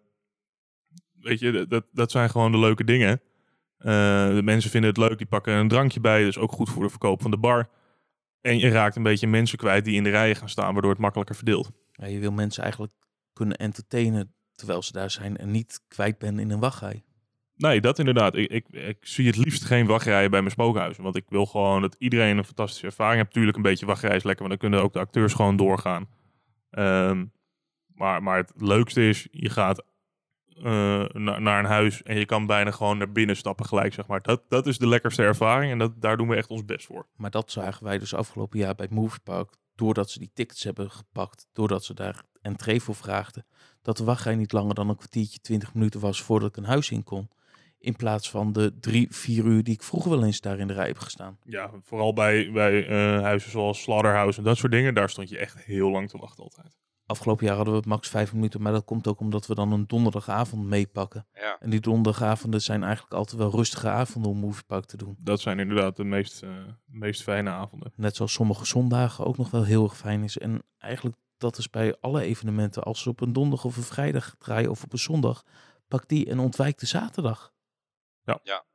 weet 1.20 1.40
je, 1.40 1.68
dat, 1.68 1.86
dat 1.92 2.12
zijn 2.12 2.30
gewoon 2.30 2.52
de 2.52 2.58
leuke 2.58 2.84
dingen. 2.84 3.22
Eh, 3.78 4.28
de 4.28 4.42
mensen 4.44 4.72
vinden 4.72 4.90
het 4.90 5.00
leuk, 5.00 5.18
die 5.18 5.28
pakken 5.28 5.54
een 5.54 5.68
drankje 5.68 6.00
bij. 6.00 6.28
Is 6.28 6.38
ook 6.38 6.52
goed 6.52 6.70
voor 6.70 6.84
de 6.84 6.90
verkoop 6.90 7.22
van 7.22 7.32
de 7.32 7.38
bar. 7.38 7.70
En 8.42 8.60
je 8.60 8.70
raakt 8.70 8.96
een 8.96 9.04
beetje 9.04 9.28
mensen 9.28 9.58
kwijt 9.58 9.86
die 9.86 9.96
in 9.96 10.04
de 10.04 10.10
rijen 10.10 10.36
gaan 10.36 10.50
staan, 10.50 10.74
waardoor 10.74 10.92
het 10.92 11.00
makkelijker 11.00 11.36
verdeelt. 11.36 11.72
Ja, 11.92 12.06
je 12.06 12.20
wil 12.20 12.32
mensen 12.32 12.64
eigenlijk 12.64 12.94
kunnen 13.34 13.58
entertainen 13.58 14.34
terwijl 14.52 14.84
ze 14.84 14.92
daar 14.92 15.12
zijn 15.12 15.38
en 15.38 15.52
niet 15.52 15.82
kwijt 15.88 16.18
bent 16.18 16.40
in 16.40 16.52
een 16.52 16.60
wachtrij. 16.60 17.04
Nee, 17.56 17.82
dat 17.82 18.00
inderdaad. 18.00 18.36
Ik, 18.36 18.52
ik, 18.52 18.66
ik 18.70 18.98
zie 19.02 19.28
het 19.28 19.38
liefst 19.38 19.64
geen 19.64 19.86
wachtrijen 19.86 20.30
bij 20.30 20.40
mijn 20.40 20.52
spookhuizen. 20.52 21.04
Want 21.04 21.16
ik 21.16 21.26
wil 21.30 21.46
gewoon 21.46 21.82
dat 21.82 21.96
iedereen 22.00 22.38
een 22.38 22.46
fantastische 22.46 22.86
ervaring 22.86 23.16
heeft. 23.16 23.28
Natuurlijk 23.28 23.58
een 23.58 23.64
beetje 23.64 23.86
wachtrij 23.86 24.16
is 24.16 24.24
lekker, 24.24 24.48
want 24.48 24.60
dan 24.60 24.70
kunnen 24.70 24.88
ook 24.88 24.94
de 24.94 25.00
acteurs 25.00 25.34
gewoon 25.34 25.56
doorgaan. 25.56 26.10
Ehm, 26.70 27.26
maar, 27.88 28.24
maar 28.24 28.38
het 28.38 28.52
leukste 28.56 29.08
is, 29.08 29.28
je 29.32 29.50
gaat 29.50 29.84
eh, 30.63 31.06
na- 31.13 31.39
naar 31.39 31.60
een 31.60 31.65
huis 31.65 32.04
en 32.04 32.18
je 32.18 32.26
kan 32.26 32.46
bijna 32.46 32.72
gewoon 32.72 32.98
naar 32.98 33.12
binnen 33.12 33.36
stappen 33.36 33.65
gelijk, 33.65 33.94
zeg 33.94 34.08
maar. 34.08 34.22
Dat, 34.22 34.41
dat 34.50 34.68
is 34.68 34.78
de 34.78 34.88
lekkerste 34.88 35.24
ervaring 35.24 35.72
en 35.72 35.78
dat, 35.78 36.02
daar 36.02 36.18
doen 36.18 36.28
we 36.28 36.36
echt 36.36 36.50
ons 36.50 36.65
best 36.65 36.86
voor. 36.86 37.08
Maar 37.15 37.32
dat 37.32 37.52
zagen 37.52 37.84
wij 37.84 37.98
dus 38.00 38.13
afgelopen 38.13 38.60
jaar 38.60 38.76
bij 38.76 38.88
Movie 38.89 39.20
Park. 39.24 39.54
Doordat 39.76 40.10
ze 40.10 40.20
die 40.20 40.32
tickets 40.34 40.63
hebben 40.63 40.91
gepakt, 40.91 41.48
doordat 41.54 41.84
ze 41.84 41.94
daar 41.94 42.24
entree 42.41 42.82
voor 42.82 42.96
vraagden. 42.96 43.46
Dat 43.82 43.98
de 43.98 44.04
wachtrij 44.04 44.36
niet 44.36 44.52
langer 44.52 44.76
dan 44.76 44.89
een 44.89 44.96
kwartiertje, 44.96 45.39
20 45.39 45.74
minuten 45.74 46.00
was 46.00 46.22
voordat 46.22 46.50
ik 46.50 46.58
een 46.58 46.65
huis 46.65 46.91
in 46.91 47.04
kon. 47.04 47.30
In 47.80 47.96
plaats 47.96 48.30
van 48.30 48.52
de 48.54 48.80
drie, 48.80 49.08
vier 49.10 49.46
uur 49.46 49.63
die 49.63 49.74
ik 49.74 49.84
vroeger 49.84 50.12
wel 50.12 50.24
eens 50.24 50.41
daar 50.41 50.60
in 50.60 50.68
de 50.68 50.74
rij 50.74 50.88
heb 50.88 50.98
gestaan. 50.98 51.38
Ja, 51.44 51.72
vooral 51.82 52.13
bij, 52.13 52.52
bij 52.52 52.88
eh, 52.88 53.22
huizen 53.22 53.52
zoals 53.52 53.82
Slaughterhouse 53.82 54.38
en 54.38 54.44
dat 54.46 54.58
soort 54.58 54.72
dingen. 54.72 54.94
Daar 54.94 55.10
stond 55.10 55.30
je 55.30 55.38
echt 55.38 55.63
heel 55.63 55.89
lang 55.89 56.10
te 56.10 56.18
wachten 56.18 56.44
altijd. 56.44 56.78
Afgelopen 57.06 57.46
jaar 57.46 57.56
hadden 57.56 57.82
we 57.82 57.88
max 57.88 58.10
vijf 58.10 58.34
minuten, 58.34 58.62
maar 58.62 58.72
dat 58.72 58.86
komt 58.86 59.08
ook 59.08 59.20
omdat 59.20 59.48
we 59.48 59.56
dan 59.56 59.72
een 59.72 59.88
donderdagavond 59.88 60.65
meepakken. 60.65 61.28
Ja. 61.34 61.58
En 61.60 61.70
die 61.70 61.80
donderdagavonden 61.80 62.62
zijn 62.62 62.84
eigenlijk 62.84 63.13
altijd 63.13 63.41
wel 63.41 63.52
rustige 63.52 63.89
avonden 63.89 64.32
om 64.32 64.38
Movie 64.38 64.63
Park 64.63 64.86
te 64.86 64.98
doen. 64.98 65.15
Dat 65.20 65.39
zijn 65.39 65.60
inderdaad 65.60 65.96
de 65.96 66.04
meest, 66.04 66.44
eh, 66.44 66.50
meest 66.86 67.24
fijne 67.24 67.50
avonden. 67.50 67.94
Net 67.96 68.15
zoals 68.15 68.34
sommige 68.34 68.65
zondagen 68.65 69.26
ook 69.26 69.38
nog 69.38 69.50
wel 69.52 69.63
heel 69.63 69.84
erg 69.84 69.98
fijn 69.98 70.24
is. 70.24 70.38
En 70.38 70.63
eigenlijk 70.78 71.15
dat 71.38 71.58
is 71.58 71.70
bij 71.70 71.96
alle 72.00 72.22
evenementen. 72.22 72.84
Als 72.84 73.02
ze 73.02 73.10
op 73.10 73.22
een 73.22 73.34
donderdag 73.34 73.65
of 73.65 73.78
een 73.78 73.84
vrijdag 73.84 74.36
draaien 74.38 74.70
of 74.70 74.84
op 74.84 74.94
een 74.94 75.00
zondag, 75.00 75.44
pak 75.88 76.08
die 76.08 76.30
en 76.30 76.39
ontwijk 76.39 76.78
de 76.80 76.86
zaterdag. 76.86 77.54
Ja. 78.24 78.39
Ja. 78.44 78.65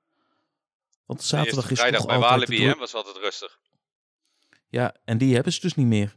Want 1.06 1.22
zaterdag 1.22 1.70
is 1.70 1.78
vrijdag 1.78 2.00
toch 2.00 2.08
bij 2.08 2.16
altijd 2.16 2.34
Walibi 2.34 2.56
te 2.56 2.62
hè, 2.62 2.68
druk. 2.68 2.80
was 2.80 2.94
altijd 2.94 3.16
rustig. 3.16 3.58
Ja, 4.68 4.96
en 5.04 5.18
die 5.18 5.34
hebben 5.34 5.52
ze 5.52 5.60
dus 5.60 5.74
niet 5.74 5.86
meer. 5.86 6.16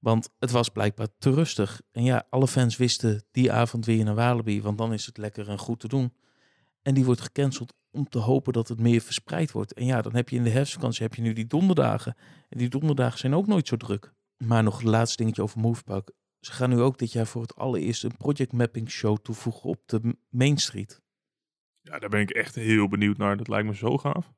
Want 0.00 0.30
het 0.38 0.50
was 0.50 0.68
blijkbaar 0.68 1.08
te 1.18 1.30
rustig. 1.30 1.80
En 1.90 2.04
ja, 2.04 2.26
alle 2.30 2.48
fans 2.48 2.76
wisten 2.76 3.24
die 3.30 3.52
avond 3.52 3.86
weer 3.86 4.04
naar 4.04 4.14
Walibi, 4.14 4.62
want 4.62 4.78
dan 4.78 4.92
is 4.92 5.06
het 5.06 5.18
lekker 5.18 5.48
en 5.48 5.58
goed 5.58 5.80
te 5.80 5.88
doen. 5.88 6.12
En 6.82 6.94
die 6.94 7.04
wordt 7.04 7.20
gecanceld 7.20 7.74
om 7.90 8.08
te 8.08 8.18
hopen 8.18 8.52
dat 8.52 8.68
het 8.68 8.80
meer 8.80 9.00
verspreid 9.00 9.52
wordt. 9.52 9.72
En 9.72 9.84
ja, 9.84 10.02
dan 10.02 10.14
heb 10.14 10.28
je 10.28 10.36
in 10.36 10.44
de 10.44 10.50
herfstvakantie 10.50 11.02
heb 11.02 11.14
je 11.14 11.22
nu 11.22 11.32
die 11.32 11.46
donderdagen. 11.46 12.16
En 12.48 12.58
die 12.58 12.68
donderdagen 12.68 13.18
zijn 13.18 13.34
ook 13.34 13.46
nooit 13.46 13.68
zo 13.68 13.76
druk. 13.76 14.12
Maar 14.36 14.62
nog 14.62 14.76
het 14.76 14.86
laatste 14.86 15.16
dingetje 15.16 15.42
over 15.42 15.60
Movepark. 15.60 16.10
Ze 16.40 16.52
gaan 16.52 16.70
nu 16.70 16.80
ook 16.80 16.98
dit 16.98 17.12
jaar 17.12 17.26
voor 17.26 17.42
het 17.42 17.56
allereerst 17.56 18.04
een 18.04 18.16
project 18.16 18.52
mapping 18.52 18.90
show 18.90 19.16
toevoegen 19.16 19.62
op 19.62 19.82
de 19.86 20.16
Main 20.28 20.58
Street. 20.58 21.00
Ja, 21.80 21.98
daar 21.98 22.08
ben 22.08 22.20
ik 22.20 22.30
echt 22.30 22.54
heel 22.54 22.88
benieuwd 22.88 23.16
naar. 23.16 23.36
Dat 23.36 23.48
lijkt 23.48 23.66
me 23.66 23.74
zo 23.74 23.98
gaaf. 23.98 24.32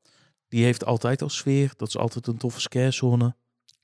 Die 0.49 0.65
heeft 0.65 0.85
altijd 0.85 1.23
al 1.23 1.29
sfeer. 1.29 1.73
Dat 1.77 1.89
is 1.89 1.97
altijd 1.97 2.27
een 2.27 2.37
toffe 2.37 2.61
scarezone. 2.61 3.37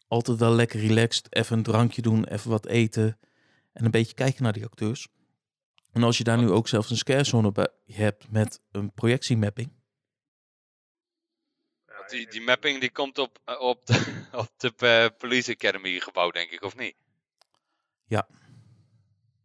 Altijd 0.08 0.38
wel 0.38 0.52
lekker 0.52 0.80
relaxed. 0.80 1.34
Even 1.34 1.56
een 1.56 1.62
drankje 1.62 2.02
doen, 2.02 2.24
even 2.24 2.50
wat 2.50 2.66
eten. 2.66 3.18
En 3.72 3.84
een 3.84 3.90
beetje 3.90 4.14
kijken 4.14 4.42
naar 4.42 4.52
die 4.52 4.64
acteurs. 4.64 5.08
En 5.92 6.02
als 6.02 6.18
je 6.18 6.24
daar 6.24 6.38
nu 6.38 6.50
ook 6.50 6.68
zelfs 6.68 6.90
een 6.90 6.96
scarezone 6.96 7.52
bij 7.52 7.68
hebt 7.86 8.30
met 8.30 8.60
een 8.72 8.92
projectiemapping. 8.92 9.76
Die, 12.06 12.28
die 12.30 12.40
mapping 12.40 12.80
die 12.80 12.90
komt 12.90 13.18
op, 13.18 13.38
eh, 13.44 13.60
op 13.60 13.86
de, 13.86 14.24
op 14.32 14.50
de 14.56 14.72
eh, 14.76 15.18
Police 15.18 15.52
Academy 15.52 16.00
gebouw, 16.00 16.30
denk 16.30 16.50
ik, 16.50 16.62
of 16.62 16.76
niet? 16.76 16.94
Ja. 18.06 18.28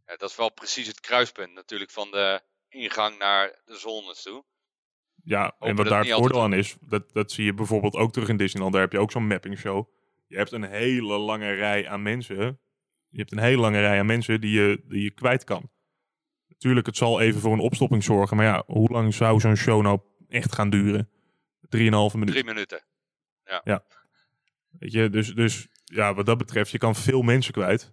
ja. 0.06 0.16
Dat 0.16 0.30
is 0.30 0.36
wel 0.36 0.52
precies 0.52 0.88
het 0.88 1.00
kruispunt 1.00 1.54
natuurlijk 1.54 1.92
van 1.92 2.12
de 2.12 2.42
ingang 2.70 3.18
naar 3.18 3.62
de 3.66 3.78
zones 3.78 4.22
toe. 4.22 4.44
Ja, 5.24 5.44
Hopen 5.44 5.68
en 5.68 5.76
wat 5.76 5.88
daar 5.88 6.06
het 6.06 6.14
voordeel 6.14 6.42
aan 6.42 6.54
is, 6.54 6.76
dat, 6.80 7.14
dat 7.14 7.32
zie 7.32 7.46
je 7.46 7.54
bijvoorbeeld 7.54 7.96
ook 7.96 8.14
terug 8.14 8.30
in 8.30 8.38
Disneyland. 8.38 8.74
Daar 8.74 8.82
heb 8.82 8.92
je 8.92 9.00
ook 9.00 9.12
zo'n 9.12 9.28
mapping 9.28 9.58
show. 9.58 9.88
Je 10.34 10.40
hebt 10.40 10.52
een 10.52 10.64
hele 10.64 11.18
lange 11.18 11.52
rij 11.52 11.88
aan 11.88 12.02
mensen. 12.02 12.60
Je 13.10 13.18
hebt 13.18 13.32
een 13.32 13.40
hele 13.40 13.62
lange 13.62 13.80
rij 13.80 14.00
aan 14.00 14.06
mensen 14.06 14.42
die 14.42 14.52
je, 14.52 14.84
die 14.88 15.04
je 15.04 15.12
kwijt 15.12 15.44
kan. 15.44 15.70
Natuurlijk, 16.48 16.86
het 16.86 16.98
zal 16.98 17.20
even 17.22 17.42
voor 17.42 17.54
een 17.54 17.60
opstopping 17.60 18.04
zorgen. 18.04 18.38
Maar 18.38 18.46
ja, 18.46 18.64
hoe 18.66 18.90
lang 18.90 19.14
zou 19.14 19.40
zo'n 19.40 19.56
show 19.56 19.82
nou 19.82 20.00
echt 20.28 20.54
gaan 20.54 20.70
duren? 20.70 21.10
Drieënhalve 21.70 22.18
minuut. 22.18 22.34
Drie 22.34 22.46
minuten. 22.46 22.84
Weet 24.80 24.92
je, 24.92 25.10
dus, 25.10 25.34
dus 25.34 25.68
ja, 25.84 26.14
wat 26.14 26.26
dat 26.26 26.38
betreft, 26.38 26.72
je 26.72 26.78
kan 26.78 26.96
veel 26.96 27.22
mensen 27.22 27.54
kwijt. 27.54 27.92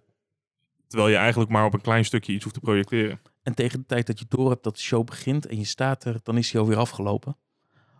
Terwijl 0.87 1.09
je 1.09 1.17
eigenlijk 1.17 1.51
maar 1.51 1.65
op 1.65 1.73
een 1.73 1.81
klein 1.81 2.05
stukje 2.05 2.33
iets 2.33 2.43
hoeft 2.43 2.55
te 2.55 2.61
projecteren. 2.61 3.21
En 3.43 3.53
tegen 3.55 3.79
de 3.79 3.85
tijd 3.85 4.07
dat 4.07 4.19
je 4.19 4.25
door 4.29 4.49
hebt 4.49 4.63
dat 4.63 4.75
de 4.75 4.81
show 4.81 5.05
begint 5.05 5.45
en 5.45 5.57
je 5.57 5.65
staat 5.65 6.03
er, 6.05 6.19
dan 6.23 6.37
is 6.37 6.51
hij 6.51 6.61
alweer 6.61 6.77
afgelopen. 6.77 7.37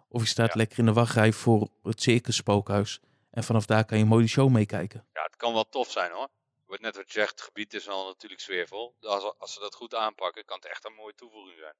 Of 0.07 0.21
je 0.21 0.27
staat 0.27 0.47
Ja. 0.53 0.57
lekker 0.57 0.79
in 0.79 0.85
de 0.85 0.93
wachtrij 0.93 1.31
voor 1.33 1.69
het 1.83 2.01
Circus 2.01 2.35
Spookhuis. 2.35 3.01
En 3.31 3.43
vanaf 3.43 3.65
daar 3.65 3.85
kan 3.85 3.97
je 3.97 4.05
mooi 4.05 4.23
de 4.23 4.29
show 4.29 4.49
meekijken. 4.49 5.07
Ja, 5.13 5.23
het 5.23 5.35
kan 5.35 5.53
wel 5.53 5.69
tof 5.69 5.91
zijn 5.91 6.11
hoor. 6.11 6.29
Wordt 6.65 6.81
net 6.81 6.95
wat 6.95 7.11
je 7.11 7.19
zegt, 7.19 7.31
het 7.31 7.41
gebied 7.41 7.73
is 7.73 7.89
al 7.89 8.07
natuurlijk 8.07 8.41
sfeervol. 8.41 8.95
Als, 8.99 9.33
als 9.37 9.53
ze 9.53 9.59
dat 9.59 9.75
goed 9.75 9.95
aanpakken, 9.95 10.45
kan 10.45 10.57
het 10.57 10.65
echt 10.65 10.85
een 10.85 10.93
mooie 10.93 11.15
toevoeging 11.15 11.57
zijn. 11.59 11.75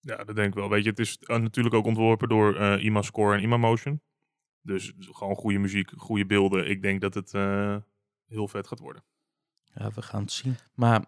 Ja, 0.00 0.24
dat 0.24 0.36
denk 0.36 0.48
ik 0.48 0.54
wel. 0.54 0.68
Weet 0.68 0.84
je, 0.84 0.90
het 0.90 0.98
is 0.98 1.18
eh, 1.18 1.36
natuurlijk 1.36 1.74
ook 1.74 1.86
ontworpen 1.86 2.28
door 2.28 2.56
eh 2.56 2.84
IMA 2.84 3.02
Score 3.02 3.36
en 3.36 3.42
IMA 3.42 3.56
Motion. 3.56 4.02
Dus 4.60 4.92
gewoon 4.98 5.34
goede 5.36 5.58
muziek, 5.58 5.90
goede 5.96 6.26
beelden. 6.26 6.70
Ik 6.70 6.82
denk 6.82 7.00
dat 7.00 7.14
het 7.14 7.34
eh, 7.34 7.76
heel 8.26 8.48
vet 8.48 8.66
gaat 8.66 8.78
worden. 8.78 9.04
Ja, 9.62 9.90
we 9.90 10.02
gaan 10.02 10.22
het 10.22 10.32
zien. 10.32 10.56
Maar 10.74 11.04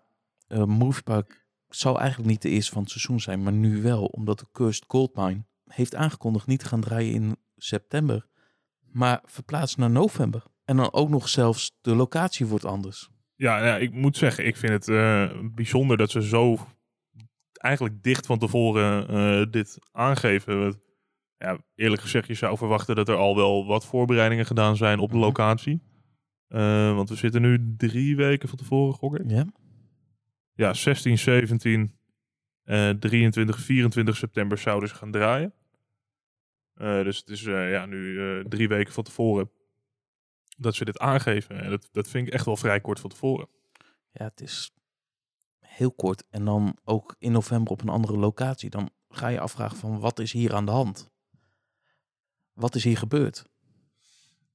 eh 0.46 0.64
Moviepark 0.64 1.46
zou 1.68 1.98
eigenlijk 1.98 2.30
niet 2.30 2.42
de 2.42 2.48
eerste 2.48 2.72
van 2.72 2.82
het 2.82 2.90
seizoen 2.90 3.20
zijn, 3.20 3.42
maar 3.42 3.52
nu 3.52 3.82
wel, 3.82 4.04
omdat 4.04 4.38
de 4.38 4.46
Cursed 4.52 4.84
Goldmine 4.86 5.44
heeft 5.64 5.94
aangekondigd 5.94 6.46
niet 6.46 6.60
te 6.60 6.66
gaan 6.66 6.80
draaien 6.80 7.14
in 7.14 7.36
september, 7.56 8.28
maar 8.92 9.20
verplaatst 9.24 9.76
naar 9.76 9.90
november. 9.90 10.42
En 10.64 10.76
dan 10.76 10.92
ook 10.92 11.08
nog 11.08 11.28
zelfs 11.28 11.72
de 11.80 11.94
locatie 11.94 12.46
wordt 12.46 12.64
anders. 12.64 13.08
Ja, 13.34 13.66
ja, 13.66 13.76
ik 13.76 13.92
moet 13.92 14.16
zeggen, 14.16 14.46
ik 14.46 14.56
vind 14.56 14.72
het 14.72 14.88
eh, 14.88 15.30
bijzonder 15.54 15.96
dat 15.96 16.10
ze 16.10 16.22
zo 16.22 16.58
eigenlijk 17.52 18.02
dicht 18.02 18.26
van 18.26 18.38
tevoren 18.38 19.08
eh, 19.08 19.50
dit 19.50 19.78
aangeven. 19.92 20.60
Want, 20.60 20.78
Ja, 21.38 21.58
eerlijk 21.74 22.02
gezegd, 22.02 22.26
je 22.26 22.34
zou 22.34 22.56
verwachten 22.56 22.94
dat 22.94 23.08
er 23.08 23.16
al 23.16 23.36
wel 23.36 23.66
wat 23.66 23.86
voorbereidingen 23.86 24.46
gedaan 24.46 24.76
zijn 24.76 24.98
op 24.98 25.10
de 25.10 25.16
Mhm. 25.16 25.24
locatie. 25.24 25.82
Eh, 26.48 26.94
want 26.94 27.08
we 27.08 27.14
zitten 27.14 27.40
nu 27.42 27.74
drie 27.76 28.16
weken 28.16 28.48
van 28.48 28.58
tevoren, 28.58 28.94
gok 28.94 29.18
ik. 29.18 29.30
Ja? 29.30 29.44
Ja, 30.54 30.74
16, 30.74 31.18
17, 31.18 31.92
eh 32.64 32.90
23, 32.90 33.58
24 33.60 34.16
september 34.16 34.58
zouden 34.58 34.88
ze 34.88 34.94
gaan 34.94 35.10
draaien. 35.10 35.52
Eh, 36.80 37.02
dus 37.02 37.16
het 37.16 37.28
is 37.28 37.44
eh, 37.44 37.70
ja, 37.70 37.86
nu 37.86 38.20
eh, 38.20 38.44
drie 38.44 38.68
weken 38.68 38.92
van 38.92 39.04
tevoren 39.04 39.50
dat 40.58 40.74
ze 40.74 40.84
dit 40.84 40.98
aangeven. 40.98 41.60
En 41.60 41.70
dat, 41.70 41.88
dat 41.92 42.08
vind 42.08 42.26
ik 42.26 42.32
echt 42.32 42.44
wel 42.44 42.56
vrij 42.56 42.80
kort 42.80 43.00
van 43.00 43.10
tevoren. 43.10 43.48
Ja, 44.12 44.24
het 44.24 44.40
is 44.40 44.74
heel 45.60 45.92
kort. 45.92 46.24
En 46.30 46.44
dan 46.44 46.76
ook 46.84 47.16
in 47.18 47.32
november 47.32 47.72
op 47.72 47.82
een 47.82 47.88
andere 47.88 48.16
locatie. 48.16 48.70
Dan 48.70 48.90
ga 49.08 49.28
je 49.28 49.40
afvragen 49.40 49.76
van 49.76 50.00
wat 50.00 50.18
is 50.18 50.32
hier 50.32 50.54
aan 50.54 50.64
de 50.64 50.70
hand? 50.70 51.10
Wat 52.52 52.74
is 52.74 52.84
hier 52.84 52.96
gebeurd? 52.96 53.48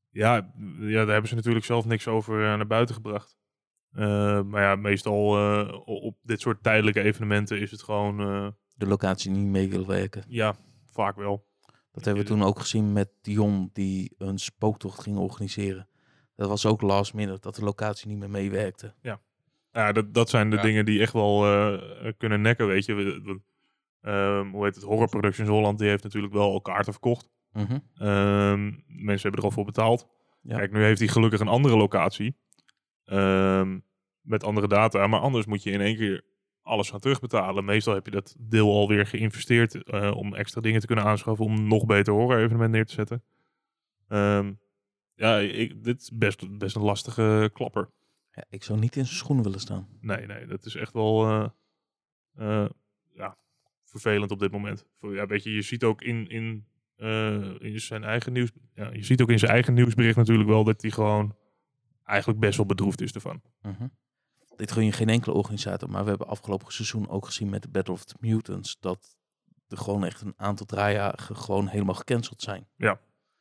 Ja, 0.10 0.54
ja, 0.80 0.98
daar 0.98 1.08
hebben 1.08 1.30
ze 1.30 1.36
natuurlijk 1.36 1.66
zelf 1.66 1.86
niks 1.86 2.08
over 2.08 2.38
naar 2.38 2.68
buiten 2.68 2.96
gebracht. 2.96 3.38
Maar 4.46 4.62
ja, 4.62 4.76
meestal 4.76 5.28
op 5.86 6.18
dit 6.22 6.42
soort 6.42 6.64
tijdelijke 6.64 7.02
evenementen 7.02 7.60
is 7.60 7.72
het 7.72 7.84
gewoon, 7.84 8.18
De 8.76 8.88
locatie 8.88 9.32
niet 9.32 9.48
mee 9.48 9.70
wil 9.70 9.86
werken. 9.86 10.24
ja, 10.28 10.56
vaak 10.86 11.16
wel. 11.16 11.54
Dat 11.95 12.05
hebben 12.05 12.23
we 12.23 12.29
toen 12.29 12.43
ook 12.43 12.60
gezien 12.60 12.93
met 12.93 13.10
Dion 13.21 13.69
die 13.73 14.13
een 14.17 14.38
spooktocht 14.39 15.01
ging 15.01 15.17
organiseren. 15.17 15.88
Dat 16.36 16.47
was 16.49 16.65
ook 16.65 16.81
last 16.81 17.13
minute, 17.13 17.39
dat 17.39 17.55
de 17.55 17.63
locatie 17.63 18.08
niet 18.08 18.17
meer 18.19 18.29
meewerkte. 18.29 18.93
Ja, 19.71 19.91
dat, 19.91 20.13
dat 20.13 20.29
zijn 20.29 20.49
de 20.49 20.55
Ja. 20.55 20.62
dingen 20.62 20.86
die 20.86 21.01
echt 21.01 21.13
wel 21.13 21.45
eh, 21.45 22.12
kunnen 22.17 22.41
nekken, 22.41 22.67
weet 22.67 22.86
je. 22.86 22.93
We- 22.93 23.21
we- 23.23 23.41
ehm, 24.01 24.49
hoe 24.49 24.63
heet 24.65 24.75
het? 24.75 24.84
Horror 24.84 25.10
Productions 25.10 25.49
Holland, 25.49 25.79
die 25.79 25.88
heeft 25.89 26.03
natuurlijk 26.03 26.34
wel 26.34 26.51
al 26.51 26.62
kaarten 26.62 26.91
verkocht. 26.93 27.29
Mhm. 27.51 27.77
Ehm, 27.97 28.63
mensen 28.88 29.21
hebben 29.21 29.39
er 29.39 29.43
al 29.43 29.51
voor 29.51 29.65
betaald. 29.65 30.08
Ja. 30.41 30.58
Kijk, 30.58 30.71
nu 30.71 30.84
heeft 30.84 30.99
hij 30.99 31.08
gelukkig 31.08 31.39
een 31.39 31.47
andere 31.47 31.77
locatie. 31.77 32.36
ehm, 33.05 33.79
met 34.21 34.43
andere 34.43 34.67
data. 34.67 35.08
Maar 35.08 35.19
anders 35.19 35.45
moet 35.45 35.63
je 35.63 35.71
in 35.71 35.81
één 35.81 35.95
keer 35.97 36.23
alles 36.65 36.89
gaan 36.89 36.99
terugbetalen. 36.99 37.65
Meestal 37.65 37.93
heb 37.93 38.06
je 38.06 38.12
dat 38.12 38.36
deel 38.39 38.71
alweer 38.71 39.06
geïnvesteerd 39.06 39.84
eh, 39.84 40.15
om 40.15 40.36
extra 40.36 40.62
dingen 40.62 40.80
te 40.80 40.86
kunnen 40.86 41.06
aanschaffen. 41.06 41.45
Om 41.45 41.58
een 41.58 41.67
nog 41.67 41.86
beter 41.86 42.13
horror 42.13 42.38
evenement 42.38 42.71
neer 42.71 42.86
te 42.86 42.93
zetten. 42.93 43.23
Ehm, 44.08 44.54
ja, 45.15 45.38
ik, 45.39 45.84
dit 45.84 46.01
is 46.01 46.12
best, 46.13 46.58
best 46.58 46.75
een 46.75 46.82
lastige 46.82 47.49
klapper. 47.54 47.89
Ja, 48.32 48.45
ik 48.49 48.63
zou 48.63 48.80
niet 48.80 48.95
in 48.95 49.06
zijn 49.06 49.17
schoenen 49.17 49.43
willen 49.43 49.60
staan. 49.60 49.88
Nee, 50.01 50.25
nee, 50.25 50.45
dat 50.45 50.65
is 50.65 50.75
echt 50.75 50.93
wel 50.93 51.25
eh, 51.25 51.49
eh, 52.36 52.69
ja, 53.13 53.38
vervelend 53.84 54.32
op 54.32 54.39
dit 54.39 54.51
moment. 54.51 54.86
Ja, 54.99 55.25
weet 55.25 55.43
je, 55.43 55.54
je 55.54 55.62
ziet 55.62 55.84
ook 55.84 56.01
in, 56.01 56.28
in, 56.28 56.65
in 57.60 57.80
zijn 57.80 58.04
eigen 58.04 58.34
nieuws. 58.34 58.51
Ja, 58.73 58.93
je 58.93 59.04
ziet 59.04 59.21
ook 59.21 59.30
in 59.30 59.39
zijn 59.39 59.51
eigen 59.51 59.73
nieuwsbericht 59.73 60.17
natuurlijk 60.17 60.49
wel 60.49 60.63
dat 60.63 60.82
hij 60.82 60.91
gewoon 60.91 61.36
eigenlijk 62.04 62.39
best 62.39 62.58
wel 62.58 62.65
bedroefd 62.65 63.01
is 63.01 63.12
ervan. 63.12 63.41
Mhm. 63.62 63.88
Dit 64.56 64.72
gun 64.72 64.86
je 64.86 64.91
geen 64.91 65.10
enkele 65.10 65.36
organisator, 65.36 65.89
maar 65.89 66.04
we 66.04 66.10
hebben 66.10 66.28
afgelopen 66.28 66.74
seizoen 66.74 67.10
ook 67.10 67.26
gezien 67.26 67.50
met 67.50 67.62
de 67.62 67.70
Battle 67.70 67.94
of 67.94 68.06
the 68.06 68.15
Mutants 68.20 68.78
dat 68.80 69.18
er 69.68 69.78
gewoon 69.78 70.06
echt 70.06 70.22
een 70.22 70.34
aantal 70.38 70.65
draaidagen 70.65 71.36
gewoon 71.36 71.68
helemaal 71.68 71.96
gecanceld 71.96 72.41
zijn. 72.41 72.68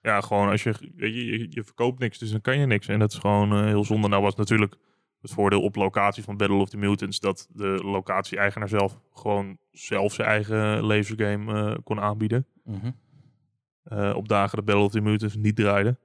Ja, 0.00 0.20
gewoon 0.20 0.48
als 0.48 0.62
je, 0.62 0.74
je, 0.96 1.46
je, 1.50 1.64
verkoopt 1.64 1.98
niks, 1.98 2.18
dus 2.18 2.30
dan 2.30 2.40
kan 2.40 2.58
je 2.58 2.66
niks. 2.66 2.88
En 2.88 2.98
dat 2.98 3.12
is 3.12 3.18
gewoon 3.18 3.52
eh, 3.52 3.64
heel 3.64 3.84
zonde. 3.84 4.08
Nou 4.08 4.22
was 4.22 4.34
natuurlijk 4.34 4.76
het 5.20 5.30
voordeel 5.30 5.62
op 5.62 5.76
locatie 5.76 6.22
van 6.22 6.36
Battle 6.36 6.56
of 6.56 6.68
the 6.68 6.76
Mutants 6.76 7.20
dat 7.20 7.48
de 7.52 7.80
locatie-eigenaar 7.84 8.68
zelf 8.68 9.00
gewoon 9.12 9.58
zelf 9.70 10.12
zijn 10.12 10.28
eigen 10.28 10.82
lasergame 10.82 11.70
eh 11.70 11.78
kon 11.84 12.00
aanbieden. 12.00 12.46
Mhm. 12.64 12.90
eh, 13.82 14.12
op 14.16 14.28
dagen 14.28 14.56
dat 14.56 14.64
Battle 14.64 14.84
of 14.84 14.92
the 14.92 15.00
Mutants 15.00 15.36
niet 15.36 15.56
draaide. 15.56 15.98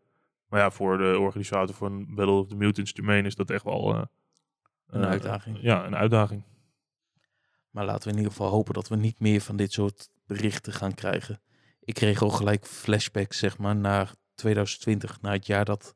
Maar 0.48 0.60
ja, 0.60 0.72
voor 0.72 0.98
de 0.98 1.20
organisator 1.20 1.76
van 1.76 2.16
Battle 2.16 2.36
of 2.36 2.48
the 2.48 2.56
Mutants 2.56 2.94
Domain 2.94 3.26
is 3.26 3.36
dat 3.36 3.50
echt 3.50 3.64
wel... 3.64 4.08
Een 4.90 5.04
eh, 5.04 5.10
uitdaging. 5.10 5.58
Ja, 5.62 5.86
een 5.86 5.96
uitdaging. 5.96 6.44
Maar 7.70 7.86
laten 7.86 8.04
we 8.04 8.10
in 8.10 8.18
ieder 8.18 8.32
geval 8.32 8.50
hopen 8.50 8.74
dat 8.74 8.88
we 8.88 8.96
niet 8.96 9.20
meer 9.20 9.42
van 9.42 9.56
dit 9.56 9.72
soort 9.72 10.10
berichten 10.26 10.74
gaan 10.74 10.94
krijgen. 10.94 11.42
Ik 11.80 11.94
kreeg 11.94 12.22
al 12.22 12.30
gelijk 12.30 12.66
flashbacks, 12.66 13.38
zeg 13.38 13.58
maar, 13.58 13.76
naar 13.76 14.14
2020, 14.36 15.22
naar 15.22 15.34
het 15.34 15.46
jaar 15.46 15.66
dat 15.66 15.96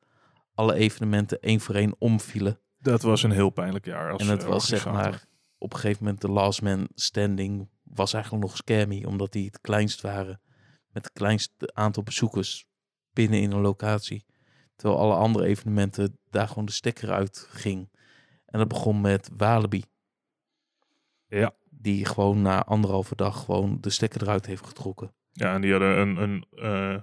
alle 0.53 0.73
evenementen 0.73 1.39
één 1.39 1.59
voor 1.59 1.75
één 1.75 1.95
omvielen. 1.97 2.59
Dat 2.77 3.01
was 3.01 3.23
een 3.23 3.31
heel 3.31 3.49
pijnlijk 3.49 3.85
jaar. 3.85 4.11
Als, 4.11 4.21
en 4.21 4.27
het 4.27 4.43
was 4.43 4.67
zeg 4.67 4.85
maar 4.85 5.25
op 5.57 5.73
een 5.73 5.79
gegeven 5.79 6.03
moment 6.03 6.21
de 6.21 6.29
last 6.29 6.61
man 6.61 6.87
standing 6.95 7.69
was 7.83 8.13
eigenlijk 8.13 8.43
nog 8.43 8.57
scammy, 8.57 9.03
omdat 9.03 9.31
die 9.31 9.45
het 9.45 9.61
kleinst 9.61 10.01
waren 10.01 10.41
met 10.89 11.03
het 11.03 11.13
kleinste 11.13 11.73
aantal 11.73 12.03
bezoekers 12.03 12.67
binnen 13.13 13.41
in 13.41 13.51
een 13.51 13.61
locatie. 13.61 14.25
Terwijl 14.75 14.99
alle 14.99 15.15
andere 15.15 15.45
evenementen 15.45 16.17
daar 16.29 16.47
gewoon 16.47 16.65
de 16.65 16.71
stekker 16.71 17.11
uit 17.11 17.47
ging. 17.49 17.89
En 18.53 18.59
dat 18.59 18.67
begon 18.67 19.01
met 19.01 19.29
Walibi. 19.37 19.83
Ja. 21.27 21.51
Die 21.69 22.05
gewoon 22.05 22.41
na 22.41 22.63
anderhalve 22.63 23.15
dag 23.15 23.43
gewoon 23.45 23.77
de 23.81 23.89
stekker 23.89 24.21
eruit 24.21 24.45
heeft 24.45 24.65
getrokken. 24.65 25.13
Ja, 25.31 25.53
en 25.53 25.61
die 25.61 25.71
hadden 25.71 25.97
een, 25.97 26.17
een 26.21 26.45
eh, 26.51 27.01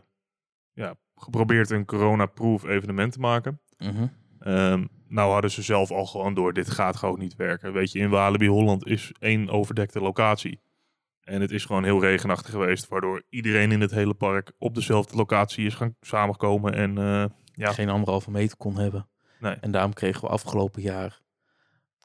ja, 0.73 0.95
geprobeerd 1.15 1.71
een 1.71 1.85
corona-proof 1.85 2.65
evenement 2.65 3.13
te 3.13 3.21
maken. 3.21 3.61
Mhm. 3.79 4.07
Ehm, 4.39 4.87
nou 5.09 5.33
hadden 5.33 5.51
ze 5.51 5.63
zelf 5.63 5.91
al 5.91 6.07
gewoon 6.07 6.35
door, 6.35 6.53
dit 6.53 6.71
gaat 6.71 6.97
gewoon 6.97 7.19
niet 7.19 7.37
werken. 7.37 7.73
Weet 7.73 7.93
je, 7.93 7.99
in 7.99 8.11
Walibi 8.11 8.49
Holland 8.49 8.87
is 8.87 9.13
één 9.19 9.49
overdekte 9.49 10.01
locatie. 10.01 10.61
En 11.21 11.41
het 11.41 11.51
is 11.51 11.65
gewoon 11.65 11.85
heel 11.85 12.01
regenachtig 12.01 12.51
geweest, 12.51 12.89
waardoor 12.89 13.23
iedereen 13.29 13.73
in 13.73 13.81
het 13.81 13.91
hele 13.91 14.15
park 14.15 14.53
op 14.59 14.75
dezelfde 14.75 15.17
locatie 15.17 15.67
is 15.67 15.75
gaan 15.75 15.97
samenkomen. 16.01 16.75
En 16.75 16.99
eh, 16.99 17.25
ja, 17.55 17.73
Geen 17.73 17.89
anderhalve 17.89 18.31
meter 18.31 18.57
kon 18.57 18.79
hebben. 18.79 19.09
nee. 19.41 19.55
En 19.55 19.71
daarom 19.71 19.93
kregen 19.93 20.21
we 20.21 20.29
afgelopen 20.29 20.83
jaar 20.83 21.21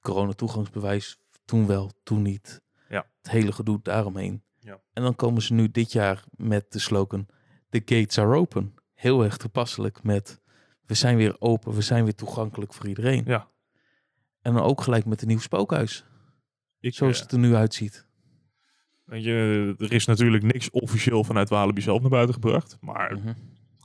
corona-toegangsbewijs. 0.05 1.17
Toen 1.45 1.67
wel, 1.67 1.91
toen 2.03 2.21
niet. 2.21 2.61
Ja. 2.89 3.05
Het 3.21 3.31
hele 3.31 3.51
gedoe 3.51 3.79
daaromheen. 3.81 4.43
Ja. 4.59 4.79
En 4.93 5.03
dan 5.03 5.15
komen 5.15 5.41
ze 5.41 5.53
nu 5.53 5.71
dit 5.71 5.91
jaar 5.91 6.23
met 6.29 6.71
de 6.71 6.79
slogan: 6.79 7.25
The 7.69 7.81
gates 7.85 8.17
are 8.17 8.35
open. 8.35 8.73
Heel 8.93 9.23
erg 9.23 9.37
toepasselijk 9.37 10.03
met: 10.03 10.41
we 10.85 10.93
zijn 10.93 11.17
weer 11.17 11.35
open, 11.39 11.73
we 11.73 11.81
zijn 11.81 12.03
weer 12.03 12.15
toegankelijk 12.15 12.73
voor 12.73 12.87
iedereen. 12.87 13.23
Ja. 13.25 13.47
En 14.41 14.53
dan 14.53 14.63
ook 14.63 14.81
gelijk 14.81 15.05
met 15.05 15.21
een 15.21 15.27
nieuw 15.27 15.39
spookhuis, 15.39 16.05
Ik, 16.79 16.93
zoals 16.93 17.15
eh, 17.17 17.21
het 17.23 17.31
er 17.31 17.39
nu 17.39 17.55
uitziet. 17.55 18.05
weet 19.03 19.23
je, 19.23 19.75
er 19.77 19.91
is 19.91 20.05
natuurlijk 20.05 20.43
niks 20.43 20.69
officieel 20.69 21.23
vanuit 21.23 21.49
Walibi 21.49 21.81
zelf 21.81 22.01
naar 22.01 22.09
buiten 22.09 22.33
gebracht. 22.33 22.77
Maar 22.81 23.13
Mhm. 23.15 23.33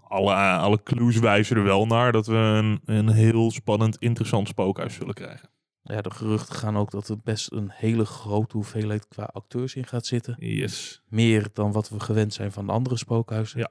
alle, 0.08 0.34
alle 0.34 0.82
clues 0.82 1.18
wijzen 1.18 1.56
er 1.56 1.62
wel 1.62 1.86
naar 1.86 2.12
dat 2.12 2.26
we 2.26 2.34
een, 2.34 2.80
een 2.84 3.08
heel 3.08 3.50
spannend, 3.50 3.96
interessant 3.98 4.48
spookhuis 4.48 4.94
zullen 4.94 5.14
krijgen. 5.14 5.50
Ja, 5.90 6.00
de 6.02 6.10
geruchten 6.10 6.54
gaan 6.54 6.76
ook 6.76 6.90
dat 6.90 7.08
er 7.08 7.18
best 7.18 7.52
een 7.52 7.70
hele 7.70 8.04
grote 8.04 8.56
hoeveelheid 8.56 9.08
qua 9.08 9.22
acteurs 9.22 9.74
in 9.74 9.86
gaat 9.86 10.06
zitten. 10.06 10.36
Yes. 10.38 11.02
Meer 11.08 11.48
dan 11.52 11.72
wat 11.72 11.88
we 11.88 12.00
gewend 12.00 12.34
zijn 12.34 12.52
van 12.52 12.66
de 12.66 12.72
andere 12.72 12.96
spookhuizen. 12.96 13.58
Ja. 13.58 13.70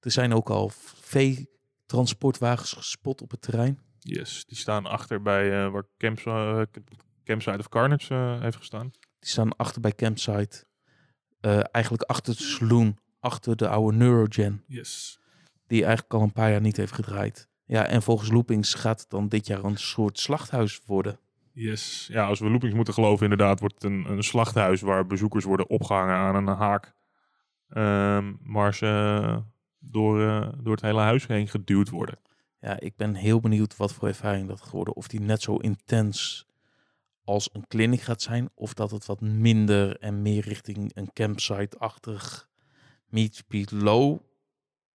Er 0.00 0.10
zijn 0.10 0.32
ook 0.32 0.50
al 0.50 0.70
vee-transportwagens 0.84 2.72
gespot 2.72 3.22
op 3.22 3.30
het 3.30 3.42
terrein. 3.42 3.78
Yes, 3.98 4.44
die 4.46 4.56
staan 4.56 4.86
achter 4.86 5.22
bij 5.22 5.64
eh, 5.64 5.70
waar 5.70 5.84
Camps, 5.98 6.24
eh, 6.24 6.62
Campsite 7.24 7.58
of 7.58 7.68
Carnage 7.68 8.14
eh, 8.14 8.40
heeft 8.40 8.56
gestaan. 8.56 8.90
Die 9.18 9.30
staan 9.30 9.56
achter 9.56 9.80
bij 9.80 9.92
Campsite. 9.92 10.64
Eigenlijk 11.70 12.02
achter 12.02 12.36
de 12.36 12.42
saloon. 12.42 12.98
Achter 13.20 13.56
de 13.56 13.68
oude 13.68 13.96
Neurogen. 13.96 14.64
Yes. 14.66 15.18
Die 15.66 15.84
eigenlijk 15.84 16.14
al 16.14 16.22
een 16.22 16.32
paar 16.32 16.50
jaar 16.50 16.60
niet 16.60 16.76
heeft 16.76 16.92
gedraaid. 16.92 17.48
Ja, 17.64 17.86
en 17.86 18.02
volgens 18.02 18.30
Loopings 18.30 18.74
gaat 18.74 19.00
het 19.00 19.10
dan 19.10 19.28
dit 19.28 19.46
jaar 19.46 19.64
een 19.64 19.76
soort 19.76 20.18
slachthuis 20.18 20.80
worden. 20.86 21.18
Yes. 21.54 22.08
Ja, 22.12 22.26
als 22.26 22.40
we 22.40 22.50
loopings 22.50 22.74
moeten 22.74 22.94
geloven, 22.94 23.22
inderdaad, 23.22 23.60
wordt 23.60 23.74
het 23.74 23.84
een, 23.84 24.10
een 24.10 24.22
slachthuis 24.22 24.80
waar 24.80 25.06
bezoekers 25.06 25.44
worden 25.44 25.68
opgehangen 25.68 26.14
aan 26.14 26.34
een 26.34 26.56
haak. 26.56 26.94
ehm, 27.68 28.32
waar 28.42 28.74
ze 28.74 29.42
door, 29.78 30.20
eh, 30.28 30.48
door 30.62 30.72
het 30.72 30.82
hele 30.82 31.00
huis 31.00 31.26
heen 31.26 31.48
geduwd 31.48 31.88
worden. 31.90 32.18
Ja, 32.60 32.80
ik 32.80 32.96
ben 32.96 33.14
heel 33.14 33.40
benieuwd 33.40 33.76
wat 33.76 33.92
voor 33.92 34.08
ervaring 34.08 34.48
dat 34.48 34.60
geworden. 34.60 34.94
Of 34.94 35.08
die 35.08 35.20
net 35.20 35.42
zo 35.42 35.56
intens 35.56 36.46
als 37.24 37.50
een 37.52 37.66
clinic 37.66 38.00
gaat 38.00 38.22
zijn. 38.22 38.50
Of 38.54 38.74
dat 38.74 38.90
het 38.90 39.06
wat 39.06 39.20
minder 39.20 39.98
en 39.98 40.22
meer 40.22 40.42
richting 40.44 40.90
een 40.96 41.10
campsite-achtig 41.12 42.48
meet 43.06 43.34
speed 43.34 43.70
low. 43.70 44.18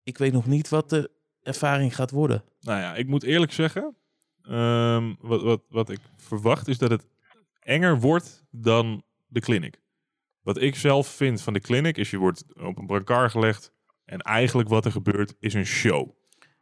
Ik 0.03 0.19
weet 0.19 0.33
nog 0.33 0.47
niet 0.47 0.69
wat 0.69 0.91
de 0.91 1.11
ervaring 1.43 1.95
gaat 1.95 2.11
worden. 2.11 2.45
Nou 2.61 2.81
ja, 2.81 2.95
ik 2.95 3.07
moet 3.07 3.23
eerlijk 3.23 3.53
zeggen, 3.53 3.97
ehm, 4.49 5.15
wat, 5.21 5.43
wat, 5.43 5.63
wat 5.69 5.91
ik 5.91 6.01
verwacht 6.17 6.69
is 6.69 6.79
dat 6.79 6.91
het 6.91 7.07
enger 7.61 8.01
wordt 8.01 8.45
dan 8.51 9.03
de 9.27 9.41
clinic. 9.41 9.81
Wat 10.43 10.61
ik 10.61 10.77
zelf 10.77 11.09
vind 11.09 11.43
van 11.43 11.53
de 11.53 11.61
clinic 11.61 11.97
is 11.97 12.11
je 12.11 12.19
wordt 12.19 12.45
op 12.57 12.79
een 12.79 12.87
brancard 12.87 13.31
gelegd 13.31 13.73
en 14.05 14.19
eigenlijk 14.19 14.69
wat 14.69 14.85
er 14.85 14.93
gebeurt 14.93 15.35
is 15.41 15.55
een 15.55 15.67
show. 15.67 16.11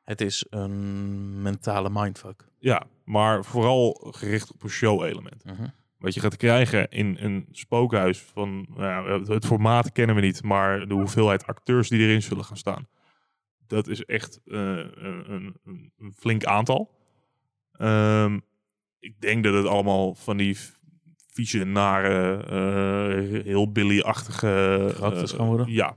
Het 0.02 0.20
is 0.20 0.46
een 0.50 1.42
mentale 1.42 1.90
mindfuck. 1.90 2.48
Ja, 2.58 2.86
maar 3.04 3.44
vooral 3.44 4.08
gericht 4.10 4.52
op 4.52 4.62
een 4.62 4.68
show-element. 4.68 5.44
Wat 5.98 6.14
je 6.14 6.20
gaat 6.20 6.36
krijgen 6.36 6.90
in 6.90 7.16
een 7.20 7.48
spookhuis 7.50 8.18
van, 8.20 8.66
nou 8.68 9.32
het 9.32 9.46
formaat 9.46 9.92
kennen 9.92 10.14
we 10.14 10.20
niet, 10.20 10.42
maar 10.42 10.88
de 10.88 10.94
hoeveelheid 10.94 11.46
acteurs 11.46 11.88
die 11.88 12.00
erin 12.00 12.22
zullen 12.22 12.44
gaan 12.44 12.56
staan. 12.56 12.88
Dat 13.66 13.88
is 13.88 14.04
echt 14.04 14.40
eh, 14.44 14.58
een, 14.94 15.54
een, 15.64 15.92
een 15.98 16.12
flink 16.16 16.44
aantal. 16.44 16.90
Ehm, 17.78 18.38
ik 18.98 19.20
denk 19.20 19.44
dat 19.44 19.54
het 19.54 19.66
allemaal 19.66 20.14
van 20.14 20.36
die 20.36 20.56
vieze, 21.26 21.64
nare, 21.64 22.36
eh, 22.42 23.44
heel 23.44 23.72
Billy-achtige... 23.72 24.90
Karakters 24.94 25.32
eh, 25.32 25.38
gaan 25.38 25.46
worden? 25.46 25.72
Ja. 25.72 25.96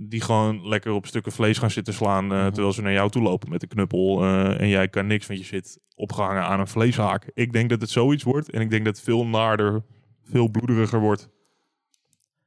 Die 0.00 0.20
gewoon 0.20 0.68
lekker 0.68 0.92
op 0.92 1.06
stukken 1.06 1.32
vlees 1.32 1.58
gaan 1.58 1.70
zitten 1.70 1.94
slaan 1.94 2.32
eh, 2.32 2.38
Mhm. 2.38 2.50
terwijl 2.52 2.72
ze 2.72 2.82
naar 2.82 2.92
jou 2.92 3.10
toe 3.10 3.22
lopen 3.22 3.50
met 3.50 3.62
een 3.62 3.68
knuppel. 3.68 4.24
en 4.24 4.68
jij 4.68 4.88
kan 4.88 5.06
niks, 5.06 5.26
want 5.26 5.38
je 5.38 5.44
zit 5.44 5.80
opgehangen 5.94 6.44
aan 6.44 6.60
een 6.60 6.66
vleeshaak. 6.68 7.30
Ik 7.34 7.52
denk 7.52 7.70
dat 7.70 7.80
het 7.80 7.90
zoiets 7.90 8.22
wordt. 8.22 8.50
En 8.50 8.60
ik 8.60 8.70
denk 8.70 8.84
dat 8.84 8.96
het 8.96 9.04
veel 9.04 9.26
naarder, 9.26 9.84
veel 10.24 10.48
bloederiger 10.50 11.00
wordt. 11.00 11.28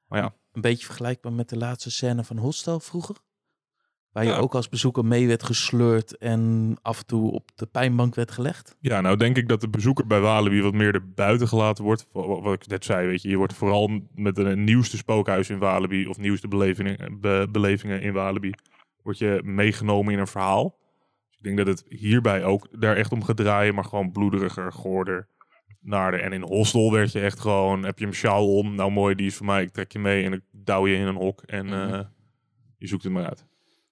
Maar 0.07 0.19
ja, 0.21 0.34
Een 0.51 0.61
beetje 0.61 0.86
vergelijkbaar 0.86 1.34
met 1.34 1.49
de 1.49 1.57
laatste 1.57 1.91
scène 1.91 2.23
van 2.23 2.38
Hostel 2.38 2.80
vroeger. 2.80 3.15
Waar 4.12 4.24
je 4.24 4.30
Ja. 4.30 4.38
ook 4.38 4.55
als 4.55 4.70
bezoeker 4.70 5.05
mee 5.05 5.28
werd 5.28 5.43
gesleurd 5.43 6.18
en 6.18 6.76
af 6.82 6.99
en 6.99 7.05
toe 7.05 7.32
op 7.32 7.49
de 7.55 7.66
pijnbank 7.66 8.16
werd 8.16 8.32
gelegd. 8.32 8.76
Ja, 8.80 9.01
nou 9.01 9.18
denk 9.18 9.38
ik 9.38 9.47
dat 9.47 9.62
de 9.62 9.70
bezoeker 9.70 10.07
bij 10.07 10.20
Walibi 10.20 10.62
wat 10.62 10.74
meer 10.74 10.93
er 10.93 11.10
buiten 11.14 11.47
gelaten 11.47 11.84
wordt. 11.84 12.07
Wa- 12.12 12.28
wa- 12.28 12.41
Wat 12.41 12.53
ik 12.53 12.68
net 12.68 12.86
zei, 12.86 13.07
weet 13.07 13.22
je, 13.22 13.30
je 13.30 13.38
wordt 13.38 13.53
vooral 13.53 14.01
met 14.16 14.36
de 14.36 14.55
nieuwste 14.55 14.97
spookhuis 14.97 15.49
in 15.49 15.57
Walibi 15.60 16.07
of 16.07 16.18
nieuwste 16.18 16.47
belevingen, 16.47 17.20
be- 17.22 17.47
belevingen 17.51 18.01
in 18.01 18.14
Walibi, 18.14 18.51
word 19.03 19.18
je 19.18 19.41
meegenomen 19.43 20.14
in 20.14 20.20
een 20.20 20.28
verhaal. 20.28 20.78
Dus 21.30 21.38
ik 21.38 21.43
denk 21.43 21.57
dat 21.57 21.68
het 21.68 21.86
hierbij 21.99 22.43
ook 22.43 22.68
daar 22.82 22.95
echt 22.95 23.12
om 23.12 23.24
gaat 23.24 23.38
draaien, 23.38 23.76
maar 23.76 23.86
gewoon 23.86 24.12
bloederiger, 24.12 24.72
goorder, 24.72 25.28
naarder. 25.82 26.22
En 26.22 26.34
in 26.34 26.41
Hostel 26.41 26.91
werd 26.91 27.12
je 27.12 27.20
echt 27.20 27.39
gewoon, 27.39 27.84
heb 27.84 27.99
je 27.99 28.05
een 28.05 28.14
sjaal 28.14 28.55
om, 28.55 28.76
nou 28.76 28.91
mooi, 28.91 29.16
die 29.16 29.26
is 29.28 29.36
voor 29.36 29.45
mij, 29.45 29.62
ik 29.64 29.72
trek 29.72 29.91
je 29.91 29.99
mee 29.99 30.24
en 30.26 30.34
ik 30.34 30.41
douw 30.51 30.88
je 30.88 30.95
in 30.95 31.07
een 31.07 31.16
hok 31.16 31.41
en 31.41 31.74
eh, 31.74 31.99
je 32.78 32.88
zoekt 32.88 33.03
het 33.03 33.12
maar 33.14 33.26
uit. 33.26 33.45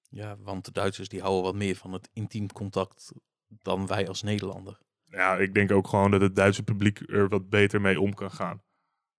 Ja, 0.09 0.37
want 0.37 0.65
de 0.65 0.71
Duitsers 0.71 1.09
die 1.09 1.21
houden 1.21 1.43
wat 1.43 1.55
meer 1.55 1.75
van 1.75 1.93
het 1.93 2.09
intiem 2.13 2.47
contact 2.51 3.11
dan 3.47 3.87
wij 3.87 4.07
als 4.07 4.21
Nederlander. 4.21 4.79
ja, 5.09 5.35
ik 5.37 5.53
denk 5.53 5.71
ook 5.71 5.87
gewoon 5.87 6.11
dat 6.11 6.21
het 6.21 6.35
Duitse 6.35 6.63
publiek 6.63 6.99
er 7.09 7.29
wat 7.29 7.49
beter 7.49 7.81
mee 7.81 7.99
om 8.01 8.13
kan 8.13 8.31
gaan. 8.31 8.61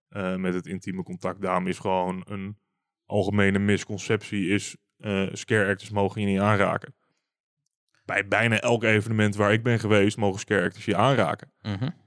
eh, 0.09 0.35
met 0.35 0.53
het 0.53 0.65
intieme 0.65 1.03
contact. 1.03 1.41
Daarom 1.41 1.67
is 1.67 1.79
gewoon 1.79 2.23
een 2.27 2.57
algemene 3.05 3.59
misconceptie 3.59 4.47
is 4.47 4.77
eh 4.97 5.27
scare 5.31 5.69
actors 5.69 5.89
mogen 5.89 6.21
je 6.21 6.27
niet 6.27 6.39
aanraken. 6.39 6.95
Bij 8.05 8.27
bijna 8.27 8.59
elk 8.59 8.83
evenement 8.83 9.35
waar 9.35 9.53
ik 9.53 9.63
ben 9.63 9.79
geweest 9.79 10.17
mogen 10.17 10.39
scare 10.39 10.63
actors 10.63 10.85
je 10.85 10.95
aanraken. 10.95 11.53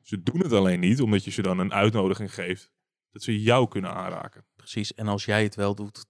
Ze 0.02 0.22
doen 0.22 0.40
het 0.40 0.52
alleen 0.52 0.80
niet 0.80 1.00
omdat 1.00 1.24
je 1.24 1.30
ze 1.30 1.42
dan 1.42 1.58
een 1.58 1.72
uitnodiging 1.72 2.34
geeft 2.34 2.70
dat 3.10 3.22
ze 3.22 3.42
jou 3.42 3.68
kunnen 3.68 3.94
aanraken. 3.94 4.46
Precies, 4.56 4.94
en 4.94 5.08
als 5.08 5.24
jij 5.24 5.42
het 5.42 5.54
wel 5.54 5.74
doet 5.74 6.06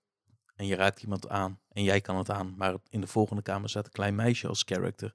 en 0.63 0.69
je 0.69 0.77
raakt 0.77 1.03
iemand 1.03 1.29
aan 1.29 1.59
en 1.69 1.83
jij 1.83 2.01
kan 2.01 2.17
het 2.17 2.31
aan, 2.31 2.55
maar 2.57 2.75
in 2.89 3.01
de 3.01 3.07
volgende 3.07 3.43
kamer 3.43 3.69
staat 3.69 3.85
een 3.85 3.93
klein 3.93 4.15
meisje 4.15 4.49
als 4.49 4.63
character, 4.67 5.13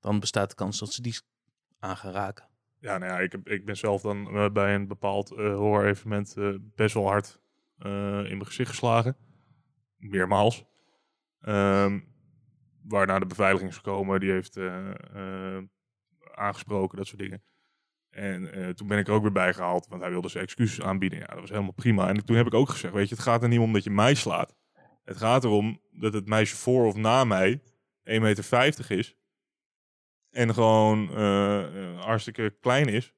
dan 0.00 0.20
bestaat 0.20 0.48
de 0.48 0.54
kans 0.54 0.78
dat 0.78 0.92
ze 0.92 1.02
die 1.02 1.18
aan 1.78 1.96
gaan 1.96 2.12
raken. 2.12 2.48
Ja, 2.78 2.98
nou 2.98 3.12
ja, 3.12 3.18
ik, 3.18 3.32
heb, 3.32 3.48
ik 3.48 3.64
ben 3.64 3.76
zelf 3.76 4.02
dan 4.02 4.28
eh, 4.28 4.50
bij 4.50 4.74
een 4.74 4.88
bepaald 4.88 5.30
eh 5.30 5.54
horror-evenement 5.54 6.36
eh, 6.36 6.54
best 6.60 6.94
wel 6.94 7.06
hard 7.06 7.40
in 7.78 8.22
mijn 8.22 8.46
gezicht 8.46 8.70
geslagen. 8.70 9.16
Meermaals. 9.96 10.64
Ehm, 11.40 12.00
waarna 12.82 13.18
de 13.18 13.26
beveiliging 13.26 13.70
is 13.70 13.76
gekomen, 13.76 14.20
die 14.20 14.30
heeft 14.30 14.58
aangesproken, 16.34 16.98
dat 16.98 17.06
soort 17.06 17.20
dingen. 17.20 17.42
En 18.10 18.74
toen 18.74 18.88
ben 18.88 18.98
ik 18.98 19.08
er 19.08 19.12
ook 19.12 19.22
weer 19.22 19.32
bijgehaald, 19.32 19.86
want 19.88 20.02
hij 20.02 20.10
wilde 20.10 20.28
zijn 20.28 20.44
excuses 20.44 20.84
aanbieden. 20.84 21.18
Ja, 21.18 21.26
dat 21.26 21.40
was 21.40 21.50
helemaal 21.50 21.72
prima. 21.72 22.08
En 22.08 22.24
toen 22.24 22.36
heb 22.36 22.46
ik 22.46 22.54
ook 22.54 22.68
gezegd, 22.68 22.94
weet 22.94 23.08
je, 23.08 23.14
het 23.14 23.24
gaat 23.24 23.42
er 23.42 23.48
niet 23.48 23.60
om 23.60 23.72
dat 23.72 23.84
je 23.84 23.90
mij 23.90 24.14
slaat. 24.14 24.55
Het 25.06 25.16
gaat 25.16 25.44
erom 25.44 25.80
dat 25.90 26.12
het 26.12 26.26
meisje 26.26 26.56
voor 26.56 26.86
of 26.86 26.94
na 26.94 27.24
mij 27.24 27.60
1,50 27.60 27.62
meter 28.04 28.90
is. 28.90 29.16
En 30.30 30.54
gewoon 30.54 31.16
eh, 31.16 32.00
hartstikke 32.00 32.56
klein 32.60 32.88
is. 32.88 33.14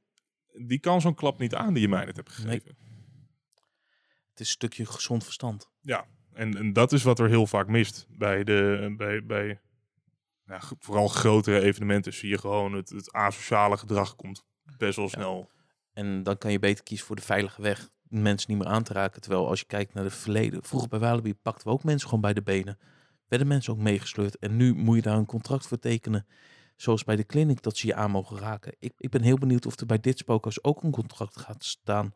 Die 0.53 0.79
kan 0.79 1.01
zo'n 1.01 1.15
klap 1.15 1.39
niet 1.39 1.55
aan 1.55 1.73
die 1.73 1.83
je 1.83 1.89
mij 1.89 2.05
net 2.05 2.17
hebt 2.17 2.33
gegeven. 2.33 2.77
Het 4.31 4.41
is 4.41 4.47
een 4.47 4.53
stukje 4.53 4.87
gezond 4.87 5.25
verstand. 5.25 5.71
En, 6.33 6.57
en 6.57 6.73
dat 6.73 6.93
is 6.93 7.03
wat 7.03 7.19
er 7.19 7.29
heel 7.29 7.47
vaak 7.47 7.69
mist. 7.69 8.07
Bij, 8.11 8.45
de, 8.45 8.95
bij, 8.97 9.27
bij 9.27 9.61
ja, 10.45 10.61
vooral 10.79 11.09
grotere 11.09 11.61
evenementen 11.61 12.15
zie 12.15 12.29
je 12.29 12.39
gewoon 12.39 12.73
het, 12.73 12.89
het 12.89 13.13
asociale 13.13 13.77
gedrag 13.77 14.17
komt 14.17 14.47
best 14.77 14.97
wel 14.97 15.09
snel. 15.09 15.51
En 15.93 16.23
dan 16.23 16.39
kan 16.39 16.53
je 16.53 16.59
beter 16.59 16.85
kiezen 16.85 17.07
voor 17.07 17.17
de 17.17 17.23
veilige 17.23 17.63
weg. 17.63 17.91
Mensen 18.09 18.51
niet 18.51 18.59
meer 18.59 18.69
aan 18.69 18.83
te 18.83 18.93
raken. 18.93 19.21
Terwijl 19.21 19.49
als 19.49 19.61
je 19.61 19.67
kijkt 19.67 19.95
naar 19.95 20.05
het 20.05 20.15
verleden. 20.15 20.63
Vroeger 20.65 20.89
bij 20.89 20.99
Walibi 20.99 21.35
pakten 21.35 21.67
we 21.67 21.73
ook 21.73 21.85
mensen 21.85 22.09
gewoon 22.09 22.23
bij 22.23 22.35
de 22.35 22.43
benen. 22.43 22.79
Werden 23.29 23.49
mensen 23.49 23.73
ook 23.73 23.79
meegesleurd. 23.79 24.39
En 24.39 24.57
nu 24.57 24.75
moet 24.75 24.97
je 24.97 25.03
daar 25.03 25.17
een 25.17 25.27
contract 25.27 25.67
voor 25.67 25.79
tekenen. 25.79 26.27
Zoals 26.77 27.05
bij 27.05 27.17
de 27.17 27.27
clinic 27.27 27.63
dat 27.63 27.77
ze 27.77 27.87
je 27.87 27.95
aan 27.95 28.11
mogen 28.11 28.39
raken. 28.39 28.75
Ik, 28.79 28.93
ik 28.97 29.11
ben 29.11 29.23
heel 29.23 29.39
benieuwd 29.39 29.67
of 29.67 29.81
er 29.81 29.87
bij 29.87 30.01
dit 30.01 30.19
spookhuis 30.19 30.65
ook 30.65 30.83
een 30.83 30.91
contract 30.91 31.41
gaat 31.41 31.65
staan. 31.65 32.13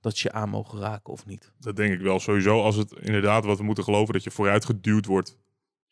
Dat 0.00 0.18
je 0.18 0.32
aan 0.32 0.48
mogen 0.48 0.78
raken 0.78 1.12
of 1.12 1.26
niet. 1.26 1.52
Dat 1.58 1.76
denk 1.76 1.92
ik 1.94 2.00
wel 2.00 2.18
sowieso. 2.20 2.62
Als 2.62 2.76
het 2.76 2.92
inderdaad 2.92 3.44
wat 3.44 3.58
we 3.58 3.64
moeten 3.64 3.84
geloven 3.84 4.12
dat 4.12 4.24
je 4.24 4.30
vooruit 4.30 4.64
geduwd 4.64 5.06
wordt. 5.06 5.38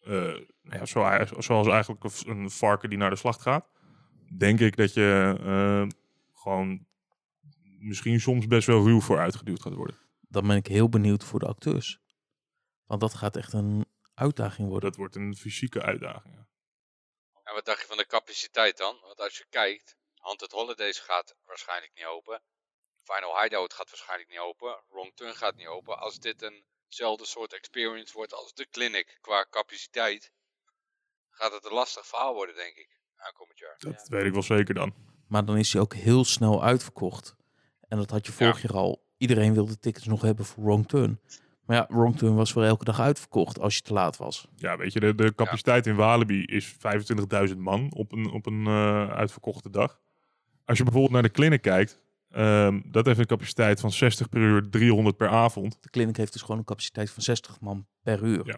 eh, 0.04 0.34
ja, 0.62 0.84
zo, 0.86 1.02
zoals 1.38 1.66
eigenlijk 1.68 2.04
een- 2.04 2.30
een 2.30 2.50
varken 2.50 2.88
die 2.88 2.98
naar 2.98 3.10
de 3.10 3.16
slacht 3.16 3.40
gaat. 3.40 3.68
Denk 4.38 4.60
ik 4.60 4.76
dat 4.76 4.94
je 4.94 5.34
eh, 5.44 5.86
gewoon 6.32 6.86
misschien 7.84 8.20
soms 8.20 8.46
best 8.46 8.66
wel 8.66 8.84
ruw 8.84 9.00
vooruit 9.00 9.36
geduwd 9.36 9.62
gaat 9.62 9.74
worden. 9.74 9.98
Dan 10.20 10.46
ben 10.46 10.56
ik 10.56 10.66
heel 10.66 10.88
benieuwd 10.88 11.24
voor 11.24 11.38
de 11.38 11.46
acteurs. 11.46 11.98
Want 12.84 13.00
dat 13.00 13.14
gaat 13.14 13.36
echt 13.36 13.52
een 13.52 13.86
uitdaging 14.14 14.68
worden. 14.68 14.88
Dat 14.88 14.98
wordt 14.98 15.16
een 15.16 15.36
fysieke 15.36 15.82
uitdaging. 15.82 16.34
ja. 16.34 16.48
En 17.44 17.54
wat 17.54 17.64
dacht 17.64 17.80
je 17.80 17.86
van 17.86 17.96
de 17.96 18.06
capaciteit 18.06 18.76
dan? 18.76 18.98
Want 19.00 19.20
als 19.20 19.38
je 19.38 19.46
kijkt, 19.50 19.96
Haunted 20.14 20.52
Holidays 20.52 20.98
gaat 20.98 21.36
waarschijnlijk 21.44 21.92
niet 21.94 22.04
open. 22.04 22.42
Final 23.02 23.40
Hideout 23.42 23.74
gaat 23.74 23.90
waarschijnlijk 23.90 24.30
niet 24.30 24.38
open. 24.38 24.82
Wrong 24.88 25.12
Turn 25.14 25.34
gaat 25.34 25.56
niet 25.56 25.66
open. 25.66 25.98
Als 25.98 26.18
dit 26.18 26.42
eenzelfde 26.42 27.26
soort 27.26 27.52
experience 27.52 28.12
wordt 28.12 28.32
als 28.34 28.54
de 28.54 28.68
clinic 28.68 29.18
qua 29.20 29.46
capaciteit, 29.50 30.32
gaat 31.30 31.52
het 31.52 31.64
een 31.64 31.72
lastig 31.72 32.06
verhaal 32.06 32.34
worden, 32.34 32.54
denk 32.54 32.76
ik, 32.76 33.00
aankomend 33.16 33.58
jaar. 33.58 33.76
Dat 33.78 34.08
weet 34.08 34.24
ik 34.24 34.32
wel 34.32 34.42
zeker 34.42 34.74
dan. 34.74 34.94
Maar 35.28 35.44
dan 35.44 35.56
is 35.56 35.72
hij 35.72 35.82
ook 35.82 35.94
heel 35.94 36.24
snel 36.24 36.62
uitverkocht. 36.62 37.36
En 37.88 37.96
dat 37.98 38.10
had 38.10 38.26
je 38.26 38.32
vorig 38.32 38.62
jaar 38.62 38.72
al. 38.72 39.02
Iedereen 39.16 39.54
wilde 39.54 39.78
tickets 39.78 40.06
nog 40.06 40.22
hebben 40.22 40.44
voor 40.44 40.64
Wrong 40.64 40.88
Turn. 40.88 41.20
Maar 41.66 41.76
ja, 41.76 41.86
Wrong 41.88 42.16
Turn 42.16 42.34
was 42.34 42.52
voor 42.52 42.62
elke 42.64 42.84
dag 42.84 43.00
uitverkocht 43.00 43.58
als 43.60 43.74
je 43.76 43.80
te 43.82 43.92
laat 43.92 44.16
was. 44.16 44.48
Ja, 44.56 44.76
weet 44.76 44.92
je, 44.92 45.00
de, 45.00 45.14
de 45.14 45.34
capaciteit 45.34 45.86
in 45.86 45.94
Walibi 45.94 46.44
is 46.44 46.74
25.000 47.48 47.56
man 47.56 47.92
op 47.94 48.12
een, 48.12 48.30
op 48.30 48.46
een 48.46 48.66
eh, 48.66 49.08
uitverkochte 49.08 49.70
dag. 49.70 50.00
Als 50.64 50.78
je 50.78 50.84
bijvoorbeeld 50.84 51.12
naar 51.14 51.22
de 51.22 51.30
clinic 51.30 51.62
kijkt, 51.62 52.00
ehm, 52.30 52.80
dat 52.84 53.06
heeft 53.06 53.18
een 53.18 53.26
capaciteit 53.26 53.80
van 53.80 53.92
60 53.92 54.28
per 54.28 54.40
uur, 54.40 54.70
300 54.70 55.16
per 55.16 55.28
avond. 55.28 55.78
De 55.82 55.90
clinic 55.90 56.16
heeft 56.16 56.32
dus 56.32 56.42
gewoon 56.42 56.58
een 56.58 56.64
capaciteit 56.64 57.10
van 57.10 57.22
60 57.22 57.60
man 57.60 57.86
per 58.02 58.22
uur. 58.22 58.46
Ja. 58.46 58.56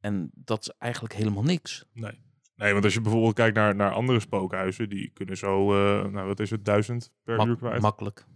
En 0.00 0.30
dat 0.34 0.60
is 0.60 0.70
eigenlijk 0.78 1.14
helemaal 1.14 1.42
niks. 1.42 1.84
Nee. 1.92 2.20
Nee, 2.56 2.72
want 2.72 2.84
als 2.84 2.94
je 2.94 3.00
bijvoorbeeld 3.00 3.34
kijkt 3.34 3.56
naar, 3.56 3.74
naar 3.74 3.92
andere 3.92 4.20
spookhuizen, 4.20 4.88
die 4.88 5.10
kunnen 5.14 5.36
zo, 5.36 5.72
eh, 5.72 6.04
nou 6.10 6.26
wat 6.26 6.40
is 6.40 6.50
het, 6.50 6.64
1000 6.64 7.12
per 7.24 7.36
Mak- 7.36 7.46
uur 7.46 7.56
kwijt. 7.56 7.80
makkelijk. 7.80 8.26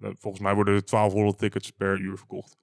Eh, 0.00 0.10
Volgens 0.18 0.42
mij 0.42 0.54
worden 0.54 0.74
er 0.74 0.84
1200 0.84 1.38
tickets 1.38 1.70
per 1.70 1.98
uur 1.98 2.16
verkocht. 2.16 2.56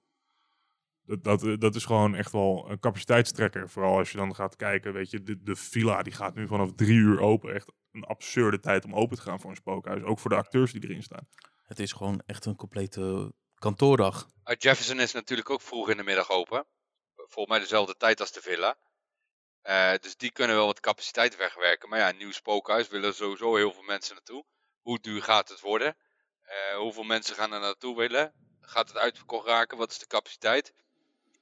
Dat, 1.02 1.24
dat, 1.24 1.42
eh, 1.42 1.54
dat 1.58 1.74
is 1.74 1.84
gewoon 1.84 2.14
echt 2.14 2.32
wel 2.32 2.66
een 2.70 2.80
capaciteitstrekker. 2.80 3.70
Vooral 3.70 3.98
als 3.98 4.10
je 4.10 4.16
dan 4.16 4.34
gaat 4.34 4.56
kijken, 4.56 4.92
weet 4.92 5.10
je, 5.10 5.22
de, 5.22 5.42
de 5.42 5.56
villa 5.56 6.02
die 6.02 6.12
gaat 6.12 6.34
nu 6.34 6.46
vanaf 6.46 6.72
drie 6.72 6.98
uur 6.98 7.20
open. 7.20 7.54
Echt 7.54 7.72
een 7.92 8.04
absurde 8.04 8.60
tijd 8.60 8.84
om 8.84 8.94
open 8.94 9.16
te 9.16 9.22
gaan 9.22 9.40
voor 9.40 9.50
een 9.50 9.56
spookhuis. 9.56 10.02
Ook 10.02 10.18
voor 10.18 10.30
de 10.30 10.36
acteurs 10.36 10.72
die 10.72 10.82
erin 10.82 11.02
staan. 11.02 11.28
Het 11.62 11.78
is 11.78 11.92
gewoon 11.92 12.22
echt 12.26 12.44
een 12.44 12.56
complete 12.56 13.32
kantoordag. 13.54 14.28
Uh, 14.44 14.54
Jefferson 14.58 15.00
is 15.00 15.12
natuurlijk 15.12 15.50
ook 15.50 15.60
vroeg 15.62 15.90
in 15.90 15.96
de 15.96 16.02
middag 16.02 16.30
open. 16.30 16.66
volgens 17.14 17.48
mij 17.48 17.58
dezelfde 17.58 17.96
tijd 17.96 18.20
als 18.20 18.32
de 18.32 18.40
villa. 18.40 18.76
Eh, 19.62 19.92
dus 20.00 20.16
die 20.16 20.30
kunnen 20.32 20.56
wel 20.56 20.66
wat 20.66 20.80
capaciteit 20.80 21.36
wegwerken. 21.36 21.88
Maar 21.88 21.98
ja, 21.98 22.08
een 22.08 22.16
nieuw 22.16 22.32
spookhuis 22.32 22.88
willen 22.88 23.14
sowieso 23.14 23.56
heel 23.56 23.72
veel 23.72 23.82
mensen 23.82 24.14
naartoe. 24.14 24.44
Hoe 24.80 24.98
duur 25.00 25.22
gaat 25.22 25.48
het 25.48 25.60
worden? 25.60 25.96
Eh, 26.48 26.76
hoeveel 26.76 27.02
mensen 27.02 27.34
gaan 27.34 27.52
er 27.52 27.60
naartoe 27.60 27.96
willen? 27.96 28.32
Gaat 28.60 28.88
het 28.88 28.96
uitverkocht 28.96 29.46
raken? 29.46 29.78
Wat 29.78 29.90
is 29.90 29.98
de 29.98 30.06
capaciteit? 30.06 30.72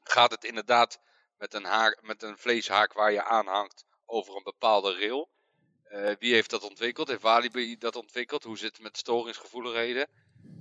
Gaat 0.03 0.31
het 0.31 0.45
inderdaad 0.45 1.01
met 1.39 1.55
een, 1.55 1.67
met 2.01 2.23
een 2.23 2.39
vleeshaak 2.39 2.93
waar 2.93 3.13
je 3.13 3.25
aanhangt 3.25 3.85
over 4.07 4.37
een 4.37 4.43
bepaalde 4.43 4.93
rail? 4.93 5.29
Eh, 5.85 6.13
wie 6.19 6.33
heeft 6.33 6.51
dat 6.51 6.63
ontwikkeld? 6.63 7.09
Heeft 7.09 7.23
Walibi 7.23 7.79
dat 7.79 7.97
ontwikkeld? 7.97 8.45
Hoe 8.45 8.59
zit 8.59 8.73
het 8.73 8.83
met 8.83 8.97
storingsgevoeligheden? 8.97 10.09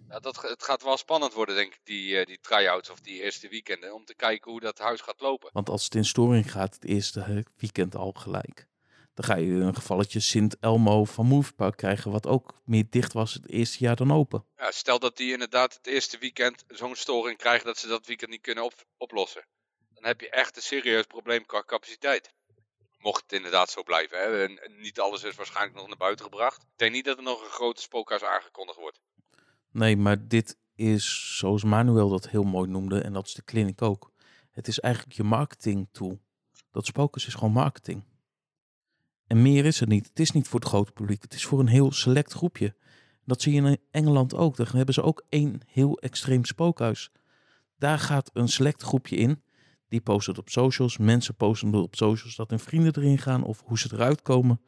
Ja, 0.10 0.20
dat, 0.20 0.42
het 0.42 0.64
gaat 0.64 0.84
wel 0.84 0.98
spannend 0.98 1.34
worden, 1.34 1.56
denk 1.56 1.74
ik, 1.74 1.80
die, 1.84 2.20
uh, 2.20 2.26
die 2.26 2.40
try-outs 2.40 2.90
of 2.90 3.00
die 3.00 3.22
eerste 3.22 3.48
weekenden. 3.48 3.94
Om 3.94 4.06
te 4.06 4.16
kijken 4.16 4.52
hoe 4.52 4.60
dat 4.60 4.78
huis 4.78 5.02
gaat 5.02 5.22
lopen. 5.22 5.50
Want 5.54 5.70
als 5.70 5.84
het 5.84 5.96
in 5.96 6.06
storing 6.06 6.52
gaat, 6.52 6.74
het 6.74 6.86
eerste 6.86 7.46
weekend 7.56 7.96
al 7.96 8.12
gelijk. 8.12 8.68
Dan 9.16 9.26
ga 9.26 9.36
je 9.36 9.52
een 9.52 9.76
gevalletje 9.76 10.20
Sint 10.20 10.60
Elmo 10.60 11.06
van 11.06 11.26
Moviepark 11.26 11.78
krijgen. 11.78 12.12
Wat 12.12 12.28
ook 12.28 12.62
meer 12.66 12.86
dicht 12.90 13.14
was 13.14 13.34
het 13.34 13.50
eerste 13.50 13.84
jaar 13.84 13.96
dan 13.96 14.12
open. 14.12 14.46
Ja, 14.58 14.72
stel 14.72 15.00
dat 15.00 15.18
die 15.18 15.32
inderdaad 15.32 15.74
het 15.74 15.88
eerste 15.88 16.18
weekend 16.18 16.64
zo'n 16.68 16.96
storing 16.96 17.38
krijgen 17.38 17.66
dat 17.66 17.78
ze 17.78 17.88
dat 17.88 18.06
weekend 18.06 18.32
niet 18.32 18.42
kunnen 18.42 18.64
op 18.64 18.74
oplossen. 18.98 19.46
Dan 19.94 20.06
heb 20.06 20.22
je 20.22 20.30
echt 20.30 20.56
een 20.56 20.62
serieus 20.62 21.06
probleem 21.06 21.46
qua 21.46 21.64
capaciteit. 21.66 22.34
Mocht 22.98 23.22
het 23.22 23.32
inderdaad 23.32 23.70
zo 23.70 23.84
blijven. 23.84 24.18
Hè. 24.18 24.44
En 24.44 24.60
niet 24.82 25.00
alles 25.00 25.24
is 25.24 25.36
waarschijnlijk 25.36 25.78
nog 25.78 25.88
naar 25.88 25.98
buiten 25.98 26.26
gebracht. 26.26 26.62
Ik 26.62 26.68
denk 26.76 26.92
niet 26.92 27.06
dat 27.06 27.18
er 27.18 27.24
nog 27.24 27.44
een 27.44 27.50
grote 27.50 27.82
spookhuis 27.82 28.24
aangekondigd 28.24 28.80
wordt. 28.80 29.02
Nee, 29.72 29.98
maar 29.98 30.28
dit 30.28 30.58
is 30.76 31.38
zoals 31.38 31.64
Manuel 31.64 32.10
dat 32.10 32.30
heel 32.30 32.44
mooi 32.44 32.70
noemde. 32.70 33.02
En 33.02 33.14
dat 33.14 33.26
is 33.26 33.34
de 33.34 33.44
clinic 33.44 33.82
ook. 33.82 34.12
Het 34.52 34.68
is 34.68 34.80
eigenlijk 34.80 35.16
je 35.16 35.24
marketing 35.24 35.88
tool. 35.92 36.20
Dat 36.72 36.86
spookhuis 36.86 37.28
is 37.28 37.34
gewoon 37.34 37.54
marketing. 37.54 38.04
En 39.28 39.42
meer 39.42 39.66
is 39.66 39.80
het 39.80 39.90
niet. 39.90 40.08
Het 40.08 40.20
is 40.20 40.32
niet 40.32 40.48
voor 40.48 40.60
het 40.60 40.70
grote 40.70 40.92
publiek. 40.92 41.22
Het 41.22 41.34
is 41.34 41.46
voor 41.46 41.60
een 41.60 41.68
heel 41.68 41.92
select 41.92 42.34
groepje. 42.34 42.76
Dat 43.26 43.42
zie 43.42 43.54
je 43.54 43.70
in 43.70 43.78
Engeland 43.92 44.36
ook. 44.36 44.58
Daar 44.58 44.72
hebben 44.74 44.94
ze 44.94 45.02
ook 45.02 45.26
één 45.30 45.62
heel 45.66 46.00
extreem 46.00 46.46
spookhuis. 46.46 47.12
Daar 47.78 48.00
gaat 48.00 48.30
een 48.34 48.48
select 48.48 48.84
groepje 48.84 49.16
in. 49.16 49.44
Die 49.88 50.02
posten 50.02 50.34
het 50.34 50.42
op 50.42 50.50
socials. 50.50 50.98
Mensen 50.98 51.36
posten 51.36 51.74
het 51.74 51.84
op 51.84 51.96
socials 51.96 52.36
dat 52.36 52.50
hun 52.50 52.60
vrienden 52.60 52.96
erin 52.96 53.18
gaan 53.18 53.44
of 53.44 53.62
hoe 53.66 53.80
ze 53.80 53.90
eruit 53.94 54.22
komen. 54.22 54.62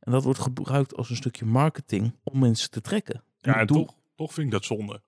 En 0.00 0.12
dat 0.12 0.24
wordt 0.24 0.38
gebruikt 0.38 0.96
als 0.96 1.10
een 1.10 1.16
stukje 1.16 1.44
marketing 1.44 2.14
om 2.22 2.38
mensen 2.38 2.70
te 2.70 2.80
trekken. 2.80 3.24
En 3.40 3.52
ja, 3.52 3.58
en 3.58 3.66
toch, 3.66 3.94
toch 4.14 4.32
vind 4.32 4.46
ik 4.46 4.52
dat 4.52 4.64
zonde. 4.64 5.02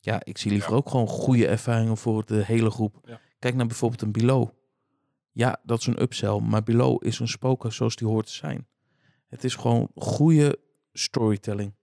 Ja, 0.00 0.24
ik 0.24 0.38
zie 0.38 0.50
liever 0.50 0.70
ja. 0.70 0.76
ook 0.76 0.88
gewoon 0.90 1.06
goede 1.06 1.46
ervaringen 1.46 1.96
voor 1.96 2.24
de 2.26 2.44
hele 2.44 2.70
groep. 2.70 2.98
Ja. 3.04 3.20
Kijk 3.38 3.54
naar 3.54 3.66
bijvoorbeeld 3.66 4.02
een 4.02 4.12
Below. 4.12 4.48
Ja, 5.34 5.60
dat 5.62 5.78
is 5.78 5.86
een 5.86 6.02
upsell, 6.02 6.40
maar 6.40 6.62
Below 6.62 7.06
is 7.06 7.18
een 7.18 7.28
spookhuis 7.28 7.76
zoals 7.76 7.96
die 7.96 8.08
hoort 8.08 8.26
te 8.26 8.32
zijn. 8.32 8.66
Het 9.26 9.44
is 9.44 9.54
gewoon 9.54 9.90
goede 9.94 10.58
storytelling. 10.92 11.74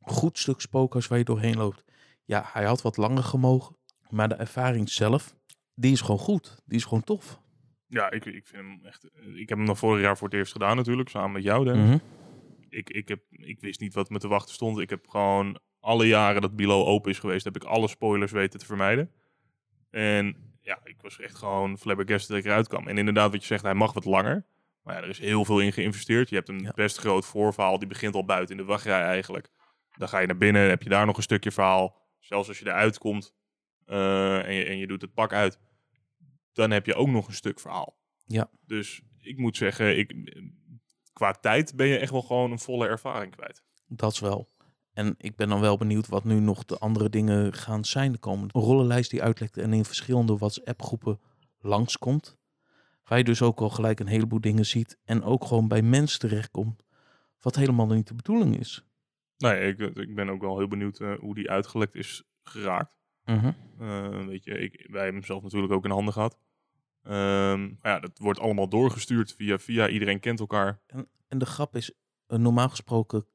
Goed 0.00 0.38
stuk 0.38 0.60
spookhuis 0.60 1.06
waar 1.06 1.18
je 1.18 1.24
doorheen 1.24 1.56
loopt. 1.56 1.84
Ja, 2.24 2.48
hij 2.52 2.64
had 2.64 2.82
wat 2.82 2.96
langer 2.96 3.22
gemogen, 3.22 3.76
maar 4.08 4.28
de 4.28 4.34
ervaring 4.34 4.88
zelf, 4.88 5.36
die 5.74 5.92
is 5.92 6.00
gewoon 6.00 6.18
goed. 6.18 6.62
Die 6.64 6.76
is 6.76 6.84
gewoon 6.84 7.04
tof. 7.04 7.40
Ja, 7.86 8.10
ik, 8.10 8.24
ik 8.24 8.46
vind 8.46 8.62
hem 8.62 8.80
echt. 8.82 9.04
Ik 9.34 9.48
heb 9.48 9.58
hem 9.58 9.66
nog 9.66 9.78
vorig 9.78 10.02
jaar 10.02 10.16
voor 10.16 10.28
het 10.28 10.36
eerst 10.36 10.52
gedaan, 10.52 10.76
natuurlijk, 10.76 11.08
samen 11.08 11.32
met 11.32 11.42
jou. 11.42 11.74
Mm 11.74 11.86
-hmm. 11.86 12.00
ik, 12.68 12.90
ik, 12.90 13.08
heb, 13.08 13.22
ik 13.30 13.60
wist 13.60 13.80
niet 13.80 13.94
wat 13.94 14.10
me 14.10 14.18
te 14.18 14.28
wachten 14.28 14.54
stond. 14.54 14.78
Ik 14.78 14.90
heb 14.90 15.08
gewoon 15.08 15.60
alle 15.80 16.06
jaren 16.06 16.40
dat 16.40 16.56
Below 16.56 16.88
open 16.88 17.10
is 17.10 17.18
geweest, 17.18 17.44
heb 17.44 17.56
ik 17.56 17.64
alle 17.64 17.88
spoilers 17.88 18.32
weten 18.32 18.58
te 18.58 18.66
vermijden. 18.66 19.10
En 19.90 20.49
ja, 20.60 20.80
ik 20.84 20.96
was 21.00 21.20
echt 21.20 21.34
gewoon 21.34 21.78
flabbergasted 21.78 22.28
dat 22.28 22.38
ik 22.38 22.44
eruit 22.44 22.68
kwam. 22.68 22.88
En 22.88 22.98
inderdaad, 22.98 23.30
wat 23.30 23.40
je 23.40 23.46
zegt, 23.46 23.62
hij 23.62 23.74
mag 23.74 23.92
wat 23.92 24.04
langer. 24.04 24.44
Maar 24.82 24.94
ja, 24.94 25.02
er 25.02 25.08
is 25.08 25.18
heel 25.18 25.44
veel 25.44 25.60
in 25.60 25.72
geïnvesteerd. 25.72 26.28
Je 26.28 26.34
hebt 26.34 26.48
een 26.48 26.60
ja. 26.60 26.72
best 26.74 26.98
groot 26.98 27.26
voorverhaal. 27.26 27.78
Die 27.78 27.88
begint 27.88 28.14
al 28.14 28.24
buiten 28.24 28.56
in 28.56 28.62
de 28.62 28.68
wachtrij 28.68 29.02
eigenlijk. 29.02 29.48
Dan 29.96 30.08
ga 30.08 30.18
je 30.18 30.26
naar 30.26 30.36
binnen, 30.36 30.68
heb 30.68 30.82
je 30.82 30.88
daar 30.88 31.06
nog 31.06 31.16
een 31.16 31.22
stukje 31.22 31.50
verhaal. 31.50 31.98
Zelfs 32.18 32.48
als 32.48 32.58
je 32.58 32.66
eruit 32.66 32.98
komt 32.98 33.34
uh, 33.86 34.46
en, 34.46 34.54
je, 34.54 34.64
en 34.64 34.78
je 34.78 34.86
doet 34.86 35.00
het 35.00 35.14
pak 35.14 35.32
uit, 35.32 35.58
dan 36.52 36.70
heb 36.70 36.86
je 36.86 36.94
ook 36.94 37.08
nog 37.08 37.26
een 37.26 37.34
stuk 37.34 37.60
verhaal. 37.60 37.98
Ja. 38.26 38.50
Dus 38.66 39.02
ik 39.18 39.38
moet 39.38 39.56
zeggen, 39.56 39.98
ik, 39.98 40.14
qua 41.12 41.32
tijd 41.32 41.76
ben 41.76 41.86
je 41.86 41.98
echt 41.98 42.10
wel 42.10 42.22
gewoon 42.22 42.50
een 42.50 42.58
volle 42.58 42.86
ervaring 42.86 43.36
kwijt. 43.36 43.62
Dat 43.86 44.12
is 44.12 44.20
wel. 44.20 44.48
En 44.92 45.14
ik 45.18 45.36
ben 45.36 45.48
dan 45.48 45.60
wel 45.60 45.76
benieuwd 45.76 46.08
wat 46.08 46.24
nu 46.24 46.40
nog 46.40 46.64
de 46.64 46.78
andere 46.78 47.08
dingen 47.08 47.52
gaan 47.52 47.84
zijn 47.84 48.12
de 48.12 48.18
komende. 48.18 48.54
Een 48.54 48.62
rollenlijst 48.62 49.10
die 49.10 49.22
uitlekt 49.22 49.56
en 49.56 49.72
in 49.72 49.84
verschillende 49.84 50.36
WhatsApp-groepen 50.36 51.20
langskomt. 51.60 52.38
Waar 53.04 53.18
je 53.18 53.24
dus 53.24 53.42
ook 53.42 53.60
al 53.60 53.70
gelijk 53.70 54.00
een 54.00 54.06
heleboel 54.06 54.40
dingen 54.40 54.66
ziet. 54.66 54.98
En 55.04 55.22
ook 55.22 55.44
gewoon 55.44 55.68
bij 55.68 55.82
mensen 55.82 56.18
terechtkomt. 56.18 56.84
Wat 57.40 57.56
helemaal 57.56 57.86
niet 57.86 58.08
de 58.08 58.14
bedoeling 58.14 58.58
is. 58.58 58.84
Nee, 59.36 59.68
ik, 59.68 59.78
ik 59.78 60.14
ben 60.14 60.28
ook 60.28 60.40
wel 60.40 60.58
heel 60.58 60.68
benieuwd 60.68 61.00
uh, 61.00 61.18
hoe 61.18 61.34
die 61.34 61.50
uitgelekt 61.50 61.94
is 61.94 62.24
geraakt. 62.42 62.98
Uh 63.24 63.42
-huh. 63.42 63.54
uh, 63.80 64.26
weet 64.26 64.44
je, 64.44 64.58
ik, 64.58 64.86
wij 64.90 65.02
hebben 65.02 65.20
hem 65.20 65.24
zelf 65.24 65.42
natuurlijk 65.42 65.72
ook 65.72 65.84
in 65.84 65.90
handen 65.90 66.12
gehad. 66.12 66.38
Um, 67.02 67.78
maar 67.80 67.92
ja, 67.92 68.00
dat 68.00 68.18
wordt 68.18 68.40
allemaal 68.40 68.68
doorgestuurd 68.68 69.34
via 69.34 69.58
via. 69.58 69.88
Iedereen 69.88 70.20
kent 70.20 70.40
elkaar. 70.40 70.80
En, 70.86 71.08
en 71.28 71.38
de 71.38 71.46
grap 71.46 71.76
is, 71.76 71.92
uh, 72.28 72.38
normaal 72.38 72.68
gesproken 72.68 73.26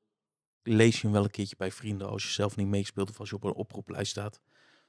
lees 0.67 0.95
je 0.95 1.01
hem 1.01 1.11
wel 1.11 1.23
een 1.23 1.31
keertje 1.31 1.55
bij 1.55 1.71
vrienden 1.71 2.09
als 2.09 2.23
je 2.23 2.29
zelf 2.29 2.55
niet 2.55 2.67
meespeelt 2.67 3.09
of 3.09 3.19
als 3.19 3.29
je 3.29 3.35
op 3.35 3.43
een 3.43 3.53
oproeplijst 3.53 4.11
staat. 4.11 4.41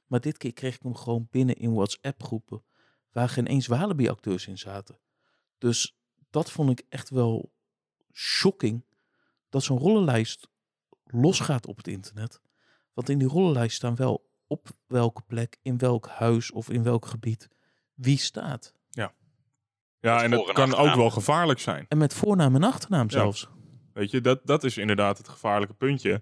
Maar 0.07 0.21
dit 0.21 0.37
keer 0.37 0.53
kreeg 0.53 0.75
ik 0.75 0.83
hem 0.83 0.95
gewoon 0.95 1.27
binnen 1.31 1.55
in 1.55 1.73
WhatsApp-groepen 1.73 2.63
waar 3.11 3.29
geen 3.29 3.47
eens 3.47 3.67
Walibi-acteurs 3.67 4.47
in 4.47 4.57
zaten. 4.57 4.99
Dus 5.57 5.97
dat 6.29 6.51
vond 6.51 6.69
ik 6.69 6.85
echt 6.89 7.09
wel 7.09 7.51
shocking 8.13 8.85
dat 9.49 9.63
zo'n 9.63 9.77
rollenlijst 9.77 10.47
losgaat 11.03 11.67
op 11.67 11.77
het 11.77 11.87
internet. 11.87 12.41
Want 12.93 13.09
in 13.09 13.17
die 13.17 13.27
rollenlijst 13.27 13.75
staan 13.75 13.95
wel 13.95 14.29
op 14.47 14.67
welke 14.87 15.21
plek, 15.21 15.57
in 15.61 15.77
welk 15.77 16.07
huis 16.07 16.51
of 16.51 16.69
in 16.69 16.83
welk 16.83 17.05
gebied 17.05 17.47
wie 17.93 18.17
staat. 18.17 18.73
Ja, 18.89 19.13
ja 19.99 20.23
en 20.23 20.31
dat 20.31 20.51
kan 20.51 20.75
ook 20.75 20.95
wel 20.95 21.09
gevaarlijk 21.09 21.59
zijn. 21.59 21.85
En 21.87 21.97
met 21.97 22.13
voornaam 22.13 22.55
en 22.55 22.63
achternaam 22.63 23.09
zelfs. 23.09 23.41
Ja. 23.41 23.56
Weet 23.97 24.11
je, 24.11 24.21
dat, 24.21 24.39
dat 24.43 24.63
is 24.63 24.77
inderdaad 24.77 25.17
het 25.17 25.27
gevaarlijke 25.27 25.73
puntje. 25.73 26.21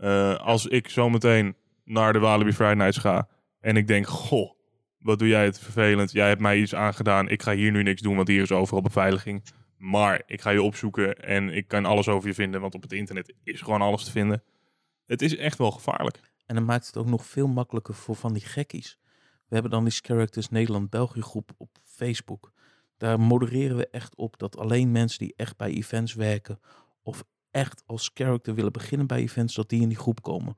Uh, 0.00 0.36
als 0.36 0.66
ik 0.66 0.88
zometeen 0.88 1.56
naar 1.84 2.12
de 2.12 2.18
Walibi 2.18 2.52
Friday 2.52 2.74
Nights 2.74 2.98
ga 2.98 3.28
en 3.60 3.76
ik 3.76 3.86
denk, 3.86 4.06
goh, 4.06 4.50
wat 4.98 5.18
doe 5.18 5.28
jij 5.28 5.44
het 5.44 5.58
vervelend. 5.58 6.12
Jij 6.12 6.28
hebt 6.28 6.40
mij 6.40 6.58
iets 6.58 6.74
aangedaan. 6.74 7.28
Ik 7.28 7.42
ga 7.42 7.52
hier 7.52 7.70
nu 7.70 7.82
niks 7.82 8.02
doen, 8.02 8.16
want 8.16 8.28
hier 8.28 8.42
is 8.42 8.52
overal 8.52 8.82
beveiliging. 8.82 9.44
Maar 9.76 10.22
ik 10.26 10.40
ga 10.40 10.50
je 10.50 10.62
opzoeken 10.62 11.22
en 11.22 11.48
ik 11.48 11.68
kan 11.68 11.84
alles 11.84 12.08
over 12.08 12.28
je 12.28 12.34
vinden, 12.34 12.60
want 12.60 12.74
op 12.74 12.82
het 12.82 12.92
internet 12.92 13.34
is 13.44 13.60
gewoon 13.60 13.82
alles 13.82 14.04
te 14.04 14.10
vinden. 14.10 14.42
Het 15.06 15.22
is 15.22 15.36
echt 15.36 15.58
wel 15.58 15.70
gevaarlijk. 15.70 16.20
En 16.46 16.54
dan 16.54 16.64
maakt 16.64 16.86
het 16.86 16.96
ook 16.96 17.06
nog 17.06 17.26
veel 17.26 17.48
makkelijker 17.48 17.94
voor 17.94 18.16
van 18.16 18.32
die 18.32 18.44
gekkies. 18.44 18.98
We 19.20 19.54
hebben 19.54 19.70
dan 19.70 19.84
die 19.84 19.98
Characters 20.02 20.48
Nederland-België 20.48 21.22
groep 21.22 21.50
op 21.56 21.78
Facebook. 21.84 22.52
Daar 22.96 23.20
modereren 23.20 23.76
we 23.76 23.88
echt 23.88 24.16
op 24.16 24.38
dat 24.38 24.56
alleen 24.56 24.90
mensen 24.90 25.18
die 25.18 25.34
echt 25.36 25.56
bij 25.56 25.70
events 25.70 26.14
werken 26.14 26.60
of 27.10 27.24
echt 27.50 27.82
als 27.86 28.10
character 28.14 28.54
willen 28.54 28.72
beginnen 28.72 29.06
bij 29.06 29.18
events, 29.18 29.54
dat 29.54 29.68
die 29.68 29.80
in 29.80 29.88
die 29.88 29.98
groep 29.98 30.22
komen. 30.22 30.56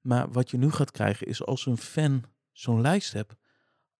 Maar 0.00 0.30
wat 0.30 0.50
je 0.50 0.56
nu 0.56 0.70
gaat 0.70 0.90
krijgen 0.90 1.26
is 1.26 1.44
als 1.44 1.66
een 1.66 1.76
fan 1.76 2.24
zo'n 2.52 2.80
lijst 2.80 3.12
hebt, 3.12 3.34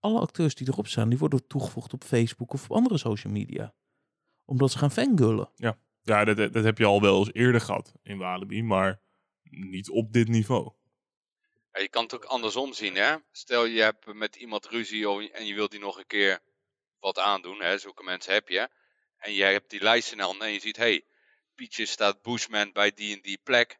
alle 0.01 0.21
acteurs 0.21 0.55
die 0.55 0.69
erop 0.69 0.87
staan, 0.87 1.09
die 1.09 1.19
worden 1.19 1.47
toegevoegd 1.47 1.93
op 1.93 2.05
Facebook 2.05 2.53
of 2.53 2.65
op 2.65 2.77
andere 2.77 2.99
social 2.99 3.33
media. 3.33 3.75
Omdat 4.45 4.71
ze 4.71 4.79
gaan 4.79 4.91
fangullen. 4.91 5.51
Ja, 5.55 5.79
ja 6.03 6.25
dat, 6.25 6.53
dat 6.53 6.65
heb 6.65 6.79
je 6.79 6.85
al 6.85 7.01
wel 7.01 7.19
eens 7.19 7.33
eerder 7.33 7.61
gehad 7.61 7.93
in 8.03 8.19
Walibi, 8.19 8.63
maar 8.63 9.01
niet 9.51 9.91
op 9.91 10.13
dit 10.13 10.29
niveau. 10.29 10.73
Ja, 11.73 11.81
je 11.81 11.89
kan 11.89 12.03
het 12.03 12.15
ook 12.15 12.25
andersom 12.25 12.73
zien, 12.73 12.95
hè. 12.95 13.17
Stel 13.33 13.65
je 13.65 13.83
hebt 13.83 14.15
met 14.15 14.37
iemand 14.37 14.67
ruzie 14.67 15.33
en 15.33 15.47
je 15.47 15.55
wilt 15.55 15.71
die 15.71 15.81
nog 15.81 15.99
een 15.99 16.07
keer 16.07 16.41
wat 17.01 17.19
aandoen, 17.19 17.61
hè. 17.61 17.79
Zulke 17.79 18.03
mensen 18.03 18.33
heb 18.33 18.49
je. 18.49 18.69
En 19.17 19.33
je 19.33 19.43
hebt 19.43 19.71
die 19.71 19.83
lijst 19.83 20.13
in 20.13 20.21
handen 20.21 20.47
en 20.47 20.53
je 20.53 20.61
ziet, 20.61 20.77
hey, 20.77 21.05
Pietje 21.57 21.87
staat 21.87 22.23
Bushman 22.23 22.73
bij 22.73 22.93
die 22.93 23.17
en 23.17 23.23
die 23.23 23.41
plek. 23.43 23.79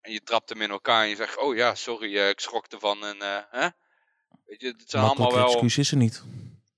En 0.00 0.12
je 0.12 0.22
trapt 0.22 0.48
hem 0.48 0.62
in 0.62 0.70
elkaar 0.70 1.02
en 1.02 1.08
je 1.08 1.16
zegt, 1.16 1.38
oh 1.38 1.56
ja, 1.56 1.74
sorry, 1.74 2.16
uh, 2.16 2.28
ik 2.28 2.40
schrok 2.40 2.66
ervan. 2.66 3.04
En, 3.04 3.16
uh, 3.16 3.38
hè? 3.50 3.68
Weet 4.46 4.60
je, 4.60 4.66
het 4.66 4.90
zijn 4.90 5.04
allemaal 5.04 5.32
wel... 5.32 5.46
excuus 5.46 5.78
is 5.78 5.90
er 5.90 5.96
niet. 5.96 6.22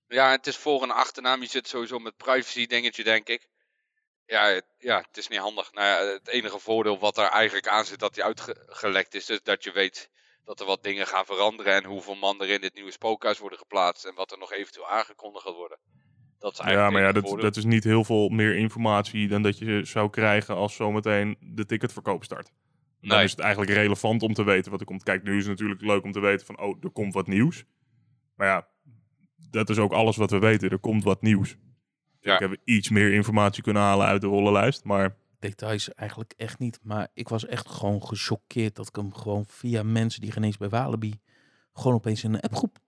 Ja, 0.08 0.30
het 0.30 0.46
is 0.46 0.56
voor- 0.56 0.82
en 0.82 0.90
achternaam. 0.90 1.40
Je 1.40 1.48
zit 1.48 1.68
sowieso 1.68 1.98
met 1.98 2.16
privacy 2.16 2.66
dingetje, 2.66 3.04
denk 3.04 3.28
ik. 3.28 3.48
Ja, 4.26 4.46
het, 4.46 4.66
ja, 4.78 4.98
het 4.98 5.16
is 5.16 5.28
niet 5.28 5.38
handig. 5.38 5.72
Nou 5.72 5.86
ja, 5.86 6.12
het 6.12 6.28
enige 6.28 6.58
voordeel 6.58 6.98
wat 6.98 7.18
er 7.18 7.26
eigenlijk 7.28 7.68
aan 7.68 7.84
zit 7.84 7.98
dat 7.98 8.14
hij 8.14 8.24
uitgelekt 8.24 9.14
is, 9.14 9.28
is 9.28 9.42
dat 9.42 9.64
je 9.64 9.72
weet 9.72 10.10
dat 10.44 10.60
er 10.60 10.66
wat 10.66 10.82
dingen 10.82 11.06
gaan 11.06 11.26
veranderen 11.26 11.72
en 11.74 11.84
hoeveel 11.84 12.14
man 12.14 12.40
er 12.40 12.48
in 12.48 12.60
dit 12.60 12.74
nieuwe 12.74 12.90
spookhuis 12.90 13.38
worden 13.38 13.58
geplaatst 13.58 14.04
en 14.04 14.14
wat 14.14 14.32
er 14.32 14.38
nog 14.38 14.52
eventueel 14.52 14.88
aangekondigd 14.88 15.44
gaat 15.44 15.54
worden. 15.54 15.78
Dat 16.44 16.52
is 16.52 16.72
ja, 16.72 16.90
maar 16.90 17.02
ja, 17.02 17.12
dat, 17.12 17.40
dat 17.40 17.56
is 17.56 17.64
niet 17.64 17.84
heel 17.84 18.04
veel 18.04 18.28
meer 18.28 18.56
informatie 18.56 19.28
dan 19.28 19.42
dat 19.42 19.58
je 19.58 19.84
zou 19.84 20.10
krijgen 20.10 20.54
als 20.54 20.74
zometeen 20.74 21.36
de 21.40 21.66
ticketverkoop 21.66 22.24
start. 22.24 22.52
Dan 23.00 23.16
nee. 23.16 23.24
is 23.24 23.30
het 23.30 23.40
eigenlijk 23.40 23.72
relevant 23.72 24.22
om 24.22 24.32
te 24.34 24.44
weten 24.44 24.70
wat 24.70 24.80
er 24.80 24.86
komt. 24.86 25.02
Kijk, 25.02 25.22
nu 25.22 25.36
is 25.36 25.46
het 25.46 25.50
natuurlijk 25.50 25.80
leuk 25.80 26.04
om 26.04 26.12
te 26.12 26.20
weten 26.20 26.46
van, 26.46 26.60
oh, 26.60 26.76
er 26.80 26.90
komt 26.90 27.14
wat 27.14 27.26
nieuws. 27.26 27.64
Maar 28.34 28.46
ja, 28.46 28.68
dat 29.50 29.70
is 29.70 29.78
ook 29.78 29.92
alles 29.92 30.16
wat 30.16 30.30
we 30.30 30.38
weten. 30.38 30.70
Er 30.70 30.78
komt 30.78 31.04
wat 31.04 31.22
nieuws. 31.22 31.56
Ja. 32.20 32.34
Ik 32.34 32.40
heb 32.40 32.56
iets 32.64 32.90
meer 32.90 33.12
informatie 33.12 33.62
kunnen 33.62 33.82
halen 33.82 34.06
uit 34.06 34.20
de 34.20 34.26
rollenlijst. 34.26 34.84
Maar 34.84 35.16
Details 35.38 35.94
eigenlijk 35.94 36.34
echt 36.36 36.58
niet. 36.58 36.78
Maar 36.82 37.08
ik 37.14 37.28
was 37.28 37.46
echt 37.46 37.68
gewoon 37.68 38.06
gechoqueerd 38.06 38.74
dat 38.74 38.88
ik 38.88 38.96
hem 38.96 39.14
gewoon 39.14 39.44
via 39.46 39.82
mensen 39.82 40.20
die 40.20 40.32
geen 40.32 40.44
eens 40.44 40.56
bij 40.56 40.68
Walibi 40.68 41.20
gewoon 41.72 41.94
opeens 41.94 42.24
in 42.24 42.34
een 42.34 42.40
appgroep 42.40 42.78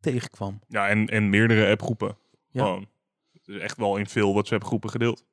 tegenkwam. 0.00 0.60
ja, 0.68 0.88
en, 0.88 1.06
en 1.06 1.30
meerdere 1.30 1.70
appgroepen. 1.70 2.16
Ja. 2.50 2.62
Gewoon. 2.62 2.88
Is 3.48 3.60
echt 3.60 3.76
wel 3.76 3.96
in 3.96 4.06
veel 4.06 4.32
WhatsApp 4.32 4.64
groepen 4.64 4.90
gedeeld. 4.90 5.24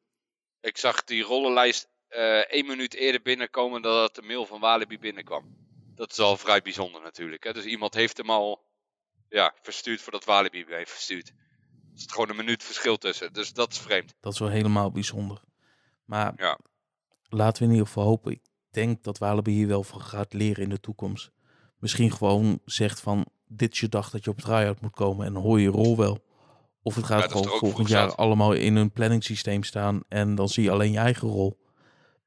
Ik 0.61 0.78
zag 0.78 1.03
die 1.03 1.24
rollenlijst 1.24 1.88
eh 2.07 2.38
één 2.38 2.66
minuut 2.66 2.93
eerder 2.93 3.22
binnenkomen 3.22 3.82
dan 3.82 3.93
dat 3.95 4.16
de 4.16 4.22
mail 4.22 4.45
van 4.45 4.59
Walibi 4.59 4.99
binnenkwam. 4.99 5.55
Dat 5.95 6.11
is 6.11 6.20
al 6.20 6.38
vrij 6.38 6.61
bijzonder 6.61 7.01
natuurlijk. 7.01 7.43
Hè? 7.43 7.53
Dus 7.53 7.66
iemand 7.66 7.93
heeft 7.93 8.18
hem 8.18 8.30
al 8.30 8.63
ja, 9.30 9.53
verstuurd 9.61 10.01
voordat 10.01 10.26
Walibi 10.26 10.59
hem 10.59 10.72
heeft 10.74 10.91
verstuurd. 10.91 11.28
Er 11.28 12.01
zit 12.01 12.11
gewoon 12.11 12.30
een 12.30 12.36
minuut 12.36 12.63
verschil 12.63 12.97
tussen. 12.97 13.34
Dus 13.34 13.53
dat 13.53 13.72
is 13.72 13.80
vreemd. 13.80 14.13
Dat 14.20 14.34
is 14.34 14.39
wel 14.39 14.49
helemaal 14.49 14.91
bijzonder. 14.91 15.41
Maar 16.05 16.34
Ja. 16.38 16.59
laten 17.30 17.61
we 17.61 17.66
in 17.68 17.72
ieder 17.74 17.88
geval 17.88 18.03
hopen. 18.05 18.32
Ik 18.32 18.41
denk 18.72 19.03
dat 19.03 19.18
Walibi 19.18 19.51
hier 19.51 19.68
wel 19.68 19.84
van 19.84 20.01
gaat 20.01 20.34
leren 20.34 20.63
in 20.63 20.70
de 20.70 20.80
toekomst. 20.80 21.32
Misschien 21.80 22.11
gewoon 22.11 22.59
zegt 22.66 22.99
van, 22.99 23.26
dit 23.47 23.74
is 23.74 23.80
je 23.80 23.89
dag 23.89 24.09
dat 24.09 24.24
je 24.24 24.30
op 24.30 24.39
try-out 24.39 24.82
moet 24.82 24.95
komen 24.95 25.26
en 25.26 25.34
dan 25.34 25.41
hoor 25.43 25.59
je 25.59 25.68
rol 25.70 25.97
wel. 25.97 26.25
Of 26.86 26.96
het 26.96 27.06
gaat 27.06 27.32
gewoon 27.32 27.48
volgend 27.60 27.88
jaar 27.88 28.08
staat. 28.08 28.18
allemaal 28.18 28.54
in 28.54 28.76
een 28.76 28.92
planningssysteem 28.92 29.64
staan 29.64 30.02
en 30.08 30.36
dan 30.36 30.50
zie 30.50 30.64
je 30.64 30.72
alleen 30.72 30.92
je 30.92 30.98
eigen 30.98 31.28
rol. 31.28 31.60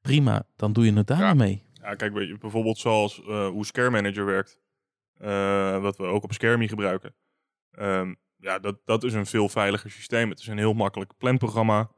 Prima, 0.00 0.46
dan 0.56 0.72
doe 0.72 0.84
je 0.84 0.92
het 0.92 1.06
daar 1.06 1.18
Ja. 1.18 1.34
mee. 1.34 1.62
Ja, 1.72 1.94
kijk, 1.94 2.12
weet 2.12 2.28
je, 2.28 2.38
bijvoorbeeld 2.38 2.78
zoals 2.78 3.20
eh, 3.22 3.48
hoe 3.48 3.66
Scare 3.66 3.90
Manager 3.90 4.24
werkt. 4.24 4.60
eh, 5.18 5.80
wat 5.82 5.96
we 5.96 6.04
ook 6.04 6.22
op 6.24 6.32
Scaremy 6.32 6.68
gebruiken. 6.68 7.14
Ehm, 7.70 8.14
ja, 8.36 8.58
dat, 8.58 8.78
dat 8.84 9.04
is 9.04 9.12
een 9.14 9.26
veel 9.26 9.48
veiliger 9.48 9.90
systeem. 9.90 10.30
Het 10.30 10.38
is 10.38 10.46
een 10.46 10.58
heel 10.58 10.72
makkelijk 10.72 11.12
planprogramma. 11.18 11.90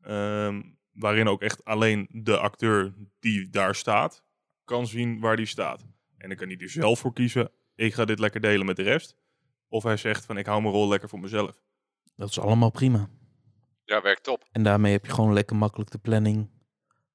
ehm, 0.00 0.62
waarin 0.92 1.28
ook 1.28 1.42
echt 1.42 1.64
alleen 1.64 2.06
de 2.10 2.38
acteur 2.38 2.92
die 3.20 3.48
daar 3.50 3.74
staat, 3.74 4.24
kan 4.64 4.86
zien 4.86 5.20
waar 5.20 5.36
die 5.36 5.46
staat. 5.46 5.86
En 6.18 6.28
dan 6.28 6.36
kan 6.36 6.46
hij 6.48 6.56
er 6.56 6.68
zelf 6.70 6.98
voor 6.98 7.12
kiezen. 7.12 7.50
Ik 7.74 7.94
ga 7.94 8.04
dit 8.04 8.18
lekker 8.18 8.40
delen 8.40 8.66
met 8.66 8.76
de 8.76 8.82
rest. 8.82 9.16
Of 9.68 9.82
hij 9.82 9.96
zegt 9.96 10.24
van 10.24 10.36
ik 10.38 10.46
hou 10.46 10.62
mijn 10.62 10.74
rol 10.74 10.88
lekker 10.88 11.08
voor 11.08 11.20
mezelf. 11.20 11.62
Dat 12.16 12.28
is 12.28 12.40
allemaal 12.40 12.70
prima. 12.70 13.08
Ja, 13.84 14.00
werkt 14.00 14.22
top. 14.24 14.48
En 14.52 14.62
daarmee 14.62 14.92
heb 14.92 15.06
je 15.06 15.12
gewoon 15.12 15.32
lekker 15.32 15.56
makkelijk 15.56 15.90
de 15.90 15.98
planning 15.98 16.50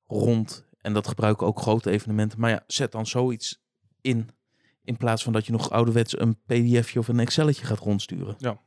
rond. 0.08 0.66
En 0.78 0.94
dat 0.94 1.08
gebruiken 1.08 1.48
ook 1.48 1.60
grote 1.60 1.92
evenementen. 1.92 2.40
Maar 2.40 2.50
ja, 2.50 2.64
zet 2.68 2.92
dan 2.92 3.06
zoiets 3.06 3.62
in. 4.02 4.30
In 4.84 4.98
plaats 4.98 5.24
van 5.24 5.34
dat 5.34 5.46
je 5.46 5.52
nog 5.52 5.72
ouderwets 5.72 6.20
een 6.20 6.42
pdfje 6.46 7.00
of 7.00 7.08
een 7.08 7.20
excelletje 7.20 7.66
gaat 7.66 7.80
rondsturen. 7.80 8.36
Ja. 8.38 8.62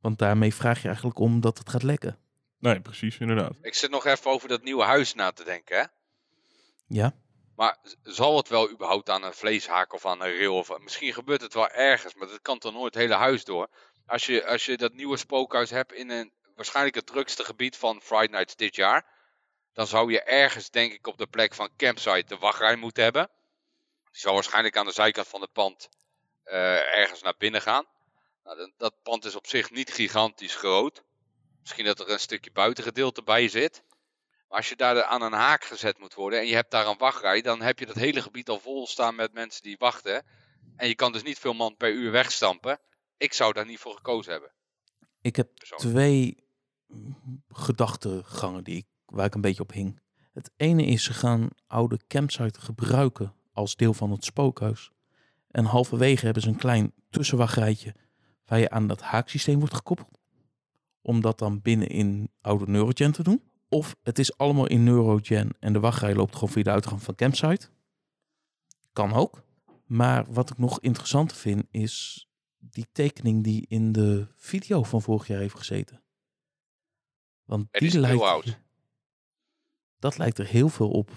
Want 0.00 0.18
daarmee 0.18 0.54
vraag 0.54 0.80
je 0.80 0.86
eigenlijk 0.86 1.18
om 1.18 1.40
dat 1.40 1.58
het 1.58 1.68
gaat 1.68 1.82
lekken. 1.82 2.18
Nee, 2.58 2.80
precies, 2.80 3.18
inderdaad. 3.18 3.58
Ik 3.62 3.74
zit 3.74 3.90
nog 3.90 4.06
even 4.06 4.30
over 4.30 4.48
dat 4.48 4.62
nieuwe 4.62 4.84
huis 4.84 5.14
na 5.14 5.30
te 5.30 5.44
denken. 5.44 5.78
Hè? 5.78 5.84
Ja, 6.86 7.14
Maar 7.56 7.78
zal 8.02 8.36
het 8.36 8.48
wel 8.48 8.70
überhaupt 8.70 9.10
aan 9.10 9.22
een 9.22 9.32
vleeshaak 9.32 9.92
of 9.92 10.06
aan 10.06 10.22
een 10.22 10.36
rail? 10.36 10.56
Of, 10.56 10.78
misschien 10.78 11.12
gebeurt 11.12 11.40
het 11.40 11.54
wel 11.54 11.68
ergens, 11.68 12.14
maar 12.14 12.28
dat 12.28 12.40
kan 12.42 12.58
toch 12.58 12.72
nooit 12.72 12.94
het 12.94 13.02
hele 13.02 13.14
huis 13.14 13.44
door. 13.44 13.68
Als 14.10 14.26
je, 14.26 14.46
als 14.46 14.64
je 14.64 14.76
dat 14.76 14.92
nieuwe 14.92 15.16
spookhuis 15.16 15.70
hebt 15.70 15.92
in 15.92 16.10
een 16.10 16.32
waarschijnlijk 16.54 16.96
het 16.96 17.06
drukste 17.06 17.44
gebied 17.44 17.76
van 17.76 18.00
Friday 18.02 18.26
Nights 18.26 18.56
dit 18.56 18.74
jaar. 18.74 19.06
Dan 19.72 19.86
zou 19.86 20.12
je 20.12 20.22
ergens, 20.22 20.70
denk 20.70 20.92
ik, 20.92 21.06
op 21.06 21.18
de 21.18 21.26
plek 21.26 21.54
van 21.54 21.70
campsite 21.76 22.24
de 22.26 22.38
wachtrij 22.38 22.76
moeten 22.76 23.02
hebben. 23.02 23.30
Die 24.10 24.20
zal 24.20 24.34
waarschijnlijk 24.34 24.76
aan 24.76 24.84
de 24.84 24.92
zijkant 24.92 25.28
van 25.28 25.40
het 25.40 25.52
pand 25.52 25.88
eh, 26.44 26.98
ergens 26.98 27.22
naar 27.22 27.34
binnen 27.38 27.62
gaan. 27.62 27.86
Nou, 28.44 28.72
dat, 28.76 29.02
pand 29.02 29.24
is 29.24 29.34
op 29.34 29.46
zich 29.46 29.70
niet 29.70 29.92
gigantisch 29.92 30.54
groot. 30.54 31.02
Misschien 31.60 31.84
dat 31.84 32.00
er 32.00 32.10
een 32.10 32.20
stukje 32.20 32.50
buitengedeelte 32.50 33.22
bij 33.22 33.48
zit. 33.48 33.82
Maar 34.48 34.58
als 34.58 34.68
je 34.68 34.76
daar 34.76 35.04
aan 35.04 35.22
een 35.22 35.32
haak 35.32 35.64
gezet 35.64 35.98
moet 35.98 36.14
worden 36.14 36.38
en 36.38 36.46
je 36.46 36.54
hebt 36.54 36.70
daar 36.70 36.86
een 36.86 36.98
wachtrij, 36.98 37.40
dan 37.40 37.62
heb 37.62 37.78
je 37.78 37.86
dat 37.86 37.96
hele 37.96 38.22
gebied 38.22 38.48
al 38.48 38.60
vol 38.60 38.86
staan 38.86 39.14
met 39.14 39.32
mensen 39.32 39.62
die 39.62 39.76
wachten. 39.78 40.26
En 40.76 40.88
je 40.88 40.94
kan 40.94 41.12
dus 41.12 41.22
niet 41.22 41.38
veel 41.38 41.54
man 41.54 41.76
per 41.76 41.90
uur 41.90 42.10
wegstampen. 42.10 42.80
Ik 43.20 43.32
zou 43.32 43.52
daar 43.52 43.66
niet 43.66 43.78
voor 43.78 43.94
gekozen 43.94 44.32
hebben. 44.32 44.50
ik 45.20 45.36
heb 45.36 45.56
twee 45.56 46.44
gedachtegangen 47.48 48.64
die 48.64 48.76
ik, 48.76 48.86
waar 49.06 49.26
ik 49.26 49.34
een 49.34 49.40
beetje 49.40 49.62
op 49.62 49.72
hing. 49.72 50.00
Het 50.32 50.50
ene 50.56 50.84
is, 50.84 51.04
ze 51.04 51.12
gaan 51.12 51.48
oude 51.66 52.00
campsite 52.06 52.60
gebruiken 52.60 53.34
als 53.52 53.76
deel 53.76 53.94
van 53.94 54.10
het 54.10 54.24
spookhuis. 54.24 54.90
En 55.50 55.64
halverwege 55.64 56.24
hebben 56.24 56.42
ze 56.42 56.48
een 56.48 56.56
klein 56.56 56.92
tussenwachtrijtje 57.10 57.94
waar 58.44 58.58
je 58.58 58.70
aan 58.70 58.86
dat 58.86 59.00
haaksysteem 59.00 59.58
wordt 59.58 59.74
gekoppeld. 59.74 60.18
Om 61.02 61.20
dat 61.20 61.38
dan 61.38 61.60
binnen 61.60 61.88
in 61.88 62.30
oude 62.40 62.66
Neurogen 62.66 63.12
te 63.12 63.22
doen. 63.22 63.42
Of 63.68 63.96
het 64.02 64.18
is 64.18 64.36
allemaal 64.36 64.66
in 64.66 64.84
Neurogen 64.84 65.50
en 65.58 65.72
de 65.72 65.80
wachtrij 65.80 66.14
loopt 66.14 66.34
gewoon 66.34 66.50
via 66.50 66.62
de 66.62 66.70
uitgang 66.70 67.02
van 67.02 67.14
campsite. 67.14 67.68
Kan 68.92 69.12
ook. 69.12 69.42
Maar 69.84 70.32
wat 70.32 70.50
ik 70.50 70.58
nog 70.58 70.80
interessanter 70.80 71.36
vind 71.36 71.64
is 71.70 72.28
die 72.60 72.86
tekening 72.92 73.44
die 73.44 73.66
in 73.68 73.92
de 73.92 74.26
video 74.36 74.82
van 74.82 75.02
vorig 75.02 75.26
jaar 75.26 75.40
heeft 75.40 75.56
gezeten. 75.56 76.02
Want 77.44 77.68
die, 77.72 77.86
is 77.86 77.92
heel 77.92 78.02
lijkt, 78.02 78.22
oud. 78.22 78.58
dat 79.98 80.18
lijkt 80.18 80.38
er 80.38 80.46
heel 80.46 80.68
veel 80.68 80.90
op 80.90 81.10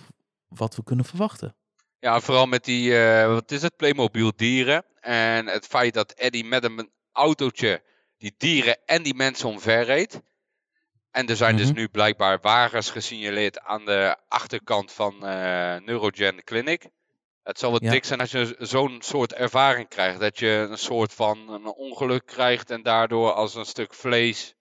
wat 0.48 0.76
we 0.76 0.84
kunnen 0.84 1.06
verwachten. 1.06 1.56
Ja, 2.00 2.20
vooral 2.20 2.46
met 2.46 2.66
die, 2.66 2.98
eh, 2.98 3.28
wat 3.28 3.52
is 3.52 3.62
het, 3.62 3.76
Playmobil 3.76 4.32
dieren. 4.36 4.86
En 5.00 5.48
het 5.48 5.66
feit 5.66 5.94
dat 5.94 6.12
Eddie 6.12 6.46
met 6.46 6.64
een 6.64 6.92
autootje 7.12 7.84
die 8.18 8.34
dieren 8.38 8.78
en 8.86 9.04
die 9.04 9.16
mensen 9.16 9.50
omver 9.50 9.84
reed. 9.84 10.22
En 11.12 11.28
er 11.28 11.36
zijn 11.36 11.58
dus 11.58 11.66
Mhm. 11.68 11.76
nu 11.76 11.88
blijkbaar 11.88 12.40
wagens 12.42 12.90
gesignaleerd 12.90 13.60
aan 13.60 13.86
de 13.86 14.18
achterkant 14.28 14.92
van 14.92 15.14
eh, 15.14 15.78
Neurogen 15.78 16.44
Clinic. 16.44 16.90
Het 17.44 17.60
zal 17.60 17.72
wat 17.72 17.82
Ja. 17.82 17.92
dik 17.92 18.06
zijn 18.06 18.20
als 18.20 18.32
je 18.32 18.56
zo'n 18.60 18.98
soort 19.02 19.34
ervaring 19.34 19.88
krijgt. 19.88 20.20
Dat 20.20 20.40
je 20.40 20.68
een 20.70 20.78
soort 20.78 21.14
van 21.14 21.50
een 21.50 21.66
ongeluk 21.66 22.26
krijgt 22.26 22.70
en 22.70 22.82
daardoor 22.84 23.32
als 23.32 23.56
een 23.56 23.66
stuk 23.66 23.94
vlees 23.94 24.56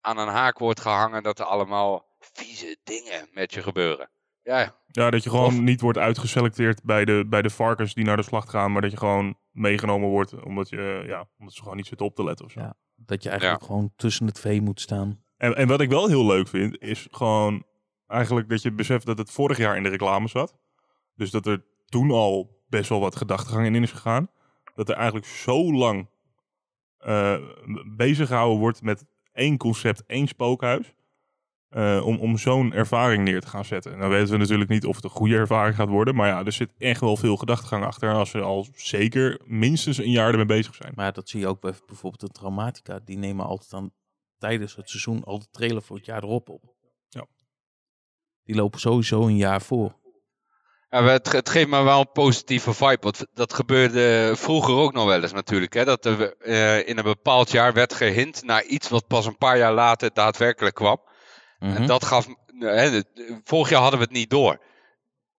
aan 0.00 0.18
een 0.18 0.28
haak 0.28 0.58
wordt 0.58 0.80
gehangen. 0.80 1.22
Dat 1.22 1.38
er 1.38 1.44
allemaal 1.44 2.06
vieze 2.18 2.76
dingen 2.84 3.28
met 3.32 3.54
je 3.54 3.62
gebeuren. 3.62 4.10
Ja, 4.42 4.76
Ja, 4.86 5.10
dat 5.10 5.22
je 5.22 5.30
gewoon 5.30 5.46
Of- 5.46 5.60
niet 5.60 5.80
wordt 5.80 5.98
uitgeselecteerd 5.98 6.82
bij 6.82 7.04
de, 7.04 7.24
bij 7.28 7.42
de 7.42 7.50
varkens 7.50 7.94
die 7.94 8.04
naar 8.04 8.16
de 8.16 8.22
slacht 8.22 8.48
gaan, 8.48 8.72
maar 8.72 8.82
dat 8.82 8.90
je 8.90 8.96
gewoon 8.96 9.38
meegenomen 9.50 10.08
wordt 10.08 10.42
omdat, 10.44 10.68
je, 10.68 11.02
ja, 11.06 11.28
omdat 11.38 11.54
ze 11.54 11.60
gewoon 11.62 11.76
niet 11.76 11.86
zitten 11.86 12.06
op 12.06 12.14
te 12.14 12.24
letten 12.24 12.44
of 12.46 12.52
zo. 12.52 12.60
Ja. 12.60 12.74
Dat 12.96 13.22
je 13.22 13.28
eigenlijk 13.30 13.62
gewoon 13.64 13.92
tussen 13.96 14.26
het 14.26 14.40
vee 14.40 14.60
moet 14.60 14.80
staan. 14.80 15.24
En, 15.36 15.56
en 15.56 15.68
wat 15.68 15.80
ik 15.80 15.88
wel 15.88 16.08
heel 16.08 16.26
leuk 16.26 16.48
vind, 16.48 16.80
is 16.80 17.06
gewoon 17.10 17.64
eigenlijk 18.06 18.48
dat 18.48 18.62
je 18.62 18.72
beseft 18.72 19.06
dat 19.06 19.18
het 19.18 19.30
vorig 19.30 19.56
jaar 19.58 19.76
in 19.76 19.82
de 19.82 19.88
reclame 19.88 20.28
zat. 20.28 20.54
Dus 21.18 21.30
dat 21.30 21.46
er 21.46 21.64
toen 21.86 22.10
al 22.10 22.62
best 22.68 22.88
wel 22.88 23.00
wat 23.00 23.16
gedachtegang 23.16 23.66
in 23.66 23.82
is 23.82 23.92
gegaan. 23.92 24.30
Dat 24.74 24.88
er 24.88 24.94
eigenlijk 24.94 25.26
zo 25.26 25.72
lang 25.72 26.08
eh 26.98 27.38
bezig 27.96 28.28
gehouden 28.28 28.58
wordt 28.58 28.82
met 28.82 29.04
één 29.32 29.56
concept, 29.56 30.04
één 30.06 30.26
spookhuis. 30.28 30.94
eh, 31.68 32.02
om 32.06 32.18
om 32.18 32.38
zo'n 32.38 32.72
ervaring 32.72 33.24
neer 33.24 33.40
te 33.40 33.46
gaan 33.46 33.64
zetten. 33.64 33.98
Nou 33.98 34.10
weten 34.10 34.32
we 34.32 34.36
natuurlijk 34.38 34.70
niet 34.70 34.86
of 34.86 34.94
het 34.96 35.04
een 35.04 35.10
goede 35.10 35.36
ervaring 35.36 35.74
gaat 35.76 35.88
worden. 35.88 36.14
Maar 36.14 36.28
ja, 36.28 36.44
er 36.44 36.52
zit 36.52 36.72
echt 36.78 37.00
wel 37.00 37.16
veel 37.16 37.36
gedachtegang 37.36 37.84
achter. 37.84 38.12
Als 38.12 38.30
ze 38.30 38.40
al 38.40 38.66
zeker 38.74 39.40
minstens 39.44 39.98
een 39.98 40.10
jaar 40.10 40.30
ermee 40.30 40.46
bezig 40.46 40.74
zijn. 40.74 40.92
Maar 40.96 41.12
dat 41.12 41.28
zie 41.28 41.40
je 41.40 41.46
ook 41.46 41.60
bij 41.60 41.72
bijvoorbeeld 41.86 42.20
de 42.20 42.28
Traumatica. 42.28 43.00
Die 43.04 43.18
nemen 43.18 43.46
altijd 43.46 43.70
dan 43.70 43.92
tijdens 44.38 44.76
het 44.76 44.88
seizoen 44.90 45.24
al 45.24 45.38
de 45.38 45.48
trailer 45.50 45.82
voor 45.82 45.96
het 45.96 46.04
jaar 46.06 46.22
erop 46.22 46.48
op. 46.48 46.74
Ja. 47.08 47.26
Die 48.44 48.54
lopen 48.54 48.80
sowieso 48.80 49.26
een 49.26 49.36
jaar 49.36 49.62
voor. 49.62 49.96
Ja, 50.90 51.02
het, 51.02 51.32
het 51.32 51.48
geeft 51.48 51.68
me 51.68 51.82
wel 51.82 52.00
een 52.00 52.12
positieve 52.12 52.74
vibe. 52.74 52.98
Want 53.00 53.26
dat 53.34 53.54
gebeurde 53.54 54.32
vroeger 54.36 54.74
ook 54.74 54.92
nog 54.92 55.06
wel 55.06 55.22
eens 55.22 55.32
natuurlijk. 55.32 55.72
Hè? 55.72 55.84
Dat 55.84 56.04
er 56.04 56.36
eh, 56.36 56.88
in 56.88 56.98
een 56.98 57.04
bepaald 57.04 57.50
jaar 57.50 57.72
werd 57.72 57.94
gehint 57.94 58.42
naar 58.42 58.64
iets 58.64 58.88
wat 58.88 59.06
pas 59.06 59.26
een 59.26 59.36
paar 59.36 59.58
jaar 59.58 59.72
later 59.72 60.10
daadwerkelijk 60.12 60.74
kwam. 60.74 61.00
Mhm. 61.58 61.76
En 61.76 61.86
dat 61.86 62.04
gaf. 62.04 62.26
hè, 62.58 63.02
vorig 63.44 63.68
jaar 63.68 63.80
hadden 63.80 63.98
we 63.98 64.04
het 64.04 64.14
niet 64.14 64.30
door. 64.30 64.60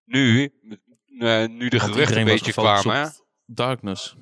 Nu, 0.06 0.54
eh, 1.20 1.46
nu 1.46 1.70
de 1.70 1.80
geruchten 1.80 2.18
een 2.18 2.26
beetje 2.26 2.52
kwamen. 2.52 3.14
Darkness. 3.46 4.16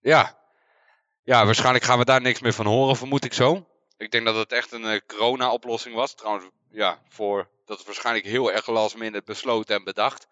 Ja. 0.00 0.38
ja, 1.22 1.44
waarschijnlijk 1.44 1.84
gaan 1.84 1.98
we 1.98 2.04
daar 2.04 2.20
niks 2.20 2.40
meer 2.40 2.52
van 2.52 2.66
horen, 2.66 2.96
vermoed 2.96 3.24
ik 3.24 3.32
zo. 3.32 3.66
Ik 3.96 4.10
denk 4.10 4.24
dat 4.24 4.36
het 4.36 4.52
echt 4.52 4.72
een 4.72 4.84
eh, 4.84 5.00
corona-oplossing 5.06 5.94
was. 5.94 6.14
Trouwens, 6.14 6.46
ja, 6.70 7.02
voor 7.08 7.50
dat 7.64 7.78
is 7.78 7.84
waarschijnlijk 7.84 8.26
heel 8.26 8.52
erg 8.52 8.66
last 8.66 8.96
minute 8.96 9.22
besloten 9.24 9.76
en 9.76 9.84
bedacht. 9.84 10.28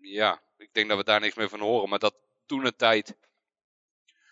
Ja, 0.00 0.40
ik 0.56 0.68
denk 0.72 0.88
dat 0.88 0.98
we 0.98 1.04
daar 1.04 1.20
niks 1.20 1.34
meer 1.34 1.48
van 1.48 1.60
horen. 1.60 1.88
Maar 1.88 1.98
dat 1.98 2.14
toen 2.46 2.64
een 2.64 2.76
tijd. 2.76 3.16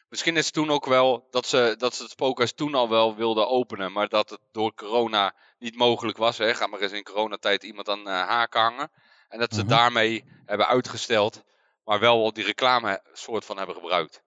Misschien 0.08 0.36
is 0.36 0.44
het 0.44 0.54
toen 0.54 0.70
ook 0.70 0.86
wel 0.86 1.26
dat 1.30 1.46
ze, 1.46 1.74
dat 1.78 1.94
ze 1.94 2.02
het 2.02 2.10
spookhuis 2.12 2.52
toen 2.52 2.74
al 2.74 2.88
wel 2.88 3.16
wilden 3.16 3.48
openen. 3.48 3.92
Maar 3.92 4.08
dat 4.08 4.30
het 4.30 4.40
door 4.52 4.74
corona 4.74 5.34
niet 5.58 5.76
mogelijk 5.76 6.16
was. 6.18 6.38
Hè. 6.38 6.54
Ga 6.54 6.66
maar 6.66 6.80
eens 6.80 6.92
in 6.92 7.02
coronatijd 7.02 7.62
iemand 7.62 7.88
aan 7.88 8.08
eh 8.08 8.26
haken 8.28 8.60
hangen. 8.60 8.90
En 9.28 9.38
dat 9.38 9.54
ze 9.54 9.60
Mhm. 9.60 9.68
daarmee 9.68 10.24
hebben 10.44 10.66
uitgesteld. 10.66 11.44
Maar 11.84 12.00
wel 12.00 12.22
al 12.24 12.32
die 12.32 12.44
reclame 12.44 13.02
soort 13.12 13.44
van 13.44 13.56
hebben 13.56 13.74
gebruikt. 13.74 14.22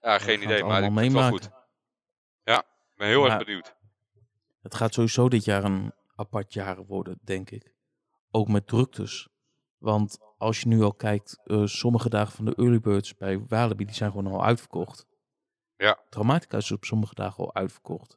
Ja, 0.00 0.18
geen 0.18 0.42
idee, 0.42 0.64
maar 0.64 0.82
ik 0.82 0.92
vind 0.92 1.00
het 1.04 1.12
wel 1.12 1.28
goed. 1.28 1.50
Ja, 2.44 2.58
ik 2.58 2.96
ben 2.96 3.08
heel 3.08 3.20
Maar- 3.22 3.30
erg 3.30 3.44
benieuwd. 3.44 3.74
Het 4.62 4.74
gaat 4.74 4.94
sowieso 4.94 5.28
dit 5.28 5.44
jaar 5.44 5.64
een 5.64 5.92
apart 6.16 6.52
jaar 6.52 6.84
worden, 6.84 7.18
denk 7.24 7.50
ik. 7.50 7.72
Ook 8.30 8.48
met 8.48 8.66
druktes. 8.66 9.28
Want 9.80 10.18
als 10.38 10.60
je 10.60 10.68
nu 10.68 10.82
al 10.82 10.94
kijkt, 10.94 11.40
eh, 11.44 11.66
sommige 11.66 12.08
dagen 12.08 12.32
van 12.32 12.44
de 12.44 12.54
early 12.54 12.80
birds 12.80 13.14
bij 13.14 13.44
Walibi, 13.48 13.84
die 13.84 13.94
zijn 13.94 14.10
gewoon 14.10 14.32
al 14.32 14.44
uitverkocht. 14.44 15.06
Ja. 15.76 15.98
Traumatica 16.10 16.56
is 16.56 16.70
op 16.72 16.84
sommige 16.84 17.14
dagen 17.14 17.44
al 17.44 17.54
uitverkocht. 17.54 18.16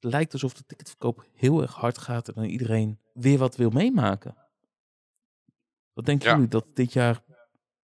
Het 0.00 0.12
lijkt 0.12 0.32
alsof 0.32 0.54
de 0.54 0.64
ticketverkoop 0.66 1.24
heel 1.32 1.62
erg 1.62 1.74
hard 1.74 1.98
gaat 1.98 2.28
en 2.28 2.34
dan 2.34 2.44
iedereen 2.44 2.98
weer 3.12 3.38
wat 3.38 3.56
wil 3.56 3.70
meemaken. 3.70 4.36
Wat 5.92 6.04
denken 6.04 6.28
Ja. 6.28 6.34
jullie, 6.34 6.48
dat 6.48 6.66
dit 6.74 6.92
jaar 6.92 7.22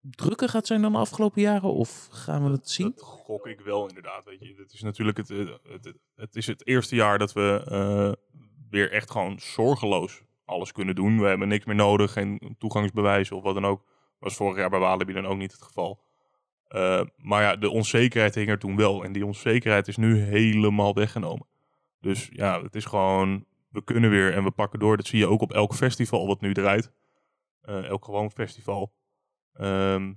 drukker 0.01 0.49
gaat 0.49 0.67
zijn 0.67 0.81
dan 0.81 0.91
de 0.91 0.97
afgelopen 0.97 1.41
jaren? 1.41 1.73
Of 1.73 2.07
gaan 2.11 2.43
we 2.43 2.51
het 2.51 2.69
zien? 2.69 2.91
Dat 2.95 3.01
gok 3.03 3.47
ik 3.47 3.59
wel 3.59 3.87
inderdaad. 3.87 4.25
Weet 4.25 4.39
je. 4.39 4.55
Het 4.57 4.73
is 4.73 4.81
natuurlijk 4.81 5.17
het, 5.17 5.29
eh, 5.29 5.37
het, 5.63 5.85
het, 5.85 5.97
het 6.15 6.35
is 6.35 6.47
het 6.47 6.67
eerste 6.67 6.95
jaar 6.95 7.17
dat 7.17 7.33
we 7.33 7.63
eh, 7.67 8.11
weer 8.69 8.91
echt 8.91 9.11
gewoon 9.11 9.39
zorgeloos 9.39 10.21
alles 10.47 10.71
kunnen 10.71 10.95
doen. 10.95 11.19
We 11.19 11.27
hebben 11.27 11.47
niks 11.47 11.65
meer 11.65 11.75
nodig, 11.75 12.11
geen 12.11 12.55
toegangsbewijs 12.57 13.31
of 13.31 13.43
wat 13.43 13.53
dan 13.53 13.65
ook. 13.65 13.85
Was 14.19 14.35
vorig 14.35 14.57
jaar 14.57 14.69
bij 14.69 14.79
Walibi 14.79 15.13
dan 15.13 15.25
ook 15.25 15.37
niet 15.37 15.51
het 15.51 15.61
geval. 15.61 16.01
Eh, 16.67 17.01
maar 17.17 17.41
ja, 17.41 17.55
de 17.55 17.69
onzekerheid 17.69 18.35
hing 18.35 18.49
er 18.49 18.59
toen 18.59 18.75
wel. 18.75 19.03
En 19.03 19.11
die 19.11 19.25
onzekerheid 19.25 19.87
is 19.87 19.97
nu 19.97 20.17
helemaal 20.19 20.93
weggenomen. 20.93 21.47
Dus 21.99 22.29
ja, 22.31 22.61
het 22.61 22.75
is 22.75 22.85
gewoon, 22.85 23.45
we 23.69 23.83
kunnen 23.83 24.09
weer 24.09 24.33
en 24.33 24.43
we 24.43 24.51
pakken 24.51 24.79
door. 24.79 24.97
Dat 24.97 25.07
zie 25.07 25.19
je 25.19 25.27
ook 25.27 25.41
op 25.41 25.53
elk 25.53 25.73
festival 25.73 26.27
wat 26.27 26.41
nu 26.41 26.53
draait. 26.53 26.91
Eh, 27.61 27.85
elk 27.85 28.05
gewoon 28.05 28.31
festival. 28.31 28.93
Ehm, 29.53 30.13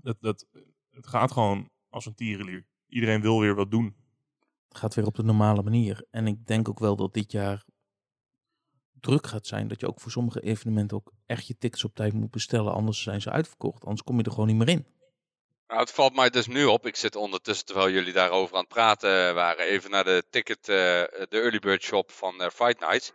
dat, 0.00 0.16
dat, 0.20 0.46
het 0.90 1.06
gaat 1.06 1.32
gewoon 1.32 1.68
als 1.88 2.06
een 2.06 2.14
tierenlier. 2.14 2.66
Iedereen 2.88 3.20
wil 3.20 3.40
weer 3.40 3.54
wat 3.54 3.70
doen. 3.70 3.96
Het 4.68 4.78
gaat 4.78 4.94
weer 4.94 5.06
op 5.06 5.14
de 5.14 5.22
normale 5.22 5.62
manier. 5.62 6.06
En 6.10 6.26
ik 6.26 6.46
denk 6.46 6.68
ook 6.68 6.78
wel 6.78 6.96
dat 6.96 7.14
dit 7.14 7.32
jaar 7.32 7.64
druk 9.04 9.26
gaat 9.26 9.46
zijn. 9.46 9.68
Dat 9.68 9.80
je 9.80 9.86
ook 9.88 10.00
voor 10.00 10.10
sommige 10.10 10.40
evenementen 10.40 10.96
ook 10.96 11.12
echt 11.26 11.46
je 11.46 11.56
tickets 11.58 11.84
op 11.84 11.94
tijd 11.94 12.12
moet 12.12 12.30
bestellen. 12.30 12.72
Anders 12.72 13.02
zijn 13.02 13.20
ze 13.20 13.30
uitverkocht. 13.30 13.82
Anders 13.82 14.02
kom 14.02 14.18
je 14.18 14.24
er 14.24 14.30
gewoon 14.30 14.46
niet 14.46 14.56
meer 14.56 14.68
in. 14.68 14.86
Nou, 15.68 15.80
het 15.80 15.90
valt 15.90 16.14
mij 16.16 16.30
dus 16.30 16.46
nu 16.46 16.64
op. 16.64 16.86
Ik 16.86 16.96
zit 16.96 17.16
ondertussen, 17.16 17.66
terwijl 17.66 17.90
jullie 17.90 18.12
daarover 18.12 18.54
aan 18.54 18.60
het 18.60 18.68
praten 18.68 19.34
waren, 19.34 19.64
even 19.66 19.90
naar 19.90 20.04
de 20.04 20.24
ticket, 20.30 20.58
eh, 20.58 20.66
de 20.66 21.26
early 21.30 21.58
bird 21.58 21.82
shop 21.82 22.10
van 22.10 22.40
eh, 22.42 22.48
Fight 22.50 22.80
Nights. 22.80 23.12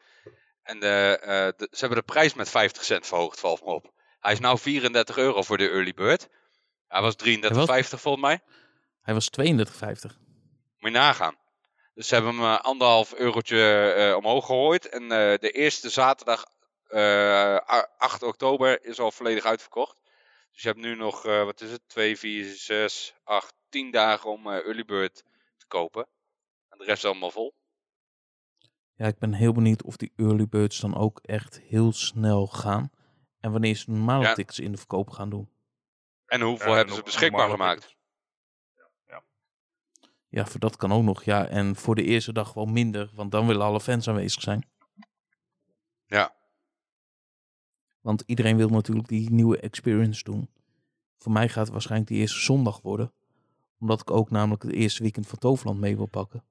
En 0.63 0.79
de, 0.79 1.17
eh, 1.21 1.27
de- 1.57 1.67
ze 1.71 1.79
hebben 1.79 1.97
de 1.97 2.03
prijs 2.13 2.33
met 2.33 2.49
50 2.49 2.83
cent 2.83 3.07
verhoogd, 3.07 3.39
valt 3.39 3.65
me 3.65 3.71
op. 3.71 3.91
Hij 4.19 4.31
is 4.33 4.39
nou 4.39 4.57
34 4.59 5.17
euro 5.17 5.41
voor 5.41 5.57
de 5.57 5.69
early 5.69 5.93
bird. 5.93 6.29
Hij 6.87 7.01
was 7.01 7.15
33,50 7.15 8.01
volgens 8.01 8.23
mij. 8.23 8.39
Hij 9.01 9.13
was 9.13 9.29
32,50. 9.29 10.17
Moet 10.79 10.91
je 10.91 10.97
nagaan. 10.97 11.35
Dus 11.99 12.07
ze 12.07 12.13
hebben 12.15 12.35
hem 12.35 12.43
eh, 12.43 12.59
anderhalf 12.59 13.13
eurotje 13.13 13.91
eh, 13.91 14.15
omhoog 14.15 14.45
gegooid. 14.45 14.89
En 14.89 15.01
eh, 15.03 15.37
de 15.37 15.51
eerste 15.51 15.89
zaterdag, 15.89 16.45
eh, 16.87 17.55
a- 17.55 17.89
8 17.97 18.23
oktober, 18.23 18.85
is 18.85 18.99
al 18.99 19.11
volledig 19.11 19.45
uitverkocht. 19.45 19.97
Dus 20.51 20.61
je 20.61 20.67
hebt 20.67 20.79
nu 20.79 20.95
nog, 20.95 21.25
eh, 21.25 21.43
wat 21.43 21.61
is 21.61 21.71
het, 21.71 21.81
2, 21.87 22.17
4, 22.17 22.45
6, 22.55 23.13
8, 23.23 23.53
10 23.69 23.91
dagen 23.91 24.29
om 24.29 24.47
eh, 24.47 24.53
early 24.65 24.85
bird 24.85 25.23
te 25.57 25.67
kopen. 25.67 26.07
En 26.69 26.77
de 26.77 26.83
rest 26.83 27.03
is 27.03 27.09
allemaal 27.09 27.31
vol. 27.31 27.53
Ja, 28.95 29.07
ik 29.07 29.17
ben 29.19 29.33
heel 29.33 29.53
benieuwd 29.53 29.83
of 29.83 29.97
die 29.97 30.13
early 30.15 30.47
birds 30.47 30.79
dan 30.79 30.97
ook 30.97 31.19
echt 31.21 31.59
heel 31.61 31.91
snel 31.91 32.47
gaan. 32.47 32.91
En 33.39 33.51
wanneer 33.51 33.75
ze 33.75 33.91
normale 33.91 34.23
Ja. 34.23 34.33
tickets 34.33 34.59
in 34.59 34.71
de 34.71 34.77
verkoop 34.77 35.09
gaan 35.09 35.29
doen. 35.29 35.49
En 36.25 36.41
hoeveel 36.41 36.69
Ja, 36.69 36.75
hebben 36.75 36.93
en 36.93 36.99
ze 36.99 37.05
beschikbaar 37.05 37.49
gemaakt? 37.49 37.97
Ja, 40.29 40.45
voor 40.45 40.59
dat 40.59 40.75
kan 40.75 40.91
ook 40.91 41.03
nog. 41.03 41.23
Ja, 41.23 41.47
en 41.47 41.75
voor 41.75 41.95
de 41.95 42.03
eerste 42.03 42.33
dag 42.33 42.53
wel 42.53 42.65
minder. 42.65 43.11
Want 43.13 43.31
dan 43.31 43.47
willen 43.47 43.65
alle 43.65 43.81
fans 43.81 44.07
aanwezig 44.07 44.41
zijn. 44.41 44.67
Ja. 46.05 46.33
Want 48.01 48.23
iedereen 48.25 48.57
wil 48.57 48.69
natuurlijk 48.69 49.07
die 49.07 49.31
nieuwe 49.31 49.59
experience 49.59 50.23
doen. 50.23 50.49
Voor 51.17 51.31
mij 51.31 51.49
gaat 51.49 51.63
het 51.63 51.71
waarschijnlijk 51.71 52.09
die 52.11 52.19
eerste 52.19 52.39
zondag 52.39 52.81
worden. 52.81 53.11
Omdat 53.79 54.01
ik 54.01 54.11
ook 54.11 54.29
namelijk 54.29 54.63
het 54.63 54.71
eerste 54.71 55.03
weekend 55.03 55.27
van 55.27 55.39
Toverland 55.39 55.79
mee 55.79 55.97
wil 55.97 56.05
pakken. 56.05 56.43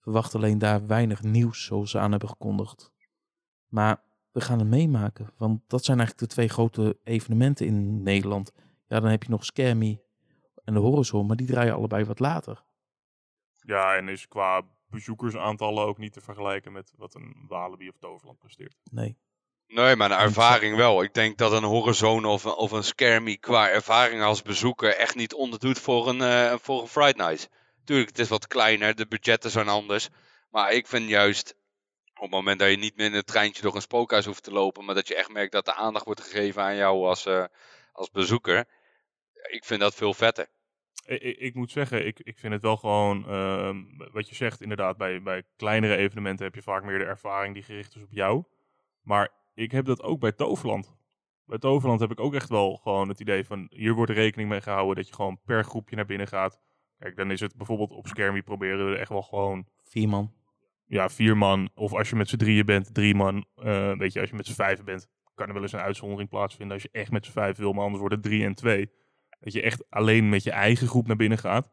Verwacht 0.00 0.34
alleen 0.34 0.58
daar 0.58 0.86
weinig 0.86 1.22
nieuws 1.22 1.64
zoals 1.64 1.90
ze 1.90 1.98
aan 1.98 2.10
hebben 2.10 2.28
gekondigd. 2.28 2.92
Maar 3.68 4.02
we 4.32 4.40
gaan 4.40 4.58
het 4.58 4.68
meemaken. 4.68 5.30
Want 5.36 5.60
dat 5.66 5.84
zijn 5.84 5.98
eigenlijk 5.98 6.28
de 6.28 6.34
twee 6.34 6.48
grote 6.48 6.98
evenementen 7.04 7.66
in 7.66 8.02
Nederland. 8.02 8.52
Ja, 8.86 9.00
dan 9.00 9.10
heb 9.10 9.22
je 9.22 9.30
nog 9.30 9.44
Scammy 9.44 10.00
en 10.64 10.74
de 10.74 10.80
Horizon. 10.80 11.26
Maar 11.26 11.36
die 11.36 11.46
draaien 11.46 11.74
allebei 11.74 12.04
wat 12.04 12.18
later. 12.18 12.64
Ja, 13.66 13.94
en 13.96 14.08
is 14.08 14.28
qua 14.28 14.62
bezoekersaantallen 14.90 15.84
ook 15.84 15.98
niet 15.98 16.12
te 16.12 16.20
vergelijken 16.20 16.72
met 16.72 16.92
wat 16.96 17.14
een 17.14 17.44
Walibi 17.48 17.88
of 17.88 17.96
Toverland 17.98 18.38
presteert. 18.38 18.74
Nee. 18.90 19.16
Nee, 19.66 19.96
maar 19.96 20.10
een 20.10 20.18
ervaring 20.18 20.76
wel. 20.76 21.02
Ik 21.02 21.14
denk 21.14 21.38
dat 21.38 21.52
een 21.52 21.62
Horizon 21.62 22.24
of, 22.24 22.44
een- 22.44 22.54
of 22.54 22.70
een 22.72 22.84
Scare 22.84 23.36
qua 23.38 23.68
ervaring 23.70 24.22
als 24.22 24.42
bezoeker 24.42 24.96
echt 24.96 25.14
niet 25.14 25.34
onderdoet 25.34 25.78
voor 25.78 26.08
een, 26.08 26.20
eh 26.20 26.54
voor 26.58 26.80
een 26.80 26.88
Friday 26.88 27.28
Night. 27.28 27.48
Tuurlijk, 27.84 28.08
het 28.08 28.18
is 28.18 28.28
wat 28.28 28.46
kleiner, 28.46 28.94
de 28.94 29.06
budgetten 29.06 29.50
zijn 29.50 29.68
anders. 29.68 30.08
Maar 30.50 30.72
ik 30.72 30.86
vind 30.86 31.08
juist, 31.08 31.54
op 32.14 32.20
het 32.22 32.30
moment 32.30 32.58
dat 32.58 32.70
je 32.70 32.76
niet 32.76 32.96
meer 32.96 33.06
in 33.06 33.14
een 33.14 33.22
treintje 33.24 33.62
door 33.62 33.74
een 33.74 33.80
spookhuis 33.82 34.24
hoeft 34.24 34.42
te 34.42 34.50
lopen, 34.52 34.84
maar 34.84 34.94
dat 34.94 35.08
je 35.08 35.14
echt 35.14 35.28
merkt 35.32 35.52
dat 35.52 35.64
de 35.64 35.74
aandacht 35.74 36.04
wordt 36.04 36.20
gegeven 36.20 36.62
aan 36.62 36.76
jou 36.76 37.06
als, 37.06 37.26
eh, 37.26 37.44
als 37.92 38.10
bezoeker. 38.10 38.64
Ik 39.50 39.64
vind 39.64 39.80
dat 39.80 39.94
veel 39.94 40.14
vetter. 40.14 40.46
Ik, 41.06 41.38
ik, 41.38 41.54
moet 41.54 41.70
zeggen, 41.70 42.06
ik, 42.06 42.20
ik 42.20 42.38
vind 42.38 42.52
het 42.52 42.62
wel 42.62 42.76
gewoon, 42.76 43.28
ehm, 43.28 43.82
wat 44.12 44.28
je 44.28 44.34
zegt 44.34 44.60
inderdaad, 44.60 44.96
bij, 44.96 45.22
bij 45.22 45.42
kleinere 45.56 45.96
evenementen 45.96 46.44
heb 46.44 46.54
je 46.54 46.62
vaak 46.62 46.84
meer 46.84 46.98
de 46.98 47.04
ervaring 47.04 47.54
die 47.54 47.62
gericht 47.62 47.96
is 47.96 48.02
op 48.02 48.12
jou. 48.12 48.44
Maar 49.02 49.32
ik 49.54 49.70
heb 49.70 49.84
dat 49.84 50.02
ook 50.02 50.20
bij 50.20 50.32
Toverland. 50.32 50.96
Bij 51.44 51.58
Toverland 51.58 52.00
heb 52.00 52.10
ik 52.10 52.20
ook 52.20 52.34
echt 52.34 52.48
wel 52.48 52.76
gewoon 52.76 53.08
het 53.08 53.20
idee 53.20 53.44
van, 53.44 53.66
hier 53.70 53.94
wordt 53.94 54.10
rekening 54.10 54.48
mee 54.48 54.60
gehouden 54.60 54.96
dat 54.96 55.08
je 55.08 55.14
gewoon 55.14 55.40
per 55.44 55.64
groepje 55.64 55.96
naar 55.96 56.06
binnen 56.06 56.28
gaat. 56.28 56.60
Kijk, 56.98 57.16
dan 57.16 57.30
is 57.30 57.40
het 57.40 57.56
bijvoorbeeld 57.56 57.90
op 57.90 58.06
Skermie 58.06 58.42
proberen 58.42 58.90
we 58.90 58.96
echt 58.96 59.08
wel 59.08 59.22
gewoon, 59.22 59.66
Vier 59.82 60.08
man. 60.08 60.32
ja, 60.86 61.08
vier 61.08 61.36
man. 61.36 61.70
Of 61.74 61.92
als 61.92 62.10
je 62.10 62.16
met 62.16 62.28
z'n 62.28 62.36
drieën 62.36 62.66
bent, 62.66 62.94
drie 62.94 63.14
man. 63.14 63.46
Eh, 63.54 63.96
weet 63.96 64.12
je, 64.12 64.20
als 64.20 64.30
je 64.30 64.36
met 64.36 64.46
z'n 64.46 64.52
vijven 64.52 64.84
bent, 64.84 65.08
kan 65.34 65.46
er 65.46 65.52
wel 65.52 65.62
eens 65.62 65.72
een 65.72 65.80
uitzondering 65.80 66.28
plaatsvinden. 66.28 66.74
Als 66.74 66.82
je 66.82 66.88
echt 66.92 67.10
met 67.10 67.26
z'n 67.26 67.32
vijf 67.32 67.56
wil, 67.56 67.72
maar 67.72 67.82
anders 67.82 68.00
wordt 68.00 68.14
het 68.14 68.24
drie 68.24 68.44
en 68.44 68.54
twee. 68.54 68.90
Dat 69.44 69.52
je 69.52 69.62
echt 69.62 69.84
alleen 69.90 70.28
met 70.28 70.42
je 70.42 70.50
eigen 70.50 70.86
groep 70.86 71.06
naar 71.06 71.16
binnen 71.16 71.38
gaat. 71.38 71.72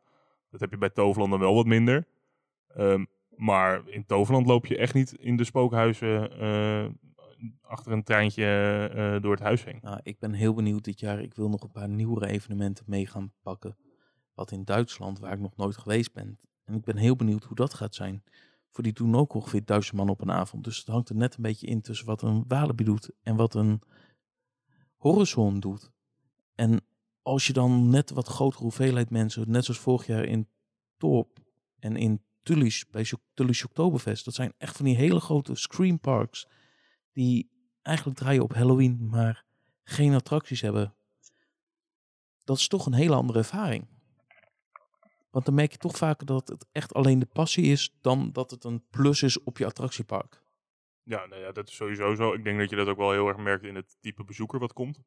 Dat 0.50 0.60
heb 0.60 0.72
je 0.72 0.78
bij 0.78 0.90
Toverland 0.90 1.32
dan 1.32 1.40
wel 1.40 1.56
wat 1.56 1.66
minder. 1.66 2.08
Ehm, 2.68 3.06
maar 3.30 3.88
in 3.88 4.06
Toverland 4.06 4.48
loop 4.48 4.66
je 4.66 4.78
echt 4.78 4.94
niet 4.94 5.14
in 5.14 5.38
de 5.38 5.44
spookhuizen 5.44 6.40
eh, 6.40 6.86
achter 7.62 7.92
een 7.92 8.04
treintje 8.04 8.46
eh, 8.94 9.22
door 9.22 9.32
het 9.32 9.40
huis 9.40 9.64
heen. 9.64 9.80
Nou, 9.82 10.00
ik 10.04 10.20
ben 10.20 10.34
heel 10.34 10.54
benieuwd 10.54 10.84
dit 10.84 11.00
jaar. 11.00 11.22
Ik 11.22 11.34
wil 11.34 11.50
nog 11.50 11.64
een 11.64 11.72
paar 11.72 11.90
nieuwere 11.90 12.28
evenementen 12.28 12.86
mee 12.88 13.08
gaan 13.08 13.34
pakken. 13.42 13.78
Wat 14.34 14.52
in 14.52 14.64
Duitsland, 14.64 15.20
waar 15.20 15.34
ik 15.34 15.40
nog 15.40 15.56
nooit 15.56 15.78
geweest 15.78 16.14
ben. 16.14 16.40
En 16.64 16.74
ik 16.74 16.84
ben 16.84 16.98
heel 16.98 17.16
benieuwd 17.16 17.44
hoe 17.44 17.56
dat 17.56 17.74
gaat 17.74 17.96
zijn. 17.96 18.24
Voor 18.70 18.84
die 18.84 18.94
doen 18.94 19.16
ook 19.16 19.34
ongeveer 19.34 19.66
duizend 19.66 19.98
man 19.98 20.10
op 20.10 20.22
een 20.22 20.32
avond. 20.32 20.64
Dus 20.64 20.78
het 20.78 20.88
hangt 20.88 21.10
er 21.10 21.16
net 21.16 21.36
een 21.36 21.42
beetje 21.42 21.68
in 21.68 21.82
tussen 21.82 22.06
wat 22.06 22.22
een 22.22 22.44
Walibi 22.48 22.84
doet 22.84 23.12
en 23.24 23.36
wat 23.36 23.54
een 23.54 23.82
Horizon 24.96 25.60
doet. 25.60 25.92
Als 27.22 27.48
je 27.48 27.54
dan 27.54 27.90
net 27.90 28.10
wat 28.10 28.28
grotere 28.28 28.64
hoeveelheid 28.64 29.10
mensen, 29.10 29.52
net 29.52 29.66
zoals 29.66 29.80
vorig 29.80 30.06
jaar 30.06 30.24
in 30.24 30.48
Torp 30.98 31.40
en 31.80 31.96
in 31.96 32.22
Tullies, 32.44 32.88
bij 32.90 33.06
Tullies 33.34 33.66
Oktoberfest. 33.66 34.26
Dat 34.26 34.34
zijn 34.34 34.54
echt 34.58 34.76
van 34.76 34.86
die 34.86 34.96
hele 34.96 35.20
grote 35.20 35.56
screenparks 35.56 36.48
die 37.14 37.50
eigenlijk 37.82 38.18
draaien 38.18 38.44
op 38.44 38.54
Halloween, 38.54 39.08
maar 39.10 39.46
geen 39.84 40.14
attracties 40.14 40.62
hebben. 40.62 40.94
Dat 42.44 42.58
is 42.58 42.68
toch 42.68 42.86
een 42.86 42.94
hele 42.94 43.16
andere 43.16 43.40
ervaring. 43.40 43.88
Want 45.32 45.46
dan 45.46 45.54
merk 45.54 45.72
je 45.72 45.78
toch 45.78 45.98
vaker 45.98 46.26
dat 46.26 46.48
het 46.48 46.66
echt 46.72 46.94
alleen 46.94 47.20
de 47.20 47.26
passie 47.26 47.66
is, 47.66 47.94
dan 48.02 48.32
dat 48.32 48.52
het 48.52 48.64
een 48.64 48.84
plus 48.90 49.22
is 49.22 49.44
op 49.44 49.58
je 49.58 49.66
attractiepark. 49.66 50.44
Ja, 51.04 51.26
nou 51.26 51.42
ja, 51.42 51.52
dat 51.52 51.68
is 51.68 51.76
sowieso 51.76 52.16
zo. 52.16 52.34
Ik 52.34 52.44
denk 52.44 52.60
dat 52.60 52.70
je 52.70 52.76
dat 52.76 52.88
ook 52.88 52.98
wel 52.98 53.12
heel 53.12 53.28
erg 53.28 53.38
merkt 53.38 53.64
in 53.64 53.76
het 53.76 53.98
type 54.00 54.24
bezoeker 54.24 54.60
wat 54.60 54.74
komt. 54.74 55.00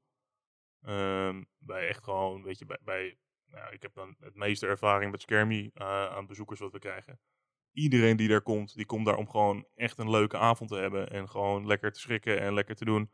Ehm, 0.84 1.42
bij 1.58 1.88
echt 1.88 2.04
gewoon, 2.04 2.42
weet 2.42 2.58
je, 2.58 2.78
bij, 2.82 3.16
nou, 3.46 3.72
ik 3.72 3.82
heb 3.82 3.94
dan 3.94 4.16
het 4.20 4.34
meeste 4.34 4.66
ervaring 4.66 5.10
met 5.10 5.20
Skermie 5.20 5.70
eh, 5.74 6.06
aan 6.06 6.26
bezoekers 6.26 6.60
wat 6.60 6.72
we 6.72 6.78
krijgen. 6.78 7.20
Iedereen 7.72 8.16
die 8.16 8.28
daar 8.28 8.42
komt, 8.42 8.74
die 8.74 8.86
komt 8.86 9.06
daar 9.06 9.16
om 9.16 9.30
gewoon 9.30 9.66
echt 9.74 9.98
een 9.98 10.10
leuke 10.10 10.38
avond 10.38 10.70
te 10.70 10.76
hebben. 10.76 11.10
En 11.10 11.28
gewoon 11.28 11.66
lekker 11.66 11.92
te 11.92 12.00
schrikken 12.00 12.40
en 12.40 12.54
lekker 12.54 12.74
te 12.74 12.84
doen. 12.84 13.10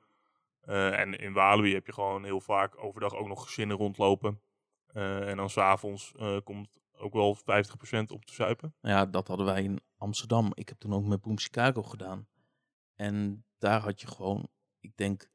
Eh, 0.61 0.99
en 0.99 1.19
in 1.19 1.33
Walibi 1.33 1.75
heb 1.75 1.87
je 1.87 1.93
gewoon 1.93 2.25
heel 2.25 2.41
vaak 2.41 2.83
overdag 2.85 3.15
ook 3.15 3.29
nog 3.29 3.45
gezinnen 3.45 3.77
rondlopen. 3.77 4.41
Eh, 4.87 5.29
en 5.29 5.37
dan 5.37 5.51
s'avonds 5.51 6.15
komt 6.45 6.79
ook 6.93 7.13
wel 7.13 7.35
50% 7.35 8.11
op 8.11 8.25
te 8.25 8.35
zuipen. 8.35 8.75
Ja, 8.81 9.07
dat 9.07 9.29
hadden 9.29 9.47
wij 9.47 9.63
in 9.63 9.81
Amsterdam. 9.97 10.51
Ik 10.55 10.69
heb 10.69 10.79
toen 10.79 10.93
ook 10.93 11.05
met 11.05 11.21
Boom 11.21 11.39
Chicago 11.39 11.83
gedaan. 11.83 12.29
En 12.95 13.45
daar 13.59 13.81
had 13.81 14.01
je 14.01 14.07
gewoon, 14.07 14.49
ik 14.81 14.97
denk, 14.97 15.31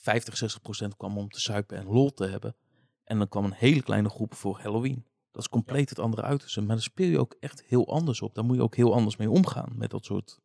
50, 0.00 0.36
60 0.36 0.60
procent 0.62 0.96
kwam 0.96 1.18
om 1.18 1.28
te 1.28 1.40
suipen 1.40 1.76
en 1.76 1.86
lol 1.86 2.12
te 2.12 2.26
hebben. 2.26 2.56
En 3.04 3.18
dan 3.18 3.28
kwam 3.28 3.44
een 3.44 3.52
hele 3.52 3.82
kleine 3.82 4.08
groep 4.08 4.34
voor 4.34 4.58
Halloween. 4.60 5.06
Dat 5.30 5.42
is 5.42 5.48
compleet 5.48 5.88
het 5.88 5.98
andere 5.98 6.22
uiterste. 6.22 6.60
Maar 6.60 6.68
daar 6.76 6.84
speel 6.84 7.08
je 7.08 7.18
ook 7.18 7.36
echt 7.40 7.62
heel 7.64 7.88
anders 7.88 8.22
op. 8.22 8.34
Daar 8.34 8.44
moet 8.44 8.56
je 8.56 8.62
ook 8.62 8.76
heel 8.76 8.94
anders 8.94 9.16
mee 9.16 9.30
omgaan 9.30 9.72
met 9.76 9.90
dat 9.90 10.04
soort 10.04 10.40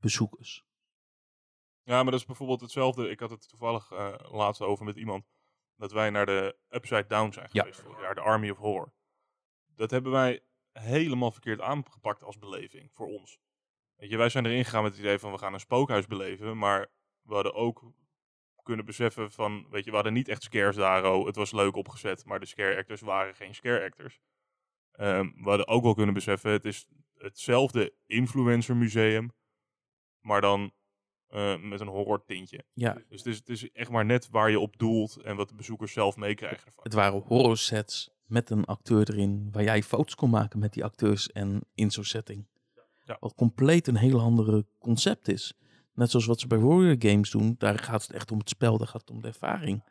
bezoekers. 0.00 0.64
Ja, 1.82 2.02
maar 2.02 2.10
dat 2.10 2.20
is 2.20 2.26
bijvoorbeeld 2.26 2.60
hetzelfde. 2.60 3.08
Ik 3.10 3.20
had 3.20 3.30
het 3.30 3.48
toevallig 3.48 3.90
eh, 3.90 4.14
laatst 4.30 4.60
over 4.62 4.84
met 4.84 4.96
iemand. 4.96 5.24
Dat 5.76 5.92
wij 5.92 6.10
naar 6.10 6.26
de 6.26 6.56
Upside 6.68 7.06
Down 7.06 7.32
zijn 7.32 7.48
Ja. 7.52 7.62
geweest 7.62 7.82
jaar. 8.00 8.14
De 8.14 8.20
Army 8.20 8.50
of 8.50 8.56
Horror. 8.58 8.92
Dat 9.74 9.90
hebben 9.90 10.12
wij 10.12 10.42
helemaal 10.72 11.30
verkeerd 11.30 11.60
aangepakt 11.60 12.22
als 12.22 12.38
beleving 12.38 12.90
voor 12.92 13.06
ons. 13.06 13.38
Weet 13.96 14.10
je, 14.10 14.16
wij 14.16 14.28
zijn 14.28 14.46
erin 14.46 14.64
gegaan 14.64 14.82
met 14.82 14.92
het 14.92 15.00
idee 15.00 15.18
van 15.18 15.32
we 15.32 15.38
gaan 15.38 15.52
een 15.52 15.60
spookhuis 15.60 16.06
beleven. 16.06 16.58
Maar 16.58 16.90
we 17.22 17.34
hadden 17.34 17.54
ook 17.54 17.92
kunnen 18.68 18.86
beseffen 18.86 19.32
van, 19.32 19.66
weet 19.70 19.84
je, 19.84 19.90
we 19.90 19.96
hadden 19.96 20.14
niet 20.14 20.28
echt 20.28 20.42
scares 20.42 20.76
daar. 20.76 21.04
Het 21.04 21.36
was 21.36 21.52
leuk 21.52 21.76
opgezet, 21.76 22.24
maar 22.24 22.40
de 22.40 22.46
scare 22.46 22.76
actors 22.76 23.00
waren 23.00 23.34
geen 23.34 23.54
scare 23.54 23.84
actors. 23.84 24.20
Ehm, 24.92 25.26
we 25.34 25.48
hadden 25.48 25.68
ook 25.68 25.82
wel 25.82 25.94
kunnen 25.94 26.14
beseffen, 26.14 26.50
het 26.50 26.64
is 26.64 26.86
hetzelfde 27.16 27.92
influencer 28.06 28.76
museum, 28.76 29.30
maar 30.20 30.40
dan 30.40 30.72
eh, 31.28 31.56
met 31.60 31.80
een 31.80 31.86
horror 31.86 32.24
tintje. 32.24 32.64
Ja, 32.72 32.92
Dus 33.08 33.18
het 33.18 33.26
is, 33.26 33.36
het 33.36 33.48
is 33.48 33.70
echt 33.72 33.90
maar 33.90 34.04
net 34.04 34.28
waar 34.30 34.50
je 34.50 34.58
op 34.58 34.78
doelt 34.78 35.16
en 35.16 35.36
wat 35.36 35.48
de 35.48 35.54
bezoekers 35.54 35.92
zelf 35.92 36.16
meekrijgen 36.16 36.66
ervan. 36.66 36.84
het 36.84 36.92
waren 36.92 37.20
horror 37.20 37.56
sets 37.56 38.10
met 38.24 38.50
een 38.50 38.64
acteur 38.64 39.10
erin. 39.10 39.48
Waar 39.52 39.62
jij 39.62 39.82
foto's 39.82 40.14
kon 40.14 40.30
maken 40.30 40.58
met 40.58 40.72
die 40.72 40.84
acteurs 40.84 41.32
en 41.32 41.60
in 41.74 41.90
zo'n 41.90 42.04
setting. 42.04 42.46
Ja. 43.04 43.16
Wat 43.20 43.34
compleet 43.34 43.86
een 43.86 43.96
heel 43.96 44.20
andere 44.20 44.66
concept 44.78 45.28
is. 45.28 45.54
Net 45.98 46.10
zoals 46.10 46.26
wat 46.26 46.40
ze 46.40 46.46
bij 46.46 46.58
Warrior 46.58 46.96
Games 46.98 47.30
doen. 47.30 47.54
Daar 47.58 47.78
gaat 47.78 48.02
het 48.02 48.12
echt 48.12 48.30
om 48.30 48.38
het 48.38 48.48
spel, 48.48 48.78
daar 48.78 48.86
gaat 48.86 49.00
het 49.00 49.10
om 49.10 49.20
de 49.20 49.28
ervaring. 49.28 49.82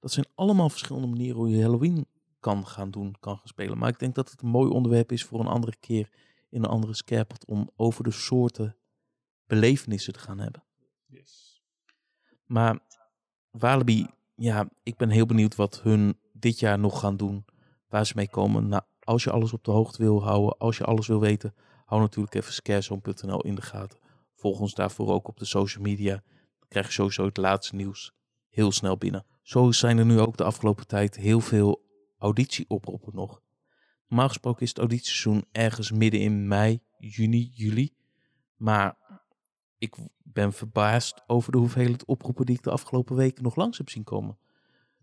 Dat 0.00 0.12
zijn 0.12 0.26
allemaal 0.34 0.68
verschillende 0.68 1.06
manieren 1.06 1.36
hoe 1.36 1.48
je 1.48 1.62
Halloween 1.62 2.06
kan 2.40 2.66
gaan 2.66 2.90
doen, 2.90 3.16
kan 3.20 3.36
gaan 3.36 3.48
spelen. 3.48 3.78
Maar 3.78 3.88
ik 3.88 3.98
denk 3.98 4.14
dat 4.14 4.30
het 4.30 4.42
een 4.42 4.48
mooi 4.48 4.70
onderwerp 4.70 5.12
is 5.12 5.24
voor 5.24 5.40
een 5.40 5.46
andere 5.46 5.76
keer 5.80 6.08
in 6.50 6.62
een 6.62 6.70
andere 6.70 6.94
scarepot 6.94 7.44
om 7.44 7.70
over 7.76 8.04
de 8.04 8.10
soorten 8.10 8.76
belevenissen 9.46 10.12
te 10.12 10.18
gaan 10.18 10.38
hebben. 10.38 10.64
Yes. 11.06 11.62
Maar 12.46 12.78
Walibi, 13.50 14.06
ja, 14.34 14.68
ik 14.82 14.96
ben 14.96 15.10
heel 15.10 15.26
benieuwd 15.26 15.54
wat 15.54 15.82
hun 15.82 16.18
dit 16.32 16.58
jaar 16.58 16.78
nog 16.78 17.00
gaan 17.00 17.16
doen. 17.16 17.44
Waar 17.88 18.06
ze 18.06 18.12
mee 18.16 18.28
komen. 18.28 18.68
Nou, 18.68 18.82
als 19.00 19.24
je 19.24 19.30
alles 19.30 19.52
op 19.52 19.64
de 19.64 19.70
hoogte 19.70 20.02
wil 20.02 20.22
houden, 20.22 20.58
als 20.58 20.78
je 20.78 20.84
alles 20.84 21.06
wil 21.06 21.20
weten, 21.20 21.54
hou 21.84 22.00
natuurlijk 22.00 22.34
even 22.34 22.52
scarezone.nl 22.52 23.40
in 23.40 23.54
de 23.54 23.62
gaten. 23.62 24.02
Volg 24.44 24.60
ons 24.60 24.74
daarvoor 24.74 25.08
ook 25.08 25.28
op 25.28 25.38
de 25.38 25.44
social 25.44 25.82
media. 25.82 26.12
Dan 26.58 26.68
krijg 26.68 26.86
je 26.86 26.92
sowieso 26.92 27.24
het 27.24 27.36
laatste 27.36 27.74
nieuws 27.74 28.12
heel 28.48 28.72
snel 28.72 28.96
binnen. 28.96 29.26
Zo 29.42 29.72
zijn 29.72 29.98
er 29.98 30.04
nu 30.04 30.20
ook 30.20 30.36
de 30.36 30.44
afgelopen 30.44 30.86
tijd 30.86 31.16
heel 31.16 31.40
veel 31.40 31.84
auditieoproepen 32.18 33.14
nog. 33.14 33.40
Normaal 34.08 34.28
gesproken 34.28 34.62
is 34.62 34.68
het 34.68 34.78
auditieseizoen 34.78 35.44
ergens 35.52 35.90
midden 35.90 36.20
in 36.20 36.48
mei, 36.48 36.80
juni, 36.98 37.50
juli. 37.54 37.94
Maar 38.56 38.96
ik 39.78 39.96
ben 40.22 40.52
verbaasd 40.52 41.22
over 41.26 41.52
de 41.52 41.58
hoeveelheid 41.58 42.04
oproepen 42.04 42.46
die 42.46 42.56
ik 42.56 42.62
de 42.62 42.70
afgelopen 42.70 43.16
weken 43.16 43.42
nog 43.42 43.56
langs 43.56 43.78
heb 43.78 43.90
zien 43.90 44.04
komen. 44.04 44.38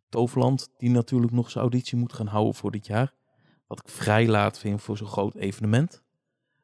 Toverland, 0.10 0.70
die 0.78 0.90
natuurlijk 0.90 1.34
nog 1.34 1.50
zijn 1.50 1.64
auditie 1.64 1.98
moet 1.98 2.14
gaan 2.14 2.28
houden 2.28 2.56
voor 2.56 2.72
dit 2.72 2.88
jaar. 2.88 3.14
Wat 3.68 3.80
ik 3.80 3.90
vrij 3.90 4.28
laat 4.28 4.60
vind 4.60 4.82
voor 4.82 4.98
zo'n 4.98 5.08
groot 5.08 5.36
evenement. 5.36 6.04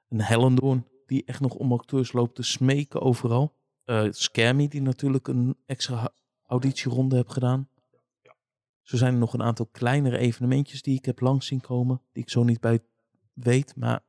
Een 0.10 0.22
Hellendoorn, 0.22 0.86
die 1.08 1.26
echt 1.26 1.40
nog 1.40 1.54
om 1.54 1.74
acteurs 1.74 2.12
loopt 2.12 2.36
te 2.36 2.44
smeken 2.44 3.02
overal. 3.02 3.56
Eh 3.84 4.08
Scammy, 4.10 4.68
die 4.68 4.82
natuurlijk 4.82 5.28
een 5.28 5.58
extra 5.66 6.12
auditieronde 6.46 7.16
heeft 7.16 7.32
gedaan. 7.32 7.70
Ja. 8.22 8.36
Zo 8.82 8.98
zijn 8.98 9.14
er 9.14 9.20
nog 9.20 9.34
een 9.34 9.44
aantal 9.44 9.66
kleinere 9.66 10.18
evenementjes 10.18 10.82
die 10.82 10.98
ik 10.98 11.06
heb 11.06 11.20
langs 11.20 11.48
zien 11.48 11.62
komen. 11.62 12.02
Die 12.12 12.24
ik 12.24 12.30
zo 12.30 12.44
niet 12.44 12.60
bij 12.60 12.80
weet, 13.34 13.76
maar 13.76 14.06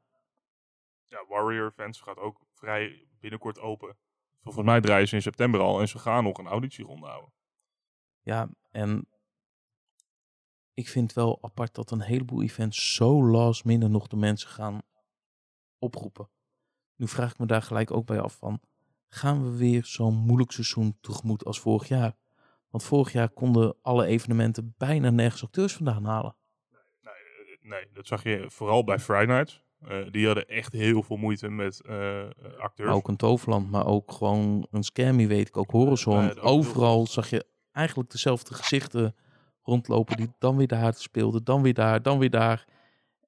Ja, 1.05 1.25
Warrior 1.29 1.73
Fans 1.73 2.01
gaat 2.01 2.19
ook 2.19 2.41
vrij 2.55 3.09
binnenkort 3.21 3.59
open. 3.59 3.97
Volgens 4.43 4.67
mij 4.67 4.81
draaien 4.81 5.09
ze 5.09 5.15
in 5.15 5.23
september 5.23 5.61
al 5.61 5.81
en 5.81 5.89
ze 5.89 5.99
gaan 5.99 6.25
nog 6.25 6.39
een 6.39 6.47
auditieronde 6.47 7.07
houden. 7.07 7.33
Ja, 8.21 8.49
en 8.71 9.09
ik 10.75 10.89
vind 10.89 11.13
wel 11.13 11.39
apart 11.43 11.75
dat 11.75 11.91
een 11.91 12.01
heleboel 12.01 12.43
events 12.43 12.95
zo 12.95 13.27
last 13.27 13.65
minute 13.65 13.89
nog 13.89 14.07
de 14.07 14.17
mensen 14.17 14.49
gaan 14.49 14.83
oproepen. 15.79 16.29
Nu 16.99 17.09
vraag 17.09 17.31
ik 17.31 17.39
me 17.39 17.47
daar 17.47 17.63
gelijk 17.63 17.91
ook 17.91 18.07
bij 18.07 18.21
af 18.21 18.37
van, 18.37 18.61
gaan 19.09 19.45
we 19.45 19.57
weer 19.57 19.85
zo'n 19.85 20.15
moeilijk 20.15 20.53
seizoen 20.53 20.97
tegemoet 21.01 21.45
als 21.45 21.61
vorig 21.61 21.89
jaar? 21.89 22.17
Want 22.71 22.85
vorig 22.85 23.13
jaar 23.13 23.29
konden 23.29 23.77
alle 23.83 24.07
evenementen 24.07 24.75
bijna 24.79 25.11
nergens 25.11 25.45
acteurs 25.45 25.73
vandaan 25.73 26.05
halen. 26.05 26.37
Nee, 27.03 27.13
eh, 27.13 27.71
nee, 27.71 27.89
dat 27.93 28.07
zag 28.07 28.23
je 28.23 28.45
vooral 28.49 28.85
bij 28.85 28.99
Friday 28.99 29.27
Nights. 29.37 29.63
Eh, 29.81 29.97
die 30.11 30.27
hadden 30.27 30.49
echt 30.49 30.73
heel 30.73 31.03
veel 31.03 31.17
moeite 31.17 31.49
met 31.49 31.81
eh, 31.81 31.95
acteurs. 32.59 32.89
Maar 32.89 32.97
ook 32.97 33.09
een 33.09 33.17
Toverland, 33.17 33.71
maar 33.71 33.87
ook 33.87 34.13
gewoon 34.13 34.67
een 34.71 34.83
Scammy 34.83 35.27
weet 35.27 35.49
ik, 35.49 35.57
ook 35.57 35.71
Horizon. 35.71 36.25
Nee, 36.25 36.41
Overal 36.41 37.07
zag 37.07 37.31
je 37.31 37.47
eigenlijk 37.73 38.11
dezelfde 38.11 38.55
gezichten 38.55 39.17
rondlopen 39.63 40.17
die 40.17 40.33
dan 40.39 40.57
weer 40.57 40.67
daar 40.67 40.95
speelden, 40.95 41.45
dan 41.45 41.63
weer 41.63 41.75
daar, 41.75 42.03
dan 42.03 42.19
weer 42.19 42.31
daar. 42.31 42.67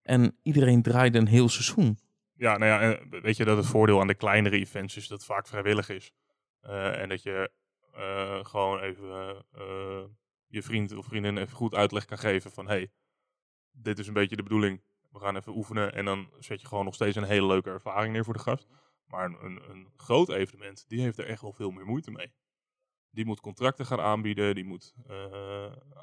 En 0.02 0.36
iedereen 0.42 0.82
draaide 0.82 1.18
een 1.18 1.26
heel 1.26 1.48
seizoen. 1.48 1.98
Ja, 2.41 2.59
nou 2.59 2.82
ja, 2.82 3.20
weet 3.20 3.36
je 3.36 3.45
dat 3.45 3.57
het 3.57 3.66
voordeel 3.66 4.01
aan 4.01 4.07
de 4.07 4.14
kleinere 4.14 4.57
events 4.57 4.97
is 4.97 5.09
dat 5.09 5.18
het 5.18 5.26
vaak 5.26 5.47
vrijwillig 5.47 5.88
is. 5.88 6.12
Eh, 6.61 7.01
en 7.01 7.09
dat 7.09 7.22
je 7.22 7.51
eh, 7.93 8.45
gewoon 8.45 8.80
even 8.80 9.45
eh, 9.53 10.05
je 10.47 10.62
vriend 10.62 10.97
of 10.97 11.07
vriendin 11.07 11.36
even 11.36 11.57
goed 11.57 11.74
uitleg 11.74 12.05
kan 12.05 12.18
geven 12.18 12.51
van... 12.51 12.66
hey, 12.66 12.91
dit 13.70 13.99
is 13.99 14.07
een 14.07 14.14
beetje 14.14 14.36
de 14.36 14.43
bedoeling. 14.43 14.82
We 15.11 15.18
gaan 15.18 15.36
even 15.36 15.57
oefenen 15.57 15.93
en 15.95 16.05
dan 16.05 16.30
zet 16.38 16.61
je 16.61 16.66
gewoon 16.66 16.84
nog 16.84 16.95
steeds 16.95 17.16
een 17.16 17.24
hele 17.24 17.47
leuke 17.47 17.70
ervaring 17.70 18.12
neer 18.12 18.24
voor 18.24 18.34
de 18.34 18.41
gast. 18.41 18.68
Maar 19.07 19.24
een, 19.24 19.70
een, 19.70 19.88
groot 19.97 20.28
evenement, 20.28 20.84
die 20.88 21.01
heeft 21.01 21.18
er 21.18 21.26
echt 21.26 21.43
wel 21.43 21.53
veel 21.53 21.70
meer 21.70 21.86
moeite 21.86 22.11
mee. 22.11 22.32
Die 23.11 23.24
moet 23.24 23.41
contracten 23.41 23.86
gaan 23.86 24.01
aanbieden, 24.01 24.55
die 24.55 24.64
moet 24.64 24.95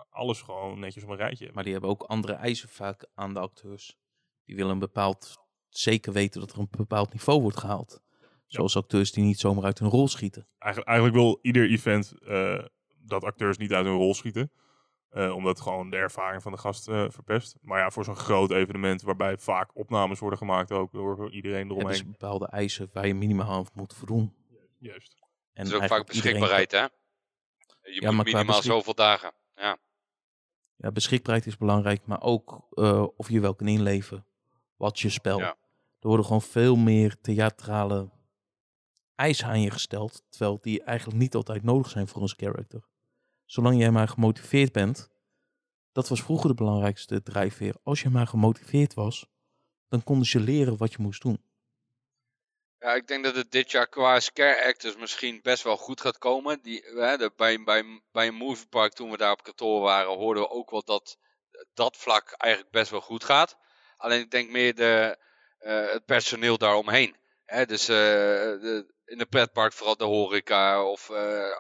alles 0.09 0.41
gewoon 0.41 0.79
netjes 0.79 1.03
op 1.03 1.09
een 1.09 1.15
rijtje. 1.15 1.51
Maar 1.53 1.63
die 1.63 1.71
hebben 1.71 1.89
ook 1.89 2.01
andere 2.01 2.33
eisen 2.33 2.69
vaak 2.69 3.07
aan 3.13 3.33
de 3.33 3.39
acteurs. 3.39 3.97
Die 4.43 4.55
willen 4.55 4.71
een 4.71 4.79
bepaald, 4.79 5.46
zeker 5.69 6.13
weten 6.13 6.39
dat 6.39 6.51
er 6.51 6.59
een 6.59 6.67
bepaald 6.71 7.13
niveau 7.13 7.41
wordt 7.41 7.57
gehaald. 7.57 8.01
Zoals 8.45 8.75
acteurs 8.77 9.11
die 9.11 9.23
niet 9.23 9.39
zomaar 9.39 9.63
uit 9.63 9.79
hun 9.79 9.89
rol 9.89 10.07
schieten. 10.07 10.47
Eigenlijk, 10.57 10.91
eigenlijk 10.91 11.21
wil 11.23 11.39
ieder 11.41 11.69
event 11.69 12.13
eh, 12.25 12.63
dat 12.97 13.23
acteurs 13.23 13.57
niet 13.57 13.73
uit 13.73 13.85
hun 13.85 13.95
rol 13.95 14.13
schieten. 14.13 14.51
Eh, 15.09 15.35
omdat 15.35 15.61
gewoon 15.61 15.89
de 15.89 15.97
ervaring 15.97 16.41
van 16.41 16.51
de 16.51 16.57
gast 16.57 16.87
eh, 16.87 17.05
verpest. 17.09 17.55
Maar 17.61 17.79
ja, 17.79 17.89
voor 17.91 18.03
zo'n 18.03 18.15
groot 18.15 18.51
evenement 18.51 19.01
waarbij 19.01 19.37
vaak 19.37 19.75
opnames 19.75 20.19
worden 20.19 20.37
gemaakt 20.39 20.71
ook 20.71 20.91
door 20.91 21.31
iedereen 21.31 21.69
eromheen. 21.69 21.95
ze 21.95 22.05
bepaalde 22.05 22.47
eisen 22.47 22.89
waar 22.93 23.07
je 23.07 23.13
minimaal 23.13 23.51
aan 23.51 23.65
moet 23.73 23.93
voldoen. 23.93 24.35
Juist. 24.79 25.15
En 25.53 25.63
Het 25.63 25.67
is 25.67 25.73
ook 25.73 25.87
vaak 25.87 26.11
iedereen- 26.13 26.39
beschikbaarheid, 26.39 26.71
hè? 26.71 26.81
Je 27.93 28.01
maar 28.01 28.13
moet 28.13 28.23
minimaal 28.25 28.45
beschik- 28.45 28.63
zoveel 28.71 28.93
dagen. 28.95 29.31
Ja. 29.55 29.77
Ja, 30.75 30.91
beschikbaarheid 30.91 31.45
is 31.45 31.57
belangrijk, 31.57 32.05
maar 32.05 32.21
ook 32.21 32.67
eh, 32.71 33.05
of 33.15 33.29
je 33.29 33.39
wel 33.39 33.55
kan 33.55 33.67
inleven. 33.67 34.25
Wat 34.77 34.99
je 34.99 35.09
spel. 35.09 35.39
Ja. 35.39 35.57
Er 35.99 36.07
worden 36.07 36.25
gewoon 36.25 36.41
veel 36.41 36.75
meer 36.75 37.21
theatrale 37.21 38.09
eisen 39.15 39.47
aan 39.47 39.61
je 39.61 39.71
gesteld. 39.71 40.23
Terwijl 40.29 40.59
die 40.61 40.83
eigenlijk 40.83 41.19
niet 41.19 41.35
altijd 41.35 41.63
nodig 41.63 41.89
zijn 41.89 42.07
voor 42.07 42.21
ons 42.21 42.33
character. 42.37 42.87
Zolang 43.45 43.79
jij 43.79 43.91
maar 43.91 44.07
gemotiveerd 44.07 44.71
bent. 44.71 45.09
Dat 45.91 46.07
was 46.07 46.21
vroeger 46.21 46.49
de 46.49 46.55
belangrijkste 46.55 47.23
drijfveer. 47.23 47.75
Als 47.83 48.01
je 48.01 48.09
maar 48.09 48.27
gemotiveerd 48.27 48.93
was, 48.93 49.27
dan 49.87 50.03
konden 50.03 50.27
ze 50.27 50.39
leren 50.39 50.77
wat 50.77 50.91
je 50.91 51.01
moest 51.01 51.21
doen. 51.21 51.41
Ja, 52.79 52.93
ik 52.93 53.07
denk 53.07 53.23
dat 53.23 53.35
het 53.35 53.51
dit 53.51 53.71
jaar 53.71 53.87
qua 53.87 54.19
scare 54.19 54.65
actors 54.65 54.97
misschien 54.97 55.39
best 55.41 55.63
wel 55.63 55.77
goed 55.77 56.01
gaat 56.01 56.17
komen. 56.17 56.61
Die, 56.61 56.83
hè, 56.83 57.17
de, 57.17 57.31
bij, 57.35 57.63
bij, 57.63 58.01
bij 58.11 58.27
een 58.27 58.35
moviepark 58.35 58.93
toen 58.93 59.09
we 59.09 59.17
daar 59.17 59.31
op 59.31 59.43
kantoor 59.43 59.81
waren, 59.81 60.17
hoorden 60.17 60.43
we 60.43 60.49
ook 60.49 60.69
wel 60.69 60.83
dat 60.83 61.17
dat 61.73 61.97
vlak 61.97 62.31
eigenlijk 62.31 62.71
best 62.71 62.91
wel 62.91 63.01
goed 63.01 63.23
gaat. 63.23 63.57
Alleen 63.97 64.19
ik 64.19 64.31
denk 64.31 64.49
meer 64.49 64.75
de, 64.75 65.17
eh, 65.57 65.91
het 65.91 66.05
personeel 66.05 66.57
daaromheen. 66.57 67.15
Hè, 67.45 67.65
dus 67.65 67.87
eh, 67.87 67.95
de, 67.95 68.93
in 69.05 69.17
de 69.17 69.25
pretpark 69.25 69.73
vooral 69.73 69.97
de 69.97 70.03
horeca 70.03 70.83
of 70.83 71.09
eh, 71.09 71.51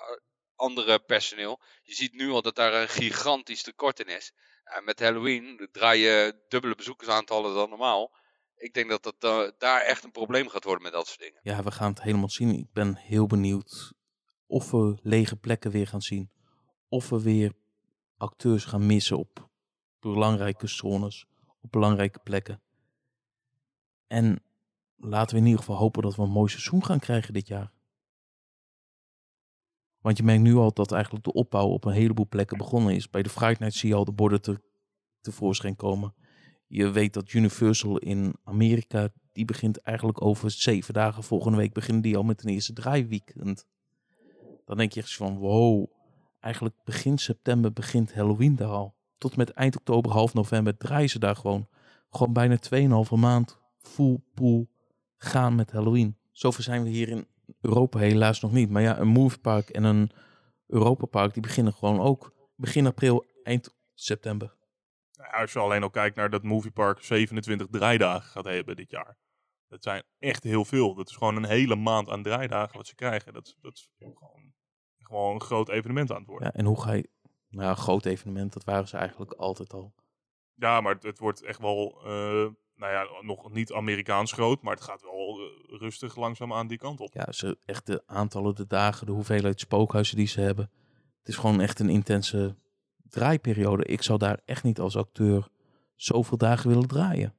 andere 0.55 0.99
personeel. 0.99 1.61
Je 1.83 1.93
ziet 1.93 2.13
nu 2.13 2.29
al 2.29 2.41
dat 2.41 2.55
daar 2.55 2.73
een 2.73 2.89
gigantisch 2.89 3.63
tekort 3.63 3.99
in 3.99 4.15
is. 4.15 4.33
Ja, 4.63 4.81
met 4.81 4.99
Halloween 4.99 5.69
draai 5.71 6.01
je 6.01 6.45
dubbele 6.47 6.75
bezoekersaantallen 6.75 7.53
dan 7.53 7.69
normaal. 7.69 8.15
Ik 8.55 8.73
denk 8.73 8.89
dat 8.89 9.03
dat 9.19 9.53
daar 9.57 9.81
echt 9.81 10.03
een 10.03 10.11
probleem 10.11 10.49
gaat 10.49 10.63
worden 10.63 10.83
met 10.83 10.91
dat 10.91 11.07
soort 11.07 11.19
dingen. 11.19 11.39
Ja, 11.43 11.63
we 11.63 11.71
gaan 11.71 11.89
het 11.89 12.01
helemaal 12.01 12.29
zien. 12.29 12.49
Ik 12.49 12.71
ben 12.73 12.95
heel 12.95 13.27
benieuwd 13.27 13.93
of 14.47 14.71
we 14.71 14.97
lege 15.01 15.35
plekken 15.35 15.71
weer 15.71 15.87
gaan 15.87 16.01
zien. 16.01 16.31
Of 16.89 17.09
we 17.09 17.21
weer 17.21 17.53
acteurs 18.17 18.65
gaan 18.65 18.85
missen 18.85 19.17
op 19.17 19.49
belangrijke 19.99 20.67
zones, 20.67 21.25
belangrijke 21.69 22.19
plekken. 22.19 22.61
En 24.07 24.39
laten 24.95 25.35
we 25.35 25.41
in 25.41 25.47
ieder 25.47 25.59
geval 25.59 25.77
hopen 25.77 26.01
dat 26.01 26.15
we 26.15 26.21
een 26.21 26.29
mooi 26.29 26.49
seizoen 26.49 26.85
gaan 26.85 26.99
krijgen 26.99 27.33
dit 27.33 27.47
jaar. 27.47 27.71
Want 30.01 30.17
je 30.17 30.23
merkt 30.23 30.41
nu 30.41 30.55
al 30.55 30.73
dat 30.73 30.91
eigenlijk 30.91 31.23
de 31.23 31.33
opbouw 31.33 31.67
op 31.67 31.85
een 31.85 31.93
heleboel 31.93 32.27
plekken 32.27 32.57
begonnen 32.57 32.95
is. 32.95 33.09
Bij 33.09 33.23
de 33.23 33.29
Friday 33.29 33.69
zie 33.69 33.89
je 33.89 33.95
al 33.95 34.05
de 34.05 34.11
borden 34.11 34.41
te, 34.41 34.61
tevoorschijn 35.21 35.75
komen. 35.75 36.13
Je 36.67 36.89
weet 36.91 37.13
dat 37.13 37.33
Universal 37.33 37.97
in 37.97 38.35
Amerika, 38.43 39.09
die 39.31 39.45
begint 39.45 39.77
eigenlijk 39.77 40.21
over 40.21 40.51
zeven 40.51 40.93
dagen. 40.93 41.23
Volgende 41.23 41.57
week 41.57 41.73
beginnen 41.73 42.03
die 42.03 42.17
al 42.17 42.23
met 42.23 42.43
een 42.43 42.49
eerste 42.49 42.73
draaiweekend. 42.73 43.65
Dan 44.65 44.77
denk 44.77 44.91
je 44.91 44.99
echt 44.99 45.15
van, 45.15 45.37
wow, 45.37 45.85
eigenlijk 46.39 46.75
begin 46.83 47.17
september 47.17 47.73
begint 47.73 48.13
Halloween 48.13 48.55
daar 48.55 48.67
al. 48.67 48.96
Tot 49.17 49.37
met 49.37 49.49
eind 49.51 49.75
oktober, 49.77 50.11
half 50.11 50.33
november 50.33 50.77
draaien 50.77 51.09
ze 51.09 51.19
daar 51.19 51.35
gewoon. 51.35 51.67
Gewoon 52.09 52.33
bijna 52.33 52.57
2,5 53.05 53.09
maand 53.15 53.59
full 53.77 54.19
pool 54.33 54.67
gaan 55.17 55.55
met 55.55 55.71
Halloween. 55.71 56.17
Zover 56.31 56.63
zijn 56.63 56.83
we 56.83 56.89
hier 56.89 57.09
in 57.09 57.27
Europa 57.61 57.99
helaas 57.99 58.39
nog 58.41 58.51
niet. 58.51 58.69
Maar 58.69 58.81
ja, 58.81 58.99
een 58.99 59.07
moviepark 59.07 59.69
en 59.69 59.83
een 59.83 60.11
Europa 60.67 61.05
Park, 61.05 61.33
die 61.33 61.41
beginnen 61.41 61.73
gewoon 61.73 61.99
ook 61.99 62.33
begin 62.55 62.85
april, 62.85 63.25
eind 63.43 63.75
september. 63.93 64.55
Nou 65.13 65.29
ja, 65.31 65.41
als 65.41 65.53
je 65.53 65.59
alleen 65.59 65.83
al 65.83 65.89
kijkt 65.89 66.15
naar 66.15 66.29
dat 66.29 66.43
Moviepark 66.43 67.03
27 67.03 67.67
draaidagen 67.69 68.29
gaat 68.29 68.45
hebben 68.45 68.75
dit 68.75 68.89
jaar. 68.89 69.17
Dat 69.67 69.83
zijn 69.83 70.03
echt 70.19 70.43
heel 70.43 70.65
veel. 70.65 70.93
Dat 70.95 71.09
is 71.09 71.15
gewoon 71.15 71.35
een 71.35 71.45
hele 71.45 71.75
maand 71.75 72.09
aan 72.09 72.23
draaidagen 72.23 72.77
wat 72.77 72.87
ze 72.87 72.95
krijgen. 72.95 73.33
Dat, 73.33 73.45
is- 73.47 73.57
dat 73.61 73.73
is 73.73 73.89
gewoon, 73.97 74.53
gewoon 74.97 75.33
een 75.33 75.41
groot 75.41 75.69
evenement 75.69 76.11
aan 76.11 76.17
het 76.17 76.27
worden. 76.27 76.47
Ja, 76.47 76.53
en 76.59 76.65
hoe 76.65 76.81
ga 76.81 76.91
je... 76.91 77.09
Nou, 77.49 77.69
een 77.69 77.77
groot 77.77 78.05
evenement, 78.05 78.53
dat 78.53 78.63
waren 78.63 78.87
ze 78.87 78.97
eigenlijk 78.97 79.33
altijd 79.33 79.73
al. 79.73 79.93
Ja, 80.53 80.81
maar 80.81 80.93
het, 80.93 81.03
het 81.03 81.19
wordt 81.19 81.43
echt 81.43 81.59
wel, 81.59 81.97
eh, 82.03 82.47
nou 82.75 82.93
ja, 82.93 83.07
nog 83.21 83.51
niet 83.51 83.71
Amerikaans 83.71 84.31
groot. 84.31 84.61
Maar 84.61 84.73
het 84.73 84.83
gaat 84.83 85.01
wel 85.01 85.39
eh, 85.39 85.79
rustig 85.79 86.15
langzaam 86.15 86.53
aan 86.53 86.67
die 86.67 86.77
kant 86.77 86.99
op. 86.99 87.13
Ja, 87.13 87.31
ze, 87.31 87.57
echt 87.65 87.85
de 87.85 88.03
aantallen, 88.05 88.55
de 88.55 88.67
dagen, 88.67 89.05
de 89.05 89.11
hoeveelheid 89.11 89.59
spookhuizen 89.59 90.17
die 90.17 90.27
ze 90.27 90.41
hebben. 90.41 90.71
Het 91.19 91.27
is 91.27 91.35
gewoon 91.35 91.61
echt 91.61 91.79
een 91.79 91.89
intense 91.89 92.55
draaiperiode. 93.09 93.85
Ik 93.85 94.01
zou 94.01 94.19
daar 94.19 94.39
echt 94.45 94.63
niet 94.63 94.79
als 94.79 94.97
acteur 94.97 95.47
zoveel 95.95 96.37
dagen 96.37 96.69
willen 96.69 96.87
draaien. 96.87 97.35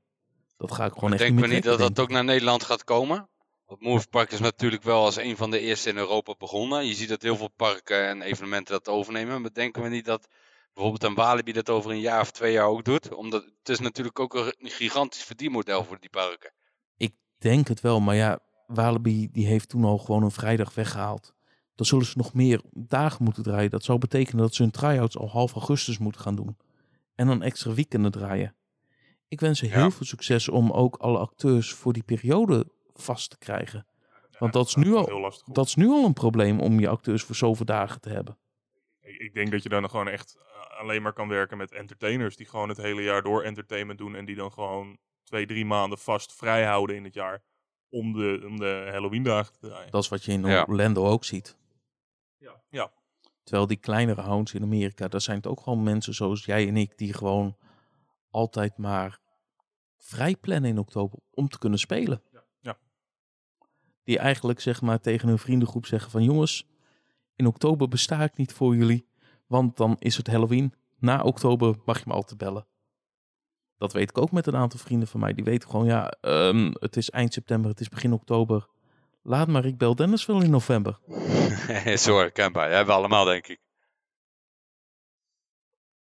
Dat 0.57 0.73
ga 0.73 0.85
ik 0.85 0.93
gewoon 0.93 1.13
echt 1.13 1.19
Denken 1.19 1.37
niet 1.37 1.45
we 1.45 1.51
meer 1.51 1.61
niet 1.61 1.79
dat 1.79 1.97
dat 1.97 2.05
ook 2.05 2.11
naar 2.11 2.25
Nederland 2.25 2.65
gaat 2.65 2.85
komen? 2.85 3.29
Want 3.69 3.81
Moviepark 3.81 4.33
is 4.33 4.41
natuurlijk 4.41 4.83
wel 4.83 5.05
als 5.05 5.17
een 5.17 5.37
van 5.37 5.51
de 5.51 5.59
eerste 5.61 5.89
in 5.89 5.97
Europa 5.97 6.35
begonnen. 6.39 6.87
Je 6.87 6.95
ziet 6.95 7.09
dat 7.09 7.23
heel 7.23 7.37
veel 7.37 7.51
parken 7.57 8.07
en 8.09 8.23
evenementen 8.23 8.75
dat 8.75 8.89
overnemen. 8.89 9.41
Maar 9.41 9.53
denken 9.53 9.83
we 9.83 9.89
niet 9.89 10.05
dat 10.05 10.29
bijvoorbeeld 10.73 11.03
een 11.05 11.15
Walibi 11.15 11.53
dat 11.53 11.71
over 11.71 11.91
een 11.91 12.01
jaar 12.01 12.21
of 12.21 12.31
twee 12.31 12.53
jaar 12.53 12.67
ook 12.67 12.85
doet? 12.85 13.15
Omdat 13.15 13.45
het 13.45 13.69
is 13.69 13.79
natuurlijk 13.79 14.21
ook 14.21 14.35
een 14.35 14.71
gigantisch 14.71 15.23
verdienmodel 15.23 15.85
voor 15.85 16.01
die 16.01 16.11
parken. 16.11 16.53
Ik 16.97 17.15
denk 17.39 17.69
het 17.69 17.81
wel, 17.81 18.01
maar 18.01 18.15
ja, 18.15 18.39
Walibi 18.67 19.29
die 19.33 19.47
heeft 19.47 19.69
toen 19.69 19.85
al 19.85 19.99
gewoon 19.99 20.23
een 20.23 20.31
vrijdag 20.31 20.75
weggehaald. 20.75 21.35
Dan 21.75 21.87
zullen 21.87 22.07
ze 22.07 22.17
nog 22.17 22.35
meer 22.35 22.61
dagen 22.73 23.25
moeten 23.25 23.43
draaien. 23.43 23.71
Dat 23.71 23.85
zou 23.85 23.99
betekenen 23.99 24.43
dat 24.43 24.55
ze 24.55 24.63
hun 24.63 24.71
try-outs 24.71 25.19
al 25.19 25.29
half 25.29 25.53
augustus 25.53 25.99
moeten 25.99 26.21
gaan 26.21 26.37
doen. 26.37 26.57
En 27.15 27.27
dan 27.27 27.43
extra 27.43 27.73
weekenden 27.73 28.11
draaien. 28.11 28.57
Ik 29.29 29.41
wens 29.41 29.59
ze 29.59 29.67
heel 29.67 29.83
Ja. 29.83 29.91
veel 29.91 30.07
succes 30.07 30.49
om 30.49 30.71
ook 30.71 30.97
alle 30.97 31.19
acteurs 31.19 31.73
voor 31.73 31.93
die 31.93 32.03
periode 32.03 32.77
vast 33.03 33.31
te 33.31 33.39
krijgen. 33.39 33.87
Want 34.39 34.53
dat 34.53 34.67
is 34.67 34.75
nu 34.75 34.95
al- 34.95 35.05
heel 35.07 35.21
lastig. 35.21 35.47
op. 35.49 35.55
Dat 35.55 35.67
is 35.67 35.75
nu 35.75 35.89
al 35.89 36.05
een 36.05 36.13
probleem 36.13 36.61
om 36.61 36.81
je 36.81 36.89
acteurs 36.89 37.23
voor 37.23 37.35
zoveel 37.35 37.67
dagen 37.67 38.01
te 38.01 38.09
hebben. 38.09 38.39
Ik, 39.01 39.17
ik 39.19 39.35
denk 39.35 39.51
dat 39.51 39.63
je 39.63 39.69
dan 39.69 39.91
gewoon 39.91 40.09
echt 40.09 40.37
eh, 40.39 40.81
alleen 40.81 41.03
maar 41.03 41.13
kan 41.13 41.29
werken 41.29 41.57
met 41.57 41.73
entertainers. 41.73 42.37
Die 42.37 42.47
gewoon 42.47 42.69
het 42.69 42.77
hele 42.79 43.03
jaar 43.03 43.23
door 43.23 43.43
entertainment 43.43 43.99
doen. 43.99 44.15
En 44.15 44.25
die 44.25 44.37
dan 44.37 44.53
gewoon 44.53 44.99
twee, 45.25 45.47
drie 45.47 45.65
maanden 45.67 45.99
vast 45.99 46.33
vrij 46.35 46.65
houden 46.65 46.97
in 46.97 47.05
het 47.05 47.15
jaar. 47.15 47.43
Om 47.91 48.13
de, 48.13 48.43
om 48.47 48.59
de 48.59 48.89
Halloween 48.91 49.23
dagen 49.23 49.53
te 49.53 49.59
draaien. 49.69 49.91
Dat 49.91 50.03
is 50.03 50.09
wat 50.09 50.25
je 50.25 50.33
in 50.33 50.45
Ja. 50.45 50.65
Orlando 50.69 51.07
ook 51.07 51.25
ziet. 51.25 51.57
Ja. 52.39 52.63
ja. 52.71 52.91
Terwijl 53.43 53.67
die 53.67 53.77
kleinere 53.77 54.21
hounds 54.21 54.55
in 54.55 54.63
Amerika, 54.63 55.09
daar 55.09 55.21
zijn 55.21 55.37
het 55.37 55.47
ook 55.47 55.61
gewoon 55.61 55.83
mensen 55.83 56.15
zoals 56.15 56.45
jij 56.45 56.69
en 56.69 56.77
ik, 56.77 56.99
die 56.99 57.13
gewoon 57.13 57.57
altijd 58.31 58.77
maar 58.79 59.19
vrij 59.99 60.37
plannen 60.37 60.71
in 60.71 60.79
oktober 60.79 61.19
om 61.31 61.49
te 61.49 61.59
kunnen 61.59 61.79
spelen. 61.79 62.23
Die 64.09 64.19
eigenlijk 64.19 64.61
zeg 64.61 64.81
maar 64.81 65.01
tegen 65.01 65.29
hun 65.29 65.39
vriendengroep 65.39 65.87
zeggen 65.87 66.11
van 66.11 66.23
jongens, 66.23 66.67
in 67.37 67.47
oktober 67.47 67.89
besta 67.89 68.23
ik 68.23 68.37
niet 68.37 68.53
voor 68.53 68.77
jullie, 68.77 69.09
want 69.47 69.77
dan 69.77 69.97
is 69.99 70.17
het 70.17 70.27
Halloween. 70.27 70.75
Na 70.99 71.23
oktober 71.23 71.77
mag 71.85 71.99
je 71.99 72.05
me 72.07 72.13
altijd 72.13 72.39
bellen. 72.39 72.67
Dat 73.79 73.93
weet 73.93 74.11
ik 74.11 74.19
ook 74.19 74.33
met 74.33 74.47
een 74.47 74.57
aantal 74.57 74.79
vrienden 74.79 75.09
van 75.09 75.21
mij. 75.21 75.33
Die 75.35 75.45
weten 75.45 75.71
gewoon, 75.71 75.87
ja, 75.87 76.09
ehm, 76.09 76.71
het 76.73 76.97
is 76.97 77.11
eind 77.11 77.33
september, 77.33 77.71
het 77.71 77.81
is 77.81 77.89
begin 77.89 78.13
oktober. 78.13 78.69
Laat 79.23 79.49
maar, 79.49 79.65
ik 79.65 79.79
bel 79.79 79.95
Dennis 79.95 80.27
wel 80.27 80.43
in 80.43 80.51
november. 80.51 80.99
Zo 82.05 82.19
herkenbaar. 82.19 82.67
Dat 82.67 82.77
hebben 82.77 82.95
we 82.95 83.01
allemaal, 83.01 83.25
denk 83.25 83.47
ik. 83.47 83.61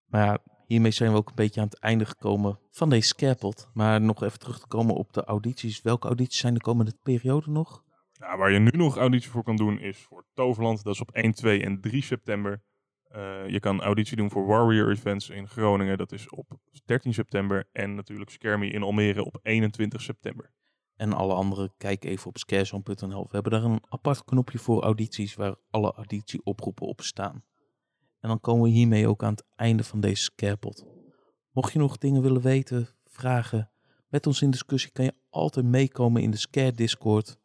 Maar 0.06 0.26
ja, 0.26 0.38
hiermee 0.66 0.92
zijn 0.92 1.12
we 1.12 1.18
ook 1.18 1.30
een 1.30 1.36
beetje 1.36 1.62
aan 1.62 1.68
het 1.68 1.80
einde 1.80 2.06
gekomen 2.06 2.60
van 2.72 2.90
deze 2.90 3.08
scarepot. 3.08 3.70
Maar 3.74 4.02
nog 4.02 4.24
even 4.24 4.40
terug 4.40 4.60
te 4.60 4.68
komen 4.68 4.96
op 4.96 5.14
de 5.14 5.24
audities. 5.24 5.82
Welke 5.82 6.08
audities 6.08 6.40
zijn 6.40 6.54
de 6.54 6.62
komende 6.62 6.94
periode 7.04 7.50
nog? 7.50 7.84
Waar 8.22 8.52
je 8.52 8.60
nu 8.60 8.70
nog 8.72 8.98
auditie 8.98 9.30
voor 9.30 9.44
kan 9.44 9.56
doen 9.56 9.80
is 9.80 9.98
voor 9.98 10.26
Toverland. 10.34 10.84
Dat 10.84 10.94
is 10.94 11.02
op 11.02 11.12
1, 11.12 11.32
2 11.32 11.64
en 11.64 11.82
3 11.82 12.04
september. 12.04 12.62
Eh, 13.04 13.48
je 13.48 13.60
kan 13.60 13.82
auditie 13.82 14.18
doen 14.18 14.30
voor 14.30 14.46
Warrior 14.46 14.90
Events 14.90 15.30
in 15.30 15.48
Groningen. 15.48 15.98
Dat 15.98 16.12
is 16.12 16.30
op 16.30 16.60
13 16.86 17.14
september. 17.14 17.68
En 17.72 17.96
natuurlijk 17.96 18.30
Skermy 18.30 18.68
in 18.68 18.84
Almere 18.84 19.24
op 19.24 19.40
21 19.44 20.02
september. 20.02 20.52
En 20.96 21.14
alle 21.14 21.34
andere, 21.34 21.72
kijk 21.78 22.04
even 22.04 22.28
op 22.28 22.38
scarezone.nl. 22.38 23.24
We 23.24 23.30
hebben 23.32 23.52
daar 23.52 23.64
een 23.64 23.84
apart 23.90 24.24
knopje 24.24 24.60
voor 24.60 24.84
audities 24.84 25.36
waar 25.36 25.56
alle 25.70 25.94
auditieoproepen 25.94 26.88
op 26.88 27.02
staan. 27.02 27.44
En 28.20 28.30
dan 28.30 28.40
komen 28.40 28.64
we 28.64 28.70
hiermee 28.70 29.08
ook 29.08 29.24
aan 29.24 29.32
het 29.32 29.46
einde 29.56 29.84
van 29.84 30.00
deze 30.00 30.24
scarepot. 30.24 30.86
Mocht 31.52 31.74
je 31.74 31.80
nog 31.80 31.98
dingen 31.98 32.22
willen 32.22 32.42
weten, 32.42 32.88
vragen, 33.06 33.72
met 34.08 34.28
ons 34.28 34.42
in 34.42 34.52
discussie, 34.52 34.92
kan 34.92 35.06
je 35.06 35.14
altijd 35.30 35.66
meekomen 35.66 36.22
in 36.22 36.32
de 36.32 36.38
Scare 36.38 36.72
Discord. 36.72 37.40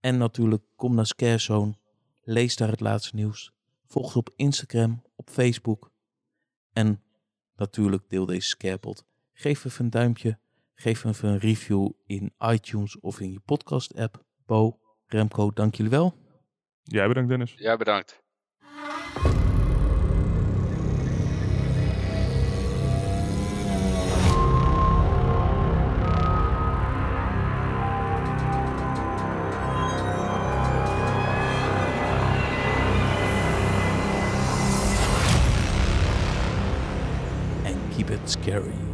En 0.00 0.18
natuurlijk, 0.18 0.62
kom 0.76 0.94
naar 0.94 1.06
Scarezone, 1.06 1.74
lees 2.22 2.56
daar 2.56 2.70
het 2.70 2.80
laatste 2.80 3.16
nieuws. 3.16 3.52
Volg 3.86 4.04
ons 4.04 4.16
op 4.16 4.32
Instagram, 4.36 5.02
op 5.16 5.30
Facebook. 5.30 5.90
En 6.72 7.02
natuurlijk 7.56 8.08
deel 8.08 8.26
deze 8.26 8.48
scarepot. 8.48 9.04
Geef 9.32 9.64
even 9.64 9.84
een 9.84 9.90
duimpje. 9.90 10.38
Geef 10.74 11.04
even 11.04 11.28
een 11.28 11.38
review 11.38 11.90
in 12.06 12.34
iTunes 12.38 13.00
of 13.00 13.20
in 13.20 13.32
je 13.32 13.40
podcast 13.40 13.94
app. 13.94 14.24
Bo, 14.46 14.78
Remco, 15.06 15.50
dank 15.50 15.74
jullie 15.74 15.90
wel. 15.90 16.14
Jij 16.82 17.08
bedankt 17.08 17.28
Dennis. 17.28 17.54
Ja, 17.54 17.76
bedankt. 17.76 18.22
Scary. 38.30 38.89